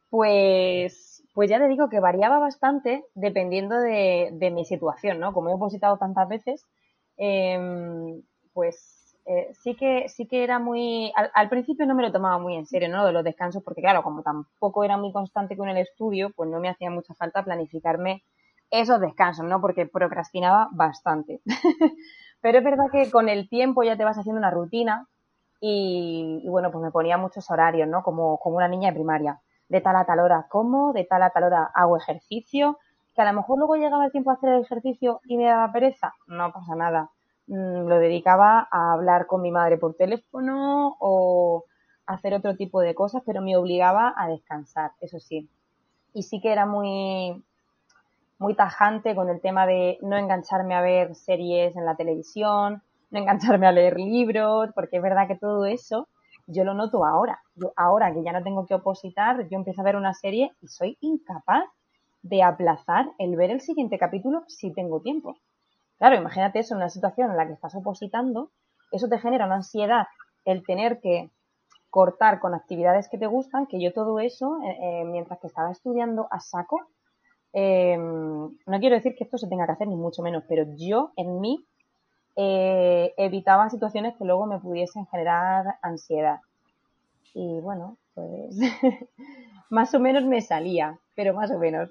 pues, 0.10 1.24
pues 1.34 1.50
ya 1.50 1.58
te 1.58 1.68
digo 1.68 1.90
que 1.90 2.00
variaba 2.00 2.38
bastante 2.38 3.04
dependiendo 3.16 3.80
de, 3.80 4.52
mi 4.54 4.66
situación, 4.66 5.20
¿no? 5.20 5.34
Como 5.34 5.50
he 5.50 5.54
opositado 5.54 5.98
tantas 5.98 6.30
veces, 6.30 6.68
em, 7.18 8.22
pues 8.54 9.18
eh, 9.26 9.52
sí 9.54 9.76
que 9.76 10.08
sí 10.10 10.28
que 10.28 10.44
era 10.44 10.60
muy 10.60 11.12
al, 11.16 11.50
principio 11.50 11.86
no 11.86 11.96
me 11.96 12.04
lo 12.04 12.12
tomaba 12.12 12.40
muy 12.40 12.56
en 12.56 12.66
serio 12.66 12.90
no 12.90 13.06
de 13.06 13.12
los 13.12 13.24
descansos 13.24 13.62
porque 13.62 13.82
claro 13.82 14.02
como 14.02 14.24
tampoco 14.24 14.84
era 14.84 14.98
muy 14.98 15.12
constante 15.12 15.56
con 15.56 15.70
el 15.70 15.78
estudio 15.78 16.32
pues 16.36 16.50
no 16.50 16.60
me 16.60 16.70
hacía 16.70 16.90
mucha 16.90 17.14
falta 17.14 17.44
planificarme 17.44 18.24
esos 18.72 19.00
descansos 19.00 19.46
no 19.46 19.62
porque 19.62 19.86
procrastinaba 19.86 20.70
bastante 20.72 21.42
Pero 22.42 22.60
es 22.60 22.64
verdad 22.64 22.86
que 22.92 23.12
con 23.12 23.30
el 23.30 23.50
tiempo 23.50 23.84
ya 23.84 23.98
te 23.98 24.06
vas 24.06 24.18
haciendo 24.18 24.40
una 24.40 24.52
rutina 24.52 25.08
y, 25.62 26.48
bueno, 26.48 26.72
pues 26.72 26.82
me 26.82 26.92
ponía 26.92 27.18
muchos 27.18 27.50
horarios, 27.52 27.88
¿no? 27.88 28.02
Como, 28.02 28.38
como 28.40 28.58
una 28.58 28.68
niña 28.68 28.90
de 28.90 28.96
primaria. 28.96 29.42
De 29.68 29.82
tal 29.82 29.98
a 29.98 30.06
tal 30.06 30.20
hora 30.20 30.48
como, 30.50 30.94
de 30.94 31.04
tal 31.04 31.22
a 31.22 31.30
tal 31.30 31.44
hora 31.44 31.70
hago 31.76 31.98
ejercicio, 31.98 32.80
que 33.14 33.22
a 33.22 33.26
lo 33.26 33.34
mejor 33.34 33.60
luego 33.60 33.76
llegaba 33.76 34.06
el 34.06 34.12
tiempo 34.12 34.32
a 34.32 34.36
hacer 34.36 34.54
el 34.54 34.62
ejercicio 34.62 35.22
y 35.26 35.38
me 35.38 35.46
daba 35.46 35.72
pereza, 35.72 36.16
no 36.28 36.52
pasa 36.52 36.76
nada. 36.76 37.12
Mm, 37.48 37.88
lo 37.88 38.00
dedicaba 38.00 38.68
a 38.72 38.94
hablar 38.94 39.28
con 39.28 39.42
mi 39.42 39.52
madre 39.52 39.78
por 39.78 39.96
teléfono 39.96 40.96
o 41.00 41.66
hacer 42.06 42.34
otro 42.34 42.56
tipo 42.56 42.82
de 42.82 42.96
cosas, 42.96 43.22
pero 43.26 43.42
me 43.42 43.58
obligaba 43.58 44.14
a 44.18 44.28
descansar, 44.28 44.92
eso 45.02 45.20
sí. 45.20 45.50
Y 46.14 46.24
sí 46.24 46.42
que 46.42 46.52
era 46.52 46.66
muy, 46.66 47.44
muy 48.40 48.56
tajante 48.56 49.16
con 49.16 49.30
el 49.30 49.42
tema 49.42 49.68
de 49.68 49.98
no 50.02 50.18
engancharme 50.18 50.74
a 50.74 50.82
ver 50.82 51.14
series 51.16 51.76
en 51.76 51.86
la 51.86 51.96
televisión, 51.96 52.82
no 53.12 53.20
engancharme 53.20 53.68
a 53.68 53.72
leer 53.72 53.98
libros, 53.98 54.70
porque 54.74 54.98
es 54.98 55.04
verdad 55.04 55.28
que 55.28 55.36
todo 55.38 55.66
eso 55.66 56.08
yo 56.48 56.64
lo 56.64 56.74
noto 56.74 57.06
ahora. 57.06 57.42
Yo 57.56 57.74
ahora 57.76 58.12
que 58.14 58.24
ya 58.24 58.32
no 58.32 58.44
tengo 58.44 58.66
que 58.66 58.74
opositar, 58.74 59.48
yo 59.50 59.58
empiezo 59.58 59.82
a 59.82 59.84
ver 59.84 59.96
una 59.96 60.14
serie 60.14 60.52
y 60.62 60.68
soy 60.68 60.98
incapaz 61.02 61.66
de 62.22 62.42
aplazar 62.44 63.12
el 63.18 63.36
ver 63.36 63.52
el 63.52 63.62
siguiente 63.62 63.98
capítulo 63.98 64.44
si 64.48 64.74
tengo 64.74 65.02
tiempo. 65.02 65.38
Claro, 65.98 66.16
imagínate 66.16 66.60
eso 66.60 66.74
en 66.74 66.78
una 66.78 66.90
situación 66.90 67.30
en 67.30 67.38
la 67.38 67.46
que 67.46 67.54
estás 67.54 67.76
opositando, 67.76 68.52
eso 68.92 69.08
te 69.08 69.20
genera 69.20 69.46
una 69.46 69.56
ansiedad 69.56 70.08
el 70.46 70.66
tener 70.66 71.00
que 71.02 71.30
cortar 71.90 72.40
con 72.40 72.54
actividades 72.54 73.10
que 73.10 73.18
te 73.18 73.28
gustan, 73.28 73.68
que 73.68 73.82
yo 73.82 73.94
todo 73.94 74.20
eso, 74.20 74.60
eh, 74.64 74.78
eh, 74.82 75.06
mientras 75.06 75.40
que 75.40 75.48
estaba 75.48 75.72
estudiando 75.72 76.28
a 76.32 76.40
saco, 76.40 76.80
em, 77.54 78.02
no 78.02 78.80
quiero 78.80 78.96
decir 78.96 79.16
que 79.16 79.24
esto 79.24 79.38
se 79.38 79.48
tenga 79.48 79.66
que 79.66 79.74
hacer, 79.74 79.88
ni 79.88 79.96
mucho 79.96 80.22
menos, 80.22 80.44
pero 80.48 80.66
yo 80.76 81.12
en 81.16 81.40
mí 81.40 81.66
eh, 82.36 83.14
evitaba 83.18 83.70
situaciones 83.70 84.16
que 84.18 84.26
luego 84.26 84.46
me 84.46 84.60
pudiesen 84.60 85.06
generar 85.08 85.66
ansiedad. 85.82 86.40
Y 87.34 87.60
bueno, 87.60 87.98
pues 88.14 88.56
más 89.70 89.94
o 89.94 90.00
menos 90.00 90.24
me 90.26 90.42
salía, 90.42 91.00
pero 91.16 91.34
más 91.34 91.52
o 91.52 91.60
menos. 91.60 91.90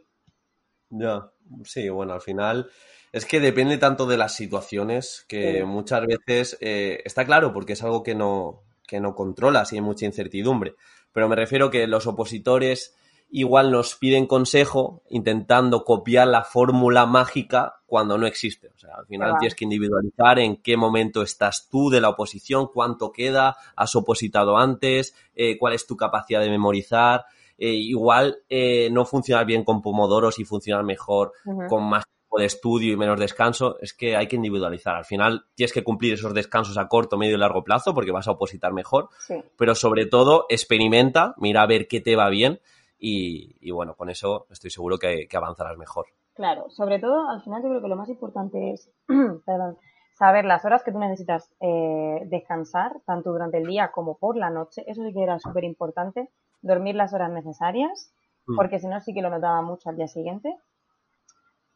Ya, 0.90 1.30
sí, 1.64 1.88
bueno, 1.88 2.14
al 2.14 2.22
final 2.22 2.70
es 3.12 3.26
que 3.26 3.40
depende 3.40 3.78
tanto 3.78 4.06
de 4.06 4.16
las 4.16 4.34
situaciones 4.34 5.24
que 5.28 5.64
muchas 5.64 6.06
veces 6.06 6.56
está 6.60 7.24
claro 7.24 7.52
porque 7.52 7.74
es 7.74 7.82
algo 7.82 8.02
que 8.02 8.14
no, 8.14 8.62
que 8.88 8.98
no 9.00 9.14
controlas 9.14 9.72
y 9.72 9.76
hay 9.76 9.82
mucha 9.82 10.06
incertidumbre. 10.06 10.74
Pero 11.12 11.28
me 11.28 11.36
refiero 11.36 11.70
que 11.70 11.86
los 11.86 12.06
opositores 12.06 12.96
igual 13.30 13.70
nos 13.70 13.94
piden 13.96 14.26
consejo 14.26 15.02
intentando 15.10 15.84
copiar 15.84 16.28
la 16.28 16.44
fórmula 16.44 17.06
mágica 17.06 17.80
cuando 17.86 18.16
no 18.18 18.26
existe. 18.26 18.68
O 18.68 18.78
sea, 18.78 18.90
al 18.98 19.06
final 19.06 19.34
tienes 19.38 19.54
que 19.54 19.64
individualizar 19.64 20.38
en 20.38 20.56
qué 20.56 20.76
momento 20.76 21.22
estás 21.22 21.68
tú 21.70 21.90
de 21.90 22.00
la 22.00 22.10
oposición, 22.10 22.68
cuánto 22.72 23.12
queda, 23.12 23.56
has 23.76 23.94
opositado 23.96 24.56
antes, 24.56 25.14
eh, 25.34 25.58
cuál 25.58 25.74
es 25.74 25.86
tu 25.86 25.96
capacidad 25.96 26.40
de 26.40 26.50
memorizar. 26.50 27.24
Eh, 27.58 27.72
igual 27.72 28.38
eh, 28.48 28.88
no 28.90 29.04
funciona 29.04 29.42
bien 29.44 29.64
con 29.64 29.82
pomodoros 29.82 30.38
y 30.38 30.44
funciona 30.44 30.82
mejor 30.82 31.32
con 31.68 31.84
más 31.88 32.04
de 32.36 32.44
estudio 32.44 32.92
y 32.92 32.96
menos 32.96 33.18
descanso, 33.18 33.78
es 33.80 33.94
que 33.94 34.16
hay 34.16 34.28
que 34.28 34.36
individualizar. 34.36 34.94
Al 34.94 35.04
final 35.04 35.46
tienes 35.54 35.72
que 35.72 35.82
cumplir 35.82 36.14
esos 36.14 36.34
descansos 36.34 36.78
a 36.78 36.86
corto, 36.86 37.16
medio 37.16 37.34
y 37.34 37.38
largo 37.38 37.64
plazo 37.64 37.94
porque 37.94 38.12
vas 38.12 38.28
a 38.28 38.32
opositar 38.32 38.72
mejor, 38.72 39.08
pero 39.56 39.74
sobre 39.74 40.06
todo 40.06 40.46
experimenta, 40.48 41.34
mira 41.38 41.62
a 41.62 41.66
ver 41.66 41.88
qué 41.88 42.00
te 42.00 42.16
va 42.16 42.28
bien 42.28 42.60
y, 42.98 43.70
bueno, 43.70 43.94
con 43.94 44.10
eso 44.10 44.46
estoy 44.50 44.70
seguro 44.70 44.98
que, 44.98 45.28
avanzarás 45.32 45.76
mejor. 45.76 46.06
Claro, 46.34 46.70
sobre 46.70 46.98
todo 46.98 47.28
al 47.28 47.42
final 47.42 47.62
yo 47.62 47.68
creo 47.68 47.82
que 47.82 47.88
lo 47.88 47.96
más 47.96 48.08
importante 48.08 48.72
es 48.72 48.90
saber 50.14 50.44
las 50.44 50.64
horas 50.64 50.82
que 50.84 50.92
tú 50.92 50.98
necesitas 50.98 51.52
eh, 51.60 52.22
descansar, 52.26 53.00
tanto 53.06 53.32
durante 53.32 53.58
el 53.58 53.66
día 53.66 53.90
como 53.92 54.18
por 54.18 54.36
la 54.36 54.50
noche, 54.50 54.84
eso 54.86 55.02
sí 55.04 55.12
que 55.12 55.22
era 55.22 55.38
súper 55.38 55.64
importante, 55.64 56.28
dormir 56.62 56.94
las 56.94 57.12
horas 57.12 57.30
necesarias, 57.30 58.12
mm. 58.46 58.56
porque 58.56 58.78
si 58.78 58.86
no 58.86 59.00
sí 59.00 59.14
que 59.14 59.22
lo 59.22 59.30
notaba 59.30 59.62
mucho 59.62 59.88
al 59.88 59.96
día 59.96 60.08
siguiente 60.08 60.56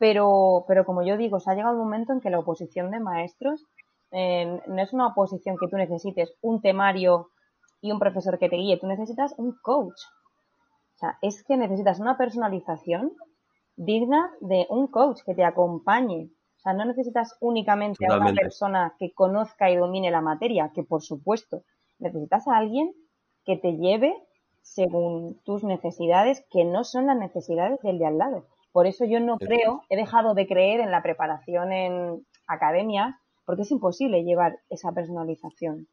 pero, 0.03 0.65
pero 0.67 0.85
como 0.85 1.05
yo 1.05 1.17
digo, 1.17 1.39
se 1.39 1.49
ha 1.49 1.55
llegado 1.55 1.77
un 1.77 1.85
momento 1.85 2.13
en 2.13 2.21
que 2.21 2.29
la 2.29 2.41
oposición 2.41 2.91
de 2.91 2.99
maestros 2.99 3.65
eh, 4.11 4.61
no 4.67 4.83
es 4.83 4.93
una 4.93 5.07
oposición 5.07 5.57
que 5.57 5.69
tú 5.69 5.77
necesites 5.77 6.35
un 6.41 6.61
temario 6.61 7.29
y 7.81 7.93
un 7.93 8.01
profesor 8.01 8.37
que 8.41 8.49
te 8.49 8.57
guíe, 8.57 8.81
tú 8.81 8.89
necesitas 8.89 9.33
un 9.37 9.55
coach. 9.63 9.95
O 11.03 11.05
sea, 11.05 11.19
es 11.21 11.43
que 11.43 11.57
necesitas 11.57 11.99
una 11.99 12.17
personalización 12.17 13.12
digna 13.75 14.31
de 14.41 14.69
un 14.71 14.87
coach 14.87 15.23
que 15.27 15.35
te 15.35 15.43
acompañe. 15.43 16.31
O 16.59 16.61
sea, 16.61 16.75
no 16.75 16.85
necesitas 16.85 17.37
únicamente 17.41 18.07
a 18.07 18.19
una 18.19 18.33
persona 18.33 18.95
que 19.01 19.12
conozca 19.12 19.69
y 19.69 19.75
domine 19.75 20.12
la 20.12 20.21
materia, 20.21 20.71
que 20.73 20.85
por 20.85 21.03
supuesto, 21.03 21.65
necesitas 21.99 22.47
a 22.47 22.57
alguien 22.57 22.93
que 23.45 23.57
te 23.57 23.79
lleve 23.79 24.15
según 24.61 25.41
tus 25.45 25.65
necesidades, 25.65 26.47
que 26.53 26.65
no 26.65 26.85
son 26.85 27.07
las 27.07 27.17
necesidades 27.17 27.81
del 27.81 27.99
de 27.99 28.07
al 28.07 28.19
lado. 28.19 28.47
Por 28.71 28.87
eso 28.87 29.05
yo 29.05 29.19
no 29.19 29.38
creo, 29.38 29.83
he 29.88 29.97
dejado 29.97 30.35
de 30.35 30.47
creer 30.47 30.79
en 30.79 30.93
la 30.93 31.03
preparación 31.03 31.73
en 31.73 32.25
academias, 32.47 33.17
porque 33.45 33.62
es 33.62 33.73
imposible 33.73 34.23
llevar 34.23 34.61
esa 34.71 34.93
personalización. 34.93 35.88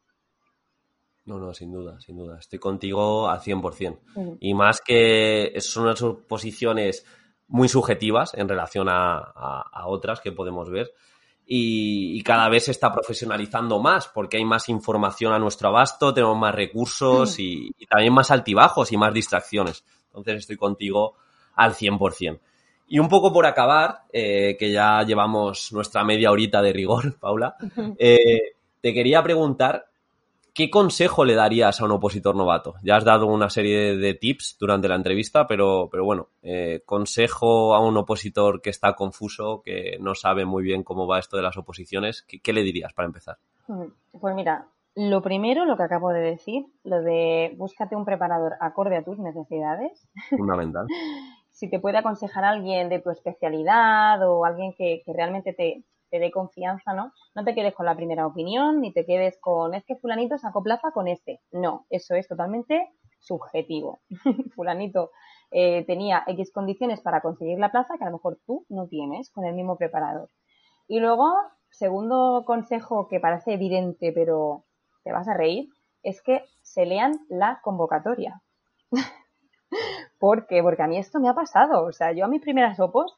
No, 1.24 1.38
no, 1.38 1.52
sin 1.54 1.72
duda, 1.72 2.00
sin 2.00 2.16
duda. 2.16 2.38
Estoy 2.38 2.58
contigo 2.58 3.28
al 3.28 3.40
100%. 3.40 4.38
Y 4.40 4.54
más 4.54 4.80
que 4.80 5.54
son 5.60 5.84
unas 5.84 6.02
posiciones 6.26 7.04
muy 7.48 7.68
subjetivas 7.68 8.34
en 8.34 8.48
relación 8.48 8.88
a, 8.88 9.86
otras 9.86 10.20
que 10.20 10.32
podemos 10.32 10.70
ver. 10.70 10.92
Y, 11.46 12.22
cada 12.22 12.48
vez 12.48 12.66
se 12.66 12.70
está 12.70 12.92
profesionalizando 12.92 13.80
más 13.80 14.08
porque 14.08 14.36
hay 14.36 14.44
más 14.44 14.68
información 14.68 15.32
a 15.32 15.38
nuestro 15.38 15.68
abasto, 15.68 16.14
tenemos 16.14 16.38
más 16.38 16.54
recursos 16.54 17.38
y, 17.38 17.72
y 17.76 17.86
también 17.86 18.12
más 18.12 18.30
altibajos 18.30 18.92
y 18.92 18.96
más 18.96 19.12
distracciones. 19.12 19.84
Entonces 20.06 20.36
estoy 20.36 20.56
contigo 20.56 21.16
al 21.54 21.74
100%. 21.74 22.40
Y 22.92 22.98
un 22.98 23.08
poco 23.08 23.32
por 23.32 23.46
acabar, 23.46 24.00
eh, 24.12 24.56
que 24.58 24.72
ya 24.72 25.04
llevamos 25.04 25.72
nuestra 25.72 26.02
media 26.02 26.32
horita 26.32 26.60
de 26.60 26.72
rigor, 26.72 27.16
Paula, 27.20 27.54
eh, 27.96 28.56
te 28.80 28.92
quería 28.92 29.22
preguntar, 29.22 29.89
¿qué 30.60 30.68
consejo 30.68 31.24
le 31.24 31.34
darías 31.34 31.80
a 31.80 31.86
un 31.86 31.92
opositor 31.92 32.36
novato? 32.36 32.74
Ya 32.82 32.96
has 32.96 33.04
dado 33.06 33.24
una 33.24 33.48
serie 33.48 33.96
de 33.96 34.12
tips 34.12 34.58
durante 34.60 34.88
la 34.88 34.94
entrevista, 34.94 35.46
pero, 35.46 35.88
pero 35.90 36.04
bueno, 36.04 36.28
eh, 36.42 36.82
consejo 36.84 37.74
a 37.74 37.80
un 37.80 37.96
opositor 37.96 38.60
que 38.60 38.68
está 38.68 38.92
confuso, 38.92 39.62
que 39.64 39.96
no 40.00 40.14
sabe 40.14 40.44
muy 40.44 40.62
bien 40.62 40.82
cómo 40.82 41.06
va 41.06 41.18
esto 41.18 41.38
de 41.38 41.44
las 41.44 41.56
oposiciones, 41.56 42.20
¿qué, 42.28 42.40
qué 42.40 42.52
le 42.52 42.62
dirías 42.62 42.92
para 42.92 43.06
empezar? 43.06 43.38
Pues 44.12 44.34
mira, 44.34 44.66
lo 44.96 45.22
primero, 45.22 45.64
lo 45.64 45.78
que 45.78 45.84
acabo 45.84 46.12
de 46.12 46.20
decir, 46.20 46.66
lo 46.84 47.00
de 47.00 47.54
búscate 47.56 47.96
un 47.96 48.04
preparador 48.04 48.56
acorde 48.60 48.98
a 48.98 49.02
tus 49.02 49.18
necesidades. 49.18 50.06
Fundamental. 50.28 50.86
si 51.52 51.70
te 51.70 51.80
puede 51.80 51.96
aconsejar 51.96 52.44
alguien 52.44 52.90
de 52.90 53.00
tu 53.00 53.08
especialidad 53.08 54.28
o 54.28 54.44
alguien 54.44 54.74
que, 54.74 55.02
realmente 55.06 55.54
te, 55.54 55.84
dé 56.18 56.30
confianza, 56.30 56.92
¿no? 56.92 57.12
No 57.34 57.44
te 57.44 57.54
quedes 57.54 57.74
con 57.74 57.86
la 57.86 57.94
primera 57.94 58.26
opinión, 58.26 58.80
ni 58.80 58.92
te 58.92 59.06
quedes 59.06 59.38
con, 59.40 59.74
es 59.74 59.84
que 59.84 59.96
fulanito 59.96 60.38
sacó 60.38 60.62
plaza 60.62 60.90
con 60.92 61.08
este. 61.08 61.40
No, 61.52 61.86
eso 61.90 62.14
es 62.14 62.26
totalmente 62.26 62.90
subjetivo. 63.20 64.00
fulanito 64.54 65.10
eh, 65.50 65.84
tenía 65.86 66.24
X 66.26 66.52
condiciones 66.52 67.00
para 67.00 67.20
conseguir 67.20 67.58
la 67.58 67.70
plaza 67.70 67.96
que 67.98 68.04
a 68.04 68.06
lo 68.06 68.14
mejor 68.14 68.38
tú 68.46 68.66
no 68.68 68.86
tienes 68.88 69.30
con 69.30 69.44
el 69.44 69.54
mismo 69.54 69.76
preparador. 69.76 70.28
Y 70.88 71.00
luego, 71.00 71.32
segundo 71.70 72.44
consejo 72.46 73.08
que 73.08 73.20
parece 73.20 73.54
evidente, 73.54 74.12
pero 74.12 74.64
te 75.04 75.12
vas 75.12 75.28
a 75.28 75.34
reír, 75.34 75.68
es 76.02 76.22
que 76.22 76.44
se 76.62 76.86
lean 76.86 77.18
la 77.28 77.60
convocatoria. 77.62 78.42
¿Por 80.18 80.46
qué? 80.46 80.62
Porque 80.62 80.82
a 80.82 80.86
mí 80.86 80.98
esto 80.98 81.20
me 81.20 81.28
ha 81.28 81.34
pasado. 81.34 81.84
O 81.84 81.92
sea, 81.92 82.12
yo 82.12 82.24
a 82.24 82.28
mis 82.28 82.42
primeras 82.42 82.78
opos, 82.80 83.16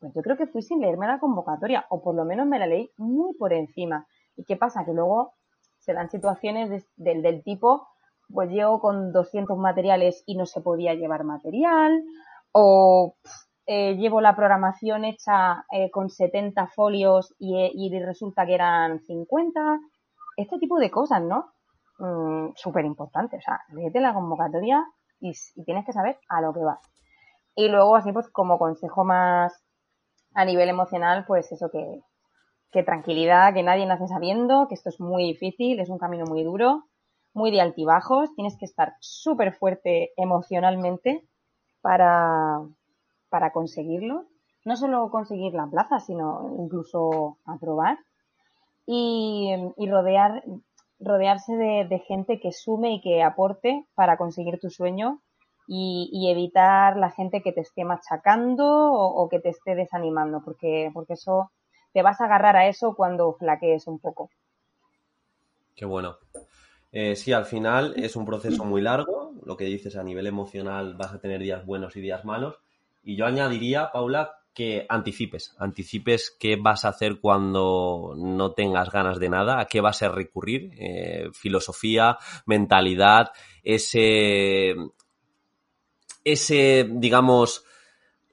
pues 0.00 0.12
yo 0.14 0.22
creo 0.22 0.36
que 0.36 0.46
fui 0.46 0.62
sin 0.62 0.80
leerme 0.80 1.06
la 1.06 1.18
convocatoria, 1.18 1.86
o 1.90 2.02
por 2.02 2.14
lo 2.14 2.24
menos 2.24 2.46
me 2.46 2.58
la 2.58 2.66
leí 2.66 2.90
muy 2.96 3.34
por 3.34 3.52
encima. 3.52 4.06
¿Y 4.36 4.44
qué 4.44 4.56
pasa? 4.56 4.84
Que 4.84 4.92
luego 4.92 5.34
se 5.78 5.92
dan 5.92 6.10
situaciones 6.10 6.86
del 6.96 7.42
tipo, 7.42 7.88
pues 8.32 8.50
llego 8.50 8.80
con 8.80 9.12
200 9.12 9.56
materiales 9.58 10.22
y 10.26 10.36
no 10.36 10.46
se 10.46 10.60
podía 10.60 10.94
llevar 10.94 11.24
material, 11.24 12.04
o 12.52 13.16
eh, 13.66 13.96
llevo 13.96 14.20
la 14.20 14.34
programación 14.34 15.04
hecha 15.04 15.64
eh, 15.70 15.90
con 15.90 16.08
70 16.08 16.68
folios 16.68 17.34
y, 17.38 17.54
y, 17.74 18.02
resulta 18.02 18.46
que 18.46 18.54
eran 18.54 19.00
50. 19.00 19.78
Este 20.38 20.58
tipo 20.58 20.78
de 20.78 20.90
cosas, 20.90 21.22
¿no? 21.22 21.52
Mm, 21.98 22.52
Súper 22.54 22.86
importante. 22.86 23.36
O 23.36 23.40
sea, 23.42 23.60
léete 23.74 24.00
la 24.00 24.14
convocatoria 24.14 24.86
y, 25.20 25.32
tienes 25.64 25.84
que 25.84 25.92
saber 25.92 26.18
a 26.28 26.40
lo 26.40 26.54
que 26.54 26.60
vas. 26.60 26.80
Y 27.54 27.68
luego, 27.68 27.96
así 27.96 28.10
pues, 28.12 28.28
como 28.30 28.58
consejo 28.58 29.04
más 29.04 29.52
a 30.34 30.44
nivel 30.44 30.68
emocional, 30.68 31.24
pues 31.26 31.50
eso 31.52 31.70
que, 31.70 32.00
que 32.70 32.82
tranquilidad, 32.82 33.54
que 33.54 33.62
nadie 33.62 33.86
nace 33.86 34.06
sabiendo, 34.06 34.66
que 34.68 34.74
esto 34.74 34.88
es 34.88 35.00
muy 35.00 35.24
difícil, 35.24 35.80
es 35.80 35.88
un 35.88 35.98
camino 35.98 36.24
muy 36.26 36.44
duro, 36.44 36.84
muy 37.34 37.50
de 37.50 37.60
altibajos, 37.60 38.34
tienes 38.34 38.56
que 38.56 38.64
estar 38.64 38.94
súper 39.00 39.54
fuerte 39.54 40.12
emocionalmente 40.16 41.24
para, 41.80 42.60
para 43.28 43.52
conseguirlo. 43.52 44.26
No 44.64 44.76
solo 44.76 45.10
conseguir 45.10 45.54
la 45.54 45.66
plaza, 45.66 46.00
sino 46.00 46.56
incluso 46.58 47.38
aprobar. 47.46 47.98
Y, 48.86 49.54
y 49.76 49.90
rodear, 49.90 50.42
rodearse 51.00 51.54
de, 51.56 51.98
gente 52.06 52.40
que 52.40 52.52
sume 52.52 52.94
y 52.94 53.00
que 53.00 53.22
aporte 53.22 53.86
para 53.94 54.16
conseguir 54.16 54.58
tu 54.58 54.70
sueño 54.70 55.20
y, 55.70 56.30
evitar 56.30 56.96
la 56.96 57.10
gente 57.10 57.42
que 57.42 57.52
te 57.52 57.60
esté 57.60 57.84
machacando 57.84 58.64
o, 58.92 59.28
que 59.28 59.38
te 59.38 59.50
esté 59.50 59.74
desanimando, 59.74 60.40
porque, 60.42 60.90
porque 60.94 61.12
eso 61.12 61.50
te 61.92 62.02
vas 62.02 62.20
a 62.20 62.24
agarrar 62.24 62.56
a 62.56 62.68
eso 62.68 62.94
cuando 62.94 63.34
flaquees 63.34 63.86
un 63.86 63.98
poco. 63.98 64.30
Qué 65.76 65.84
bueno. 65.84 66.16
Eh, 66.90 67.14
sí, 67.16 67.32
al 67.32 67.44
final 67.44 67.94
es 67.96 68.16
un 68.16 68.24
proceso 68.24 68.64
muy 68.64 68.80
largo. 68.80 69.32
Lo 69.44 69.56
que 69.56 69.64
dices 69.64 69.96
a 69.96 70.02
nivel 70.02 70.26
emocional 70.26 70.94
vas 70.94 71.12
a 71.12 71.20
tener 71.20 71.40
días 71.40 71.66
buenos 71.66 71.96
y 71.96 72.00
días 72.00 72.24
malos. 72.24 72.56
Y 73.02 73.16
yo 73.16 73.26
añadiría, 73.26 73.90
Paula, 73.92 74.38
que 74.54 74.86
anticipes, 74.88 75.54
anticipes 75.58 76.36
qué 76.36 76.56
vas 76.56 76.84
a 76.84 76.88
hacer 76.88 77.20
cuando 77.20 78.14
no 78.16 78.52
tengas 78.54 78.90
ganas 78.90 79.20
de 79.20 79.28
nada, 79.28 79.60
a 79.60 79.66
qué 79.66 79.80
vas 79.80 80.02
a 80.02 80.08
recurrir, 80.08 80.72
eh, 80.78 81.28
filosofía, 81.32 82.18
mentalidad, 82.44 83.30
ese, 83.62 84.74
ese, 86.24 86.86
digamos, 86.90 87.64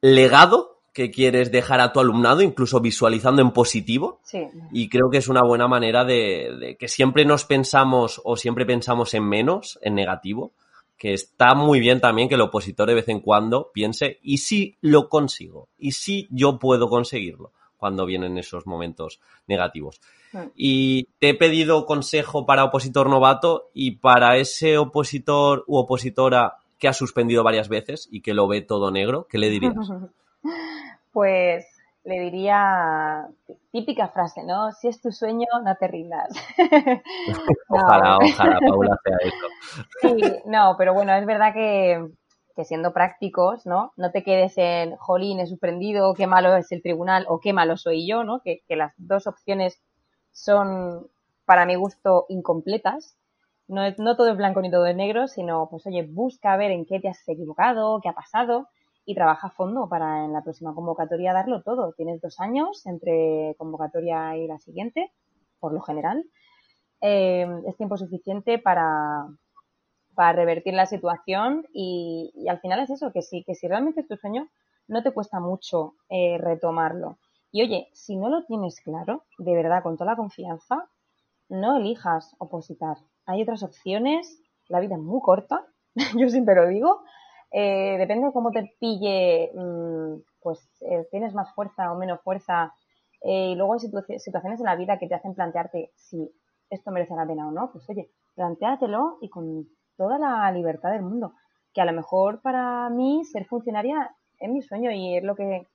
legado 0.02 0.76
que 0.94 1.12
quieres 1.12 1.52
dejar 1.52 1.82
a 1.82 1.92
tu 1.92 2.00
alumnado, 2.00 2.42
incluso 2.42 2.80
visualizando 2.80 3.42
en 3.42 3.52
positivo. 3.52 4.22
Sí. 4.24 4.48
Y 4.72 4.88
creo 4.88 5.10
que 5.12 5.18
es 5.18 5.28
una 5.28 5.42
buena 5.42 5.68
manera 5.68 6.06
de, 6.06 6.56
de, 6.58 6.78
que 6.78 6.88
siempre 6.88 7.26
nos 7.26 7.44
pensamos 7.44 8.22
o 8.24 8.38
siempre 8.38 8.66
pensamos 8.66 9.14
en 9.14 9.28
menos, 9.28 9.78
en 9.82 9.96
negativo, 9.96 10.54
que 10.98 11.14
está 11.14 11.54
muy 11.54 11.80
bien 11.80 12.00
también 12.00 12.30
que 12.30 12.36
el 12.36 12.42
opositor 12.42 12.88
de 12.88 12.96
vez 12.96 13.10
en 13.10 13.20
cuando 13.20 13.72
piense, 13.74 14.20
¿y 14.24 14.38
si 14.38 14.78
lo 14.82 15.10
consigo? 15.10 15.68
¿Y 15.78 15.92
si 15.92 16.28
yo 16.32 16.60
puedo 16.60 16.88
conseguirlo? 16.88 17.52
Cuando 17.78 18.06
vienen 18.06 18.38
esos 18.38 18.66
momentos 18.66 19.20
negativos. 19.48 20.00
Mm. 20.32 20.40
Y 20.56 21.04
te 21.20 21.30
he 21.30 21.34
pedido 21.34 21.86
consejo 21.86 22.46
para 22.46 22.64
opositor 22.64 23.10
novato 23.10 23.70
y 23.74 23.98
para 23.98 24.38
ese 24.38 24.78
opositor 24.78 25.66
u 25.68 25.78
opositora 25.78 26.56
que 26.78 26.88
ha 26.88 26.93
suspendido 26.93 27.43
varias 27.43 27.69
veces 27.69 28.07
y 28.11 28.21
que 28.21 28.34
lo 28.34 28.47
ve 28.47 28.61
todo 28.61 28.91
negro, 28.91 29.28
¿qué 29.30 29.38
le 29.38 29.49
dirías? 29.49 29.73
Pues 31.11 31.65
le 32.05 32.19
diría 32.19 33.28
típica 33.71 34.09
frase, 34.09 34.43
¿no? 34.43 34.71
Si 34.73 34.88
es 34.88 35.01
tu 35.01 35.11
sueño, 35.11 35.47
no 35.63 35.76
te 35.76 35.88
rindas. 35.88 36.30
no. 37.69 37.78
Ojalá, 37.78 38.17
ojalá 38.17 38.59
Paula 38.59 38.97
sea 39.03 39.17
eso. 39.23 39.47
Sí, 40.01 40.41
no, 40.45 40.76
pero 40.78 40.93
bueno, 40.93 41.13
es 41.13 41.26
verdad 41.26 41.53
que, 41.53 42.05
que, 42.55 42.63
siendo 42.63 42.93
prácticos, 42.93 43.65
¿no? 43.65 43.91
No 43.97 44.11
te 44.11 44.23
quedes 44.23 44.57
en, 44.57 44.95
jolín, 44.97 45.39
he 45.39 45.47
suspendido, 45.47 46.13
qué 46.13 46.28
malo 46.28 46.55
es 46.55 46.71
el 46.71 46.84
tribunal 46.84 47.26
o 47.28 47.39
qué 47.39 47.53
malo 47.53 47.76
soy 47.76 48.07
yo, 48.07 48.23
¿no? 48.23 48.41
Que, 48.41 48.61
que 48.67 48.76
las 48.76 48.93
dos 48.97 49.26
opciones 49.26 49.82
son, 50.32 51.07
para 51.45 51.65
mi 51.65 51.76
gusto, 51.76 52.26
incompletas. 52.30 53.17
No, 53.68 53.82
no 53.97 54.16
todo 54.16 54.30
es 54.30 54.38
blanco 54.38 54.61
ni 54.61 54.70
todo 54.70 54.86
es 54.86 54.95
negro, 54.95 55.28
sino, 55.28 55.68
pues 55.70 55.86
oye, 55.88 56.03
busca 56.03 56.55
ver 56.57 56.72
en 56.72 56.86
qué 56.86 56.99
te 56.99 57.09
has 57.09 57.28
equivocado, 57.28 57.99
qué 58.01 58.09
ha 58.09 58.13
pasado 58.13 58.68
y 59.05 59.16
trabaja 59.16 59.47
a 59.47 59.51
fondo 59.51 59.88
para 59.89 60.26
en 60.26 60.34
la 60.34 60.43
próxima 60.43 60.74
convocatoria 60.74 61.34
darlo 61.34 61.61
todo. 61.63 61.93
Tienes 61.93 62.22
dos 62.22 62.39
años 62.39 62.86
entre 62.86 63.55
convocatoria 63.57 64.38
y 64.38 64.47
la 64.47 64.59
siguiente, 64.59 65.11
por 65.59 65.74
lo 65.74 65.82
general. 65.82 66.24
Eh, 67.01 67.47
es 67.68 67.78
tiempo 67.78 67.97
suficiente 67.97 68.57
para, 68.57 69.28
para 70.16 70.34
revertir 70.34 70.74
la 70.74 70.86
situación 70.86 71.66
y, 71.74 72.32
y, 72.36 72.47
al 72.47 72.59
final 72.59 72.80
es 72.80 72.89
eso, 72.89 73.11
que 73.11 73.22
si, 73.22 73.43
que 73.43 73.55
si 73.55 73.68
realmente 73.68 74.01
es 74.01 74.07
tu 74.07 74.16
sueño, 74.16 74.47
no 74.88 75.03
te 75.03 75.11
cuesta 75.11 75.39
mucho 75.39 75.95
eh, 76.09 76.38
retomarlo. 76.39 77.18
Y 77.51 77.63
oye, 77.63 77.89
si 77.93 78.16
no 78.16 78.30
lo 78.30 78.43
tienes 78.45 78.82
claro, 78.82 79.24
de 79.38 79.53
verdad, 79.53 79.84
con 79.84 79.97
toda 79.97 80.11
la 80.11 80.18
confianza, 80.18 80.89
no 81.49 81.78
elijas 81.78 82.36
opositar. 82.39 82.97
Hay 83.26 83.41
otras 83.41 83.63
opciones, 83.63 84.41
la 84.67 84.80
vida 84.80 84.95
es 84.95 85.01
muy 85.01 85.21
corta, 85.21 85.65
yo 86.17 86.30
siempre 86.30 86.55
lo 86.55 86.67
digo, 86.67 87.03
eh, 87.51 87.95
depende 87.97 88.28
de 88.28 88.34
cómo 88.34 88.51
te 88.51 88.76
pille, 88.80 89.51
mmm, 89.53 90.15
pues 90.41 90.59
eh, 90.82 91.07
tienes 91.09 91.34
más 91.34 91.53
fuerza 91.53 91.91
o 91.91 91.97
menos 91.97 92.21
fuerza. 92.21 92.73
Eh, 93.21 93.51
y 93.51 93.55
luego 93.55 93.73
hay 93.73 93.80
situ 93.80 94.03
situaciones 94.17 94.59
en 94.59 94.65
la 94.65 94.76
vida 94.76 94.99
que 94.99 95.07
te 95.07 95.15
hacen 95.15 95.34
plantearte 95.34 95.91
si 95.95 96.30
esto 96.69 96.91
merece 96.91 97.15
la 97.15 97.26
pena 97.26 97.47
o 97.47 97.51
no. 97.51 97.71
Pues 97.71 97.89
oye, 97.89 98.11
plantéatelo 98.36 99.19
y 99.21 99.30
con 99.30 99.67
toda 99.95 100.19
la 100.19 100.51
libertad 100.51 100.91
del 100.91 101.03
mundo. 101.03 101.34
Que 101.73 101.82
a 101.82 101.86
lo 101.86 101.93
mejor 101.93 102.41
para 102.41 102.89
mí 102.89 103.23
ser 103.23 103.45
funcionaria 103.45 104.13
es 104.39 104.49
mi 104.49 104.61
sueño 104.61 104.91
y 104.91 105.17
es 105.17 105.23
lo 105.23 105.36
que 105.36 105.65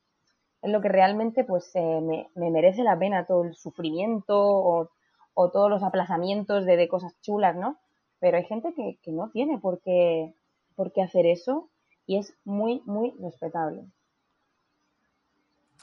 es 0.62 0.70
lo 0.70 0.82
que 0.82 0.90
realmente 0.90 1.44
pues 1.44 1.72
me, 1.74 2.28
me, 2.34 2.50
merece 2.50 2.82
la 2.82 2.98
pena 2.98 3.24
todo 3.24 3.44
el 3.44 3.54
sufrimiento 3.54 4.36
o, 4.38 4.90
o 5.34 5.50
todos 5.50 5.70
los 5.70 5.82
aplazamientos 5.82 6.64
de, 6.66 6.76
de, 6.76 6.88
cosas 6.88 7.14
chulas, 7.22 7.56
¿no? 7.56 7.78
Pero 8.18 8.36
hay 8.36 8.44
gente 8.44 8.74
que, 8.74 8.98
que 9.02 9.12
no 9.12 9.30
tiene 9.30 9.58
por 9.58 9.80
qué, 9.80 10.34
por 10.76 10.92
qué 10.92 11.02
hacer 11.02 11.26
eso 11.26 11.68
y 12.06 12.18
es 12.18 12.34
muy, 12.44 12.82
muy 12.86 13.14
respetable. 13.20 13.84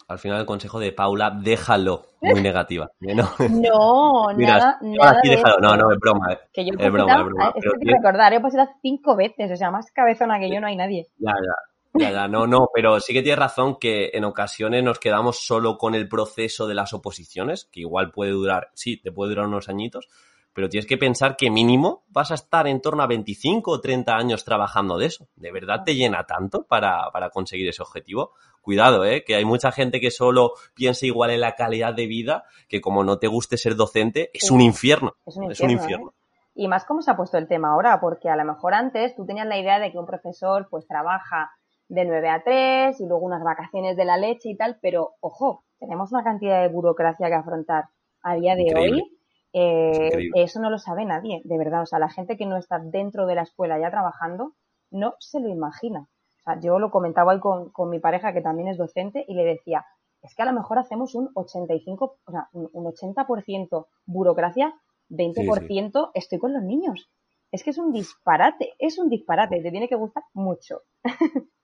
Al 0.07 0.19
final 0.19 0.39
el 0.39 0.45
consejo 0.45 0.79
de 0.79 0.91
Paula, 0.93 1.31
déjalo, 1.31 2.05
muy 2.21 2.41
negativa. 2.41 2.89
No, 2.99 3.35
no 3.49 4.27
Mira, 4.35 4.57
nada, 4.57 4.79
nada 4.81 5.19
déjalo. 5.23 5.57
No, 5.59 5.75
no, 5.75 5.91
es 5.91 5.99
broma. 5.99 6.33
eh. 6.33 6.39
Que 6.53 6.65
yo 6.65 6.71
es 6.77 6.91
broma, 6.91 7.19
es 7.19 7.25
broma. 7.25 7.53
Es 7.55 7.63
que 7.63 7.85
te 7.85 7.91
recordar, 7.91 8.33
he 8.33 8.39
positado 8.39 8.69
cinco 8.81 9.15
veces, 9.15 9.51
o 9.51 9.55
sea, 9.55 9.71
más 9.71 9.91
cabezona 9.91 10.39
que 10.39 10.49
yo 10.49 10.61
no 10.61 10.67
hay 10.67 10.75
nadie. 10.75 11.07
Ya, 11.17 11.33
ya. 11.33 11.53
Ya, 11.99 12.11
ya, 12.11 12.27
no, 12.27 12.47
no, 12.47 12.69
pero 12.73 12.99
sí 12.99 13.13
que 13.13 13.21
tienes 13.21 13.39
razón 13.39 13.77
que 13.79 14.11
en 14.13 14.23
ocasiones 14.25 14.83
nos 14.83 14.99
quedamos 14.99 15.45
solo 15.45 15.77
con 15.77 15.95
el 15.95 16.07
proceso 16.07 16.67
de 16.67 16.75
las 16.75 16.93
oposiciones, 16.93 17.69
que 17.71 17.81
igual 17.81 18.11
puede 18.11 18.31
durar, 18.31 18.69
sí, 18.73 18.97
te 19.01 19.11
puede 19.11 19.31
durar 19.31 19.47
unos 19.47 19.69
añitos, 19.69 20.07
pero 20.53 20.69
tienes 20.69 20.87
que 20.87 20.97
pensar 20.97 21.37
que 21.37 21.51
mínimo 21.51 22.03
vas 22.07 22.31
a 22.31 22.35
estar 22.35 22.67
en 22.67 22.81
torno 22.81 23.03
a 23.03 23.07
25 23.07 23.69
o 23.69 23.79
30 23.79 24.15
años 24.15 24.43
trabajando 24.43 24.97
de 24.97 25.05
eso. 25.05 25.27
¿De 25.35 25.51
verdad 25.51 25.83
te 25.85 25.93
llena 25.95 26.23
tanto 26.25 26.63
para, 26.65 27.11
para 27.13 27.29
conseguir 27.29 27.69
ese 27.69 27.83
objetivo? 27.83 28.31
Cuidado, 28.61 29.05
¿eh? 29.05 29.23
que 29.23 29.35
hay 29.35 29.45
mucha 29.45 29.71
gente 29.71 29.99
que 29.99 30.09
solo 30.09 30.53
piensa 30.73 31.05
igual 31.05 31.29
en 31.29 31.41
la 31.41 31.53
calidad 31.55 31.93
de 31.93 32.07
vida, 32.07 32.43
que 32.67 32.81
como 32.81 33.03
no 33.03 33.19
te 33.19 33.27
guste 33.27 33.55
ser 33.57 33.75
docente, 33.75 34.31
es 34.33 34.47
Sí. 34.47 34.53
un 34.53 34.61
infierno. 34.61 35.15
Es 35.27 35.37
un 35.37 35.51
Es 35.51 35.59
un 35.61 35.69
infierno, 35.69 35.83
infierno. 35.83 36.09
¿eh? 36.09 36.13
Y 36.55 36.67
más 36.67 36.85
cómo 36.85 37.03
se 37.03 37.11
ha 37.11 37.15
puesto 37.15 37.37
el 37.37 37.47
tema 37.47 37.69
ahora, 37.73 37.99
porque 38.01 38.27
a 38.29 38.35
lo 38.35 38.43
mejor 38.43 38.73
antes 38.73 39.15
tú 39.15 39.27
tenías 39.27 39.45
la 39.45 39.59
idea 39.59 39.77
de 39.77 39.91
que 39.91 39.99
un 39.99 40.07
profesor 40.07 40.67
pues 40.71 40.87
trabaja 40.87 41.51
de 41.89 42.05
9 42.05 42.29
a 42.29 42.43
3 42.43 42.99
y 42.99 43.05
luego 43.07 43.25
unas 43.25 43.43
vacaciones 43.43 43.95
de 43.97 44.05
la 44.05 44.17
leche 44.17 44.49
y 44.49 44.57
tal, 44.57 44.77
pero 44.81 45.15
ojo, 45.21 45.63
tenemos 45.79 46.11
una 46.11 46.23
cantidad 46.23 46.61
de 46.61 46.67
burocracia 46.69 47.27
que 47.27 47.33
afrontar 47.35 47.85
a 48.23 48.35
día 48.35 48.55
de 48.55 48.63
Increíble. 48.63 49.01
hoy. 49.01 49.17
eh, 49.53 50.29
eso 50.33 50.59
no 50.59 50.69
lo 50.69 50.77
sabe 50.79 51.05
nadie, 51.05 51.41
de 51.45 51.57
verdad. 51.57 51.81
O 51.83 51.85
sea, 51.85 51.99
la 51.99 52.09
gente 52.09 52.37
que 52.37 52.45
no 52.45 52.57
está 52.57 52.79
dentro 52.79 53.25
de 53.27 53.35
la 53.35 53.43
escuela 53.43 53.79
ya 53.79 53.89
trabajando 53.91 54.53
no 54.91 55.15
se 55.19 55.39
lo 55.39 55.49
imagina. 55.49 56.01
O 56.39 56.43
sea, 56.43 56.59
yo 56.61 56.79
lo 56.79 56.91
comentaba 56.91 57.33
hoy 57.33 57.39
con, 57.39 57.71
con 57.71 57.89
mi 57.89 57.99
pareja, 57.99 58.33
que 58.33 58.41
también 58.41 58.69
es 58.69 58.77
docente, 58.77 59.25
y 59.27 59.33
le 59.35 59.43
decía, 59.43 59.85
es 60.21 60.33
que 60.35 60.41
a 60.43 60.45
lo 60.45 60.53
mejor 60.53 60.79
hacemos 60.79 61.15
un 61.15 61.29
85, 61.35 62.19
o 62.25 62.31
sea, 62.31 62.49
un 62.53 62.69
un 62.73 62.85
80% 62.85 63.87
burocracia, 64.05 64.73
20% 65.09 66.11
estoy 66.13 66.39
con 66.39 66.53
los 66.53 66.63
niños. 66.63 67.09
Es 67.51 67.63
que 67.63 67.69
es 67.71 67.77
un 67.77 67.91
disparate, 67.93 68.73
es 68.79 68.97
un 68.99 69.09
disparate, 69.09 69.61
te 69.61 69.71
tiene 69.71 69.87
que 69.89 69.95
gustar 69.95 70.23
mucho. 70.33 70.81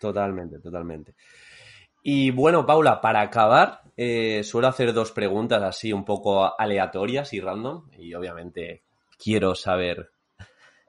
Totalmente, 0.00 0.58
totalmente. 0.58 1.14
Y 2.02 2.30
bueno, 2.30 2.64
Paula, 2.66 3.00
para 3.00 3.20
acabar, 3.20 3.82
eh, 3.96 4.42
suelo 4.44 4.68
hacer 4.68 4.92
dos 4.92 5.12
preguntas 5.12 5.62
así 5.62 5.92
un 5.92 6.04
poco 6.04 6.58
aleatorias 6.60 7.32
y 7.32 7.40
random. 7.40 7.90
Y 7.98 8.14
obviamente 8.14 8.82
quiero 9.18 9.54
saber 9.54 10.10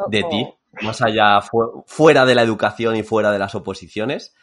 de 0.08 0.24
ti, 0.24 0.56
más 0.82 1.02
allá, 1.02 1.42
fu- 1.42 1.84
fuera 1.88 2.26
de 2.26 2.36
la 2.36 2.44
educación 2.44 2.96
y 2.96 3.04
fuera 3.04 3.32
de 3.32 3.40
las 3.40 3.56
oposiciones. 3.56 4.36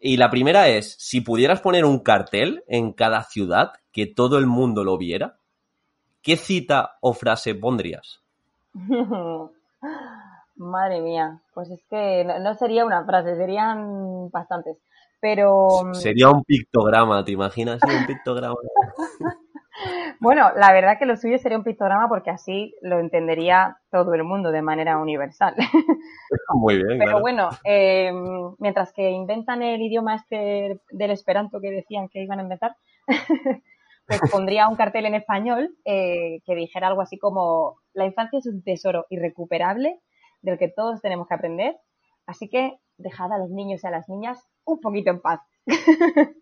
Y 0.00 0.16
la 0.18 0.30
primera 0.30 0.68
es, 0.68 0.96
si 0.98 1.20
pudieras 1.20 1.60
poner 1.60 1.84
un 1.84 2.00
cartel 2.00 2.64
en 2.68 2.92
cada 2.92 3.22
ciudad 3.24 3.72
que 3.92 4.06
todo 4.06 4.38
el 4.38 4.46
mundo 4.46 4.84
lo 4.84 4.98
viera, 4.98 5.38
¿qué 6.22 6.36
cita 6.36 6.96
o 7.00 7.14
frase 7.14 7.54
pondrías? 7.54 8.20
Madre 10.62 11.00
mía, 11.00 11.40
pues 11.54 11.70
es 11.70 11.84
que 11.90 12.24
no, 12.24 12.38
no 12.38 12.54
sería 12.54 12.84
una 12.84 13.04
frase, 13.04 13.36
serían 13.36 14.30
bastantes. 14.30 14.78
Pero 15.20 15.68
mm, 15.84 15.94
Sería 15.94 16.30
un 16.30 16.42
pictograma, 16.42 17.24
¿te 17.24 17.32
imaginas? 17.32 17.80
Un 17.84 18.06
pictograma. 18.06 18.56
bueno, 20.20 20.50
la 20.56 20.72
verdad 20.72 20.98
que 20.98 21.06
lo 21.06 21.16
suyo 21.16 21.38
sería 21.38 21.58
un 21.58 21.64
pictograma 21.64 22.08
porque 22.08 22.30
así 22.30 22.74
lo 22.82 22.98
entendería 22.98 23.76
todo 23.90 24.14
el 24.14 24.24
mundo 24.24 24.50
de 24.50 24.62
manera 24.62 24.98
universal. 24.98 25.54
Muy 26.54 26.74
bien, 26.76 26.98
Pero 26.98 27.04
claro. 27.04 27.20
bueno, 27.20 27.50
eh, 27.64 28.12
mientras 28.58 28.92
que 28.92 29.10
inventan 29.10 29.62
el 29.62 29.80
idioma 29.80 30.16
este 30.16 30.80
del 30.90 31.10
esperanto 31.12 31.60
que 31.60 31.70
decían 31.70 32.08
que 32.08 32.22
iban 32.22 32.40
a 32.40 32.42
inventar, 32.42 32.74
pues 34.06 34.20
pondría 34.30 34.68
un 34.68 34.74
cartel 34.74 35.06
en 35.06 35.14
español 35.14 35.70
eh, 35.84 36.40
que 36.44 36.56
dijera 36.56 36.88
algo 36.88 37.00
así 37.00 37.16
como 37.16 37.76
la 37.94 38.06
infancia 38.06 38.40
es 38.40 38.46
un 38.46 38.62
tesoro 38.64 39.06
irrecuperable 39.08 40.00
del 40.42 40.58
que 40.58 40.68
todos 40.68 41.00
tenemos 41.00 41.28
que 41.28 41.34
aprender, 41.34 41.76
así 42.26 42.48
que 42.48 42.78
dejad 42.98 43.32
a 43.32 43.38
los 43.38 43.50
niños 43.50 43.82
y 43.84 43.86
a 43.86 43.90
las 43.90 44.08
niñas 44.08 44.46
un 44.64 44.80
poquito 44.80 45.10
en 45.10 45.20
paz. 45.20 45.40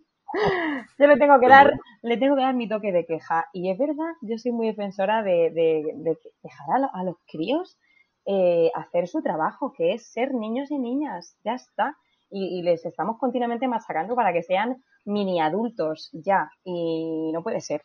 yo 0.98 1.06
le 1.06 1.16
tengo 1.16 1.38
que 1.40 1.48
dar, 1.48 1.72
le 2.02 2.16
tengo 2.16 2.36
que 2.36 2.42
dar 2.42 2.54
mi 2.54 2.68
toque 2.68 2.92
de 2.92 3.06
queja. 3.06 3.46
Y 3.52 3.70
es 3.70 3.78
verdad, 3.78 4.12
yo 4.22 4.38
soy 4.38 4.52
muy 4.52 4.68
defensora 4.68 5.22
de, 5.22 5.50
de- 5.50 5.92
de 5.94 6.18
dejar 6.42 6.82
a, 6.84 7.00
a 7.00 7.04
los 7.04 7.16
críos 7.30 7.78
eh, 8.26 8.70
hacer 8.74 9.08
su 9.08 9.22
trabajo, 9.22 9.72
que 9.72 9.94
es 9.94 10.06
ser 10.12 10.34
niños 10.34 10.70
y 10.70 10.78
niñas, 10.78 11.36
ya 11.44 11.54
está. 11.54 11.96
Y, 12.30 12.58
y 12.60 12.62
les 12.62 12.84
estamos 12.86 13.18
continuamente 13.18 13.66
machacando 13.66 14.14
para 14.14 14.32
que 14.32 14.42
sean 14.42 14.82
mini 15.04 15.40
adultos 15.40 16.10
ya. 16.12 16.50
Y 16.64 17.30
no 17.32 17.42
puede 17.42 17.60
ser. 17.60 17.82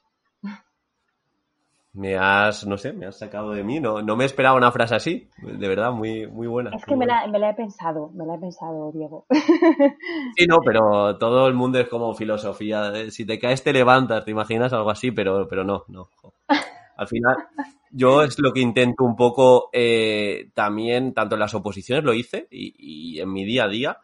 Me 1.96 2.18
has, 2.18 2.68
no 2.68 2.78
sé, 2.78 2.92
me 2.92 3.06
has 3.06 3.18
sacado 3.18 3.52
de 3.52 3.64
mí. 3.64 3.80
No, 3.80 4.02
no 4.02 4.18
me 4.18 4.26
esperaba 4.26 4.58
una 4.58 4.72
frase 4.72 4.96
así. 4.96 5.30
De 5.42 5.68
verdad, 5.68 5.92
muy, 5.94 6.28
muy 6.28 6.46
buena. 6.46 6.72
Es 6.76 6.84
que 6.84 6.96
me 6.96 7.06
la, 7.06 7.26
me 7.28 7.40
la 7.40 7.52
he 7.52 7.54
pensado, 7.54 8.12
me 8.14 8.26
la 8.26 8.36
he 8.36 8.40
pensado, 8.40 8.92
Diego. 8.92 9.26
Sí, 10.36 10.46
no, 10.48 10.58
pero 10.66 11.18
todo 11.18 11.48
el 11.48 11.54
mundo 11.54 11.80
es 11.80 11.88
como 11.88 12.14
filosofía. 12.14 13.10
Si 13.10 13.26
te 13.26 13.40
caes, 13.40 13.64
te 13.64 13.72
levantas, 13.72 14.26
¿te 14.26 14.32
imaginas? 14.32 14.74
Algo 14.74 14.90
así, 14.92 15.12
pero, 15.12 15.48
pero 15.48 15.64
no, 15.64 15.86
no. 15.88 16.10
Al 16.98 17.08
final, 17.08 17.36
yo 17.92 18.24
es 18.24 18.40
lo 18.40 18.52
que 18.52 18.60
intento 18.60 19.06
un 19.06 19.16
poco 19.16 19.70
eh, 19.72 20.50
también, 20.54 21.14
tanto 21.14 21.36
en 21.36 21.40
las 21.40 21.54
oposiciones 21.54 22.04
lo 22.04 22.14
hice 22.14 22.48
y, 22.52 22.74
y 22.78 23.22
en 23.22 23.32
mi 23.32 23.46
día 23.46 23.66
a 23.66 23.70
día, 23.70 23.98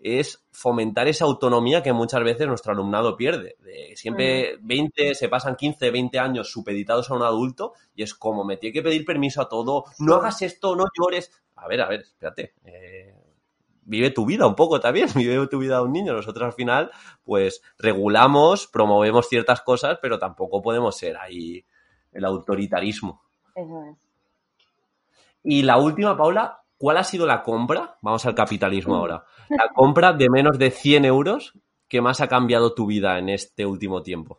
es 0.00 0.46
fomentar 0.52 1.08
esa 1.08 1.24
autonomía 1.24 1.82
que 1.82 1.92
muchas 1.92 2.22
veces 2.22 2.46
nuestro 2.46 2.72
alumnado 2.72 3.16
pierde. 3.16 3.56
siempre 3.94 4.56
20, 4.60 5.14
se 5.14 5.28
pasan 5.28 5.56
15, 5.56 5.90
20 5.90 6.18
años 6.18 6.50
supeditados 6.50 7.10
a 7.10 7.14
un 7.14 7.22
adulto 7.22 7.72
y 7.94 8.02
es 8.02 8.14
como 8.14 8.44
me 8.44 8.56
tiene 8.56 8.72
que 8.72 8.82
pedir 8.82 9.04
permiso 9.04 9.42
a 9.42 9.48
todo, 9.48 9.84
no 9.98 10.14
hagas 10.14 10.42
esto, 10.42 10.76
no 10.76 10.84
llores. 10.96 11.32
A 11.56 11.66
ver, 11.66 11.80
a 11.80 11.88
ver, 11.88 12.00
espérate. 12.00 12.54
Eh, 12.64 13.14
vive 13.82 14.10
tu 14.10 14.24
vida 14.24 14.46
un 14.46 14.54
poco 14.54 14.78
también, 14.78 15.08
vive 15.16 15.46
tu 15.48 15.58
vida 15.58 15.82
un 15.82 15.92
niño. 15.92 16.12
Nosotros 16.12 16.46
al 16.46 16.52
final, 16.52 16.90
pues 17.24 17.62
regulamos, 17.78 18.68
promovemos 18.68 19.28
ciertas 19.28 19.62
cosas, 19.62 19.98
pero 20.00 20.18
tampoco 20.18 20.62
podemos 20.62 20.96
ser 20.96 21.16
ahí 21.16 21.64
el 22.12 22.24
autoritarismo. 22.24 23.22
Eso 23.54 23.82
es. 23.90 23.96
Y 25.42 25.62
la 25.62 25.78
última, 25.78 26.16
Paula, 26.16 26.62
¿cuál 26.78 26.96
ha 26.96 27.04
sido 27.04 27.26
la 27.26 27.42
compra? 27.42 27.96
Vamos 28.00 28.24
al 28.24 28.34
capitalismo 28.34 28.94
ahora. 28.94 29.24
La 29.50 29.68
compra 29.74 30.12
de 30.12 30.28
menos 30.30 30.58
de 30.58 30.70
100 30.70 31.04
euros 31.04 31.52
que 31.88 32.00
más 32.00 32.20
ha 32.20 32.28
cambiado 32.28 32.74
tu 32.74 32.86
vida 32.86 33.18
en 33.18 33.28
este 33.28 33.66
último 33.66 34.02
tiempo. 34.02 34.38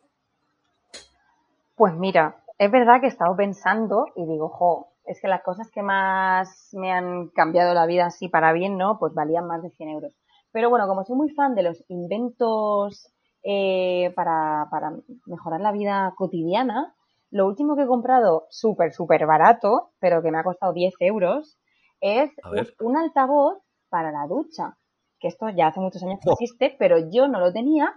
Pues 1.75 1.93
mira, 1.95 2.43
es 2.57 2.71
verdad 2.71 2.99
que 2.99 3.07
he 3.07 3.09
estado 3.09 3.35
pensando 3.35 4.07
y 4.15 4.25
digo, 4.25 4.49
jo, 4.49 4.89
es 5.05 5.19
que 5.21 5.27
las 5.27 5.41
cosas 5.41 5.69
que 5.71 5.81
más 5.81 6.69
me 6.73 6.91
han 6.91 7.29
cambiado 7.29 7.73
la 7.73 7.85
vida 7.85 8.05
así 8.05 8.29
para 8.29 8.53
bien, 8.53 8.77
¿no? 8.77 8.99
Pues 8.99 9.13
valían 9.13 9.47
más 9.47 9.63
de 9.63 9.71
100 9.71 9.89
euros. 9.89 10.13
Pero 10.51 10.69
bueno, 10.69 10.87
como 10.87 11.03
soy 11.03 11.15
muy 11.15 11.29
fan 11.29 11.55
de 11.55 11.63
los 11.63 11.83
inventos 11.87 13.11
eh, 13.43 14.11
para, 14.15 14.67
para 14.69 14.91
mejorar 15.25 15.61
la 15.61 15.71
vida 15.71 16.13
cotidiana, 16.15 16.93
lo 17.31 17.47
último 17.47 17.75
que 17.75 17.83
he 17.83 17.87
comprado 17.87 18.47
súper, 18.49 18.91
súper 18.91 19.25
barato, 19.25 19.91
pero 19.99 20.21
que 20.21 20.31
me 20.31 20.39
ha 20.39 20.43
costado 20.43 20.73
10 20.73 20.95
euros, 20.99 21.57
es 22.01 22.31
un 22.79 22.97
altavoz 22.97 23.57
para 23.89 24.11
la 24.11 24.27
ducha. 24.27 24.77
Que 25.19 25.27
esto 25.27 25.49
ya 25.49 25.67
hace 25.67 25.79
muchos 25.79 26.01
años 26.03 26.19
que 26.23 26.31
existe, 26.31 26.75
pero 26.79 26.97
yo 27.11 27.27
no 27.27 27.39
lo 27.39 27.51
tenía. 27.51 27.93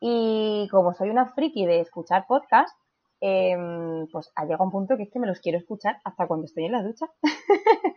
Y 0.00 0.68
como 0.70 0.92
soy 0.94 1.10
una 1.10 1.26
friki 1.26 1.64
de 1.64 1.80
escuchar 1.80 2.26
podcast, 2.26 2.76
em, 3.20 4.08
pues 4.10 4.32
ha 4.34 4.42
llegado 4.44 4.64
un 4.64 4.72
punto 4.72 4.96
que 4.96 5.04
es 5.04 5.10
que 5.12 5.20
me 5.20 5.28
los 5.28 5.38
quiero 5.38 5.58
escuchar 5.58 5.98
hasta 6.04 6.26
cuando 6.26 6.46
estoy 6.46 6.64
en 6.64 6.72
la 6.72 6.82
ducha. 6.82 7.06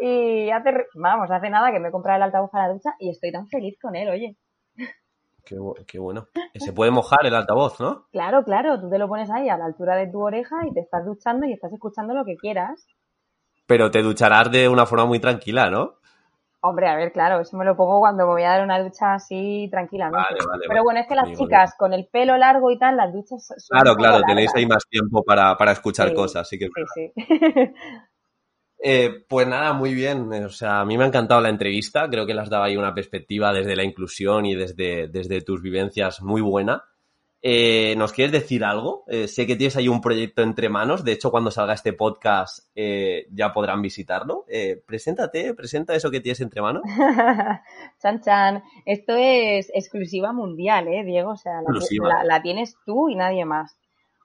y 0.00 0.50
hace, 0.50 0.70
vamos, 0.94 1.28
hace 1.30 1.50
nada 1.50 1.72
que 1.72 1.80
me 1.80 1.88
he 1.88 1.92
comprado 1.92 2.18
el 2.18 2.22
altavoz 2.22 2.50
para 2.50 2.68
la 2.68 2.74
ducha 2.74 2.94
y 3.00 3.10
estoy 3.10 3.32
tan 3.32 3.48
feliz 3.48 3.76
con 3.80 3.96
él, 3.96 4.08
oye. 4.08 4.36
Qué, 5.44 5.98
bueno. 5.98 6.28
Se 6.54 6.72
puede 6.72 6.92
mojar 6.92 7.26
el 7.26 7.34
altavoz, 7.34 7.80
¿no? 7.80 8.06
Claro, 8.12 8.44
claro. 8.44 8.80
Tú 8.80 8.88
te 8.88 8.98
lo 8.98 9.08
pones 9.08 9.28
ahí 9.30 9.48
a 9.48 9.58
la 9.58 9.66
altura 9.66 9.96
de 9.96 10.06
tu 10.06 10.20
oreja 10.20 10.56
y 10.68 10.72
te 10.72 10.80
estás 10.80 11.04
duchando 11.04 11.46
y 11.46 11.52
estás 11.52 11.72
escuchando 11.72 12.14
lo 12.14 12.24
que 12.24 12.36
quieras. 12.36 12.86
Pero 13.66 13.90
te 13.90 14.02
ducharás 14.02 14.50
de 14.50 14.68
una 14.68 14.86
forma 14.86 15.06
muy 15.06 15.18
tranquila, 15.20 15.70
¿no? 15.70 15.96
Hombre, 16.64 16.88
a 16.88 16.94
ver, 16.94 17.10
claro, 17.10 17.40
eso 17.40 17.56
me 17.56 17.64
lo 17.64 17.76
pongo 17.76 17.98
cuando 17.98 18.24
me 18.24 18.32
voy 18.34 18.42
a 18.44 18.50
dar 18.50 18.62
una 18.62 18.80
ducha 18.80 19.14
así 19.14 19.68
tranquilamente. 19.68 20.36
Pero 20.68 20.84
bueno, 20.84 21.00
es 21.00 21.08
que 21.08 21.16
las 21.16 21.32
chicas 21.36 21.74
con 21.76 21.92
el 21.92 22.06
pelo 22.06 22.36
largo 22.36 22.70
y 22.70 22.78
tal, 22.78 22.96
las 22.96 23.12
duchas 23.12 23.44
son 23.44 23.56
Claro, 23.68 23.96
claro, 23.96 24.22
tenéis 24.24 24.52
ahí 24.54 24.64
más 24.64 24.86
tiempo 24.88 25.24
para, 25.24 25.56
escuchar 25.72 26.14
cosas, 26.14 26.42
así 26.42 26.58
que... 26.58 26.66
Sí, 26.66 27.12
sí. 27.14 27.22
Eh, 28.84 29.24
pues 29.28 29.46
nada, 29.46 29.72
muy 29.74 29.94
bien. 29.94 30.32
O 30.44 30.48
sea, 30.48 30.80
a 30.80 30.84
mí 30.84 30.98
me 30.98 31.04
ha 31.04 31.06
encantado 31.06 31.40
la 31.40 31.48
entrevista. 31.48 32.08
Creo 32.10 32.26
que 32.26 32.34
le 32.34 32.40
has 32.40 32.50
dado 32.50 32.64
ahí 32.64 32.76
una 32.76 32.92
perspectiva 32.92 33.52
desde 33.52 33.76
la 33.76 33.84
inclusión 33.84 34.44
y 34.44 34.56
desde, 34.56 35.06
desde 35.06 35.40
tus 35.40 35.62
vivencias 35.62 36.20
muy 36.20 36.40
buena. 36.40 36.82
Eh, 37.42 37.94
¿Nos 37.96 38.12
quieres 38.12 38.32
decir 38.32 38.64
algo? 38.64 39.04
Eh, 39.08 39.26
sé 39.26 39.46
que 39.46 39.56
tienes 39.56 39.76
ahí 39.76 39.88
un 39.88 40.00
proyecto 40.00 40.42
entre 40.42 40.68
manos. 40.68 41.04
De 41.04 41.12
hecho, 41.12 41.30
cuando 41.30 41.50
salga 41.50 41.74
este 41.74 41.92
podcast 41.92 42.68
ya 43.30 43.52
podrán 43.52 43.82
visitarlo. 43.82 44.46
preséntate, 44.86 45.52
presenta 45.54 45.94
eso 45.94 46.10
que 46.10 46.20
tienes 46.20 46.40
entre 46.40 46.62
manos. 46.62 46.82
chan, 48.00 48.20
chan. 48.20 48.62
Esto 48.86 49.14
es 49.16 49.70
exclusiva 49.74 50.32
mundial, 50.32 50.88
¿eh, 50.88 51.04
Diego? 51.04 51.32
O 51.32 51.36
sea, 51.36 51.60
la 52.24 52.42
tienes 52.42 52.76
tú 52.86 53.08
y 53.08 53.16
nadie 53.16 53.44
más. 53.44 53.76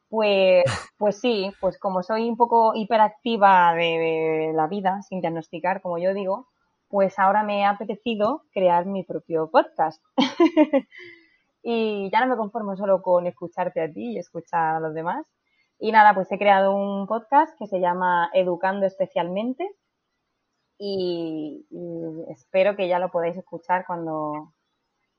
Pues, 0.09 0.63
pues 0.97 1.19
sí, 1.19 1.51
pues 1.59 1.77
como 1.79 2.03
soy 2.03 2.29
un 2.29 2.37
poco 2.37 2.73
hiperactiva 2.75 3.73
de, 3.73 4.51
la 4.53 4.67
vida, 4.67 5.01
sin 5.01 5.21
diagnosticar, 5.21 5.81
como 5.81 5.97
yo 5.97 6.13
digo, 6.13 6.47
pues 6.89 7.19
ahora 7.19 7.43
me 7.43 7.65
ha 7.65 7.71
apetecido 7.71 8.43
crear 8.53 8.85
mi 8.85 9.03
propio 9.03 9.49
podcast. 9.51 10.01
y 11.69 12.09
ya 12.11 12.21
no 12.21 12.27
me 12.27 12.37
conformo 12.37 12.77
solo 12.77 13.01
con 13.01 13.27
escucharte 13.27 13.81
a 13.81 13.91
ti 13.91 14.13
y 14.13 14.19
escuchar 14.19 14.77
a 14.77 14.79
los 14.79 14.93
demás. 14.93 15.25
Y 15.77 15.91
nada, 15.91 16.13
pues 16.13 16.31
he 16.31 16.37
creado 16.37 16.73
un 16.73 17.07
podcast 17.07 17.57
que 17.59 17.67
se 17.67 17.81
llama 17.81 18.29
Educando 18.33 18.85
Especialmente 18.85 19.69
y, 20.77 21.65
espero 22.29 22.77
que 22.77 22.87
ya 22.87 22.99
lo 22.99 23.11
podáis 23.11 23.35
escuchar 23.35 23.85
cuando, 23.85 24.53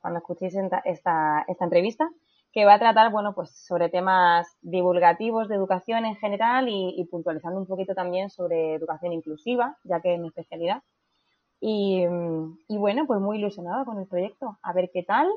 cuando 0.00 0.20
escuchéis 0.20 0.54
esta, 0.86 1.44
esta 1.46 1.64
entrevista 1.64 2.08
que 2.54 2.64
va 2.64 2.74
a 2.74 2.78
tratar, 2.78 3.12
bueno, 3.12 3.34
pues 3.34 3.50
sobre 3.66 3.90
temas 3.90 4.48
divulgativos 4.62 5.48
de 5.48 5.54
educación 5.54 6.06
en 6.06 6.16
general 6.16 6.66
y, 6.70 7.06
puntualizando 7.10 7.60
un 7.60 7.66
poquito 7.66 7.94
también 7.94 8.30
sobre 8.30 8.72
educación 8.72 9.12
inclusiva, 9.12 9.76
ya 9.84 10.00
que 10.00 10.14
es 10.14 10.20
mi 10.20 10.28
especialidad. 10.28 10.82
Y, 11.60 12.06
bueno, 12.70 13.06
pues 13.06 13.20
muy 13.20 13.36
ilusionada 13.36 13.84
con 13.84 13.98
el 13.98 14.06
proyecto. 14.06 14.58
A 14.62 14.72
ver 14.72 14.88
qué 14.94 15.02
tal. 15.02 15.28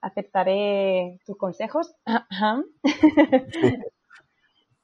Aceptaré 0.00 1.18
tus 1.26 1.36
consejos. 1.36 1.94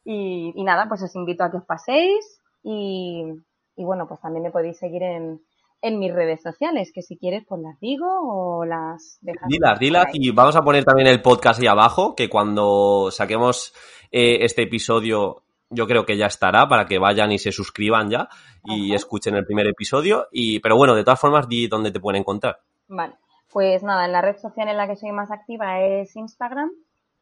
y, 0.04 0.64
nada, 0.64 0.88
pues 0.88 1.02
os 1.02 1.14
invito 1.14 1.44
a 1.44 1.50
que 1.50 1.58
os 1.58 1.64
paséis 1.64 2.40
y, 2.62 3.24
y 3.76 3.84
bueno, 3.84 4.06
pues 4.08 4.20
también 4.20 4.44
me 4.44 4.50
podéis 4.50 4.78
seguir 4.78 5.02
en, 5.02 5.40
en 5.82 5.98
mis 5.98 6.12
redes 6.12 6.40
sociales, 6.40 6.92
que 6.94 7.02
si 7.02 7.18
quieres 7.18 7.44
pues 7.46 7.60
las 7.60 7.78
digo 7.80 8.06
o 8.06 8.64
las 8.64 9.18
dejas. 9.20 9.48
Dilas, 9.48 9.78
dilas 9.78 10.06
y 10.12 10.30
vamos 10.30 10.56
a 10.56 10.62
poner 10.62 10.84
también 10.84 11.08
el 11.08 11.20
podcast 11.20 11.60
ahí 11.60 11.66
abajo, 11.66 12.14
que 12.14 12.28
cuando 12.28 13.10
saquemos 13.10 13.74
eh, 14.10 14.38
este 14.44 14.62
episodio 14.62 15.42
yo 15.72 15.86
creo 15.86 16.04
que 16.04 16.16
ya 16.16 16.26
estará 16.26 16.68
para 16.68 16.86
que 16.86 16.98
vayan 16.98 17.32
y 17.32 17.38
se 17.38 17.50
suscriban 17.50 18.10
ya 18.10 18.28
y 18.64 18.94
escuchen 18.94 19.34
el 19.34 19.46
primer 19.46 19.66
episodio. 19.66 20.28
Y, 20.30 20.60
pero 20.60 20.76
bueno, 20.76 20.94
de 20.94 21.02
todas 21.02 21.18
formas, 21.18 21.48
di 21.48 21.66
dónde 21.66 21.90
te 21.90 21.98
pueden 21.98 22.20
encontrar. 22.20 22.60
Vale, 22.88 23.14
pues 23.52 23.82
nada, 23.82 24.06
en 24.06 24.12
la 24.12 24.22
red 24.22 24.38
social 24.38 24.68
en 24.68 24.76
la 24.76 24.88
que 24.88 24.96
soy 24.96 25.12
más 25.12 25.30
activa 25.30 25.80
es 25.80 26.16
Instagram. 26.16 26.70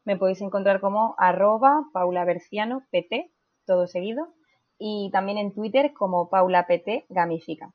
Me 0.05 0.17
podéis 0.17 0.41
encontrar 0.41 0.79
como 0.79 1.13
arroba 1.17 1.83
paulaberciano 1.93 2.81
pt, 2.89 3.31
todo 3.65 3.87
seguido. 3.87 4.29
Y 4.77 5.11
también 5.11 5.37
en 5.37 5.53
Twitter 5.53 5.93
como 5.93 6.29
paulapt 6.29 6.87
gamifica. 7.09 7.73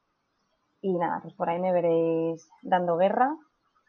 Y 0.81 0.95
nada, 0.95 1.21
pues 1.23 1.35
por 1.35 1.51
ahí 1.51 1.61
me 1.61 1.73
veréis 1.73 2.49
dando 2.63 2.97
guerra. 2.97 3.37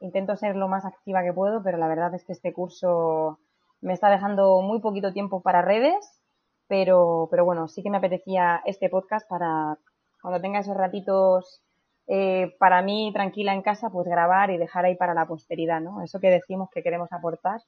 Intento 0.01 0.36
ser 0.36 0.55
lo 0.55 0.68
más 0.68 0.86
activa 0.86 1.24
que 1.24 1.34
puedo, 1.34 1.63
pero 1.63 1.78
la 1.78 1.88
verdad 1.88 2.13
es 2.13 2.26
que 2.26 2.34
este 2.34 2.53
curso 2.53 3.39
me 3.82 3.93
está 3.93 4.09
dejando 4.09 4.61
muy 4.61 4.80
poquito 4.82 5.13
tiempo 5.13 5.41
para 5.41 5.61
redes, 5.61 6.22
pero, 6.68 7.28
pero 7.32 7.45
bueno, 7.45 7.68
sí 7.68 7.82
que 7.82 7.89
me 7.89 7.97
apetecía 7.97 8.61
este 8.65 8.89
podcast 8.89 9.28
para 9.30 9.78
cuando 10.22 10.41
tenga 10.41 10.59
esos 10.59 10.76
ratitos 10.76 11.61
eh, 12.08 12.55
para 12.60 12.82
mí 12.82 13.12
tranquila 13.14 13.53
en 13.53 13.62
casa, 13.62 13.89
pues 13.89 14.08
grabar 14.08 14.49
y 14.51 14.58
dejar 14.58 14.86
ahí 14.86 14.95
para 14.95 15.14
la 15.14 15.28
posteridad, 15.28 15.82
¿no? 15.82 16.01
Eso 16.01 16.20
que 16.20 16.30
decimos 16.30 16.70
que 16.74 16.84
queremos 16.84 17.12
aportar 17.12 17.62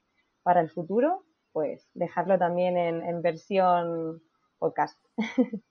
para 0.44 0.62
el 0.62 0.70
futuro, 0.70 1.24
pues 1.52 1.90
dejarlo 1.94 2.38
también 2.38 2.78
en, 2.78 3.04
en 3.04 3.22
versión 3.22 4.22
podcast. 4.58 4.98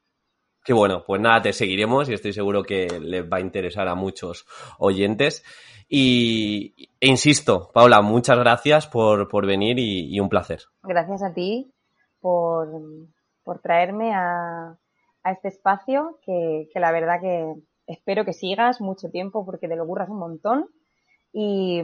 Qué 0.64 0.74
bueno, 0.74 1.02
pues 1.06 1.18
nada, 1.20 1.40
te 1.40 1.52
seguiremos 1.54 2.10
y 2.10 2.12
estoy 2.12 2.34
seguro 2.34 2.62
que 2.62 3.00
les 3.00 3.24
va 3.24 3.38
a 3.38 3.40
interesar 3.40 3.88
a 3.88 3.94
muchos 3.94 4.46
oyentes. 4.78 5.42
Y 5.88 6.90
e 7.00 7.08
insisto, 7.08 7.70
Paula, 7.72 8.02
muchas 8.02 8.38
gracias 8.38 8.86
por, 8.86 9.46
venir 9.46 9.78
y, 9.78 10.20
un 10.20 10.28
placer. 10.28 10.60
Gracias 10.82 11.22
a 11.22 11.32
ti 11.32 11.72
por, 12.20 12.68
traerme 13.62 14.14
a, 14.14 14.76
este 15.24 15.48
espacio 15.48 16.18
que, 16.22 16.68
la 16.74 16.92
verdad 16.92 17.20
que 17.20 17.54
espero 17.88 18.24
que 18.24 18.32
sigas 18.32 18.80
mucho 18.80 19.10
tiempo 19.10 19.44
porque 19.44 19.68
te 19.68 19.76
lo 19.76 19.86
curras 19.86 20.08
un 20.08 20.18
montón. 20.18 20.66
Y, 21.32 21.82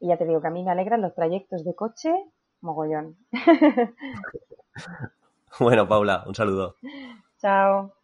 y 0.00 0.08
ya 0.08 0.16
te 0.16 0.24
digo 0.24 0.40
que 0.40 0.46
a 0.46 0.50
mí 0.50 0.62
me 0.62 0.70
alegran 0.70 1.02
los 1.02 1.14
trayectos 1.14 1.64
de 1.64 1.74
coche 1.74 2.12
mogollón. 2.60 3.16
bueno, 5.60 5.88
Paula, 5.88 6.24
un 6.26 6.34
saludo. 6.34 6.76
Chao. 7.40 7.97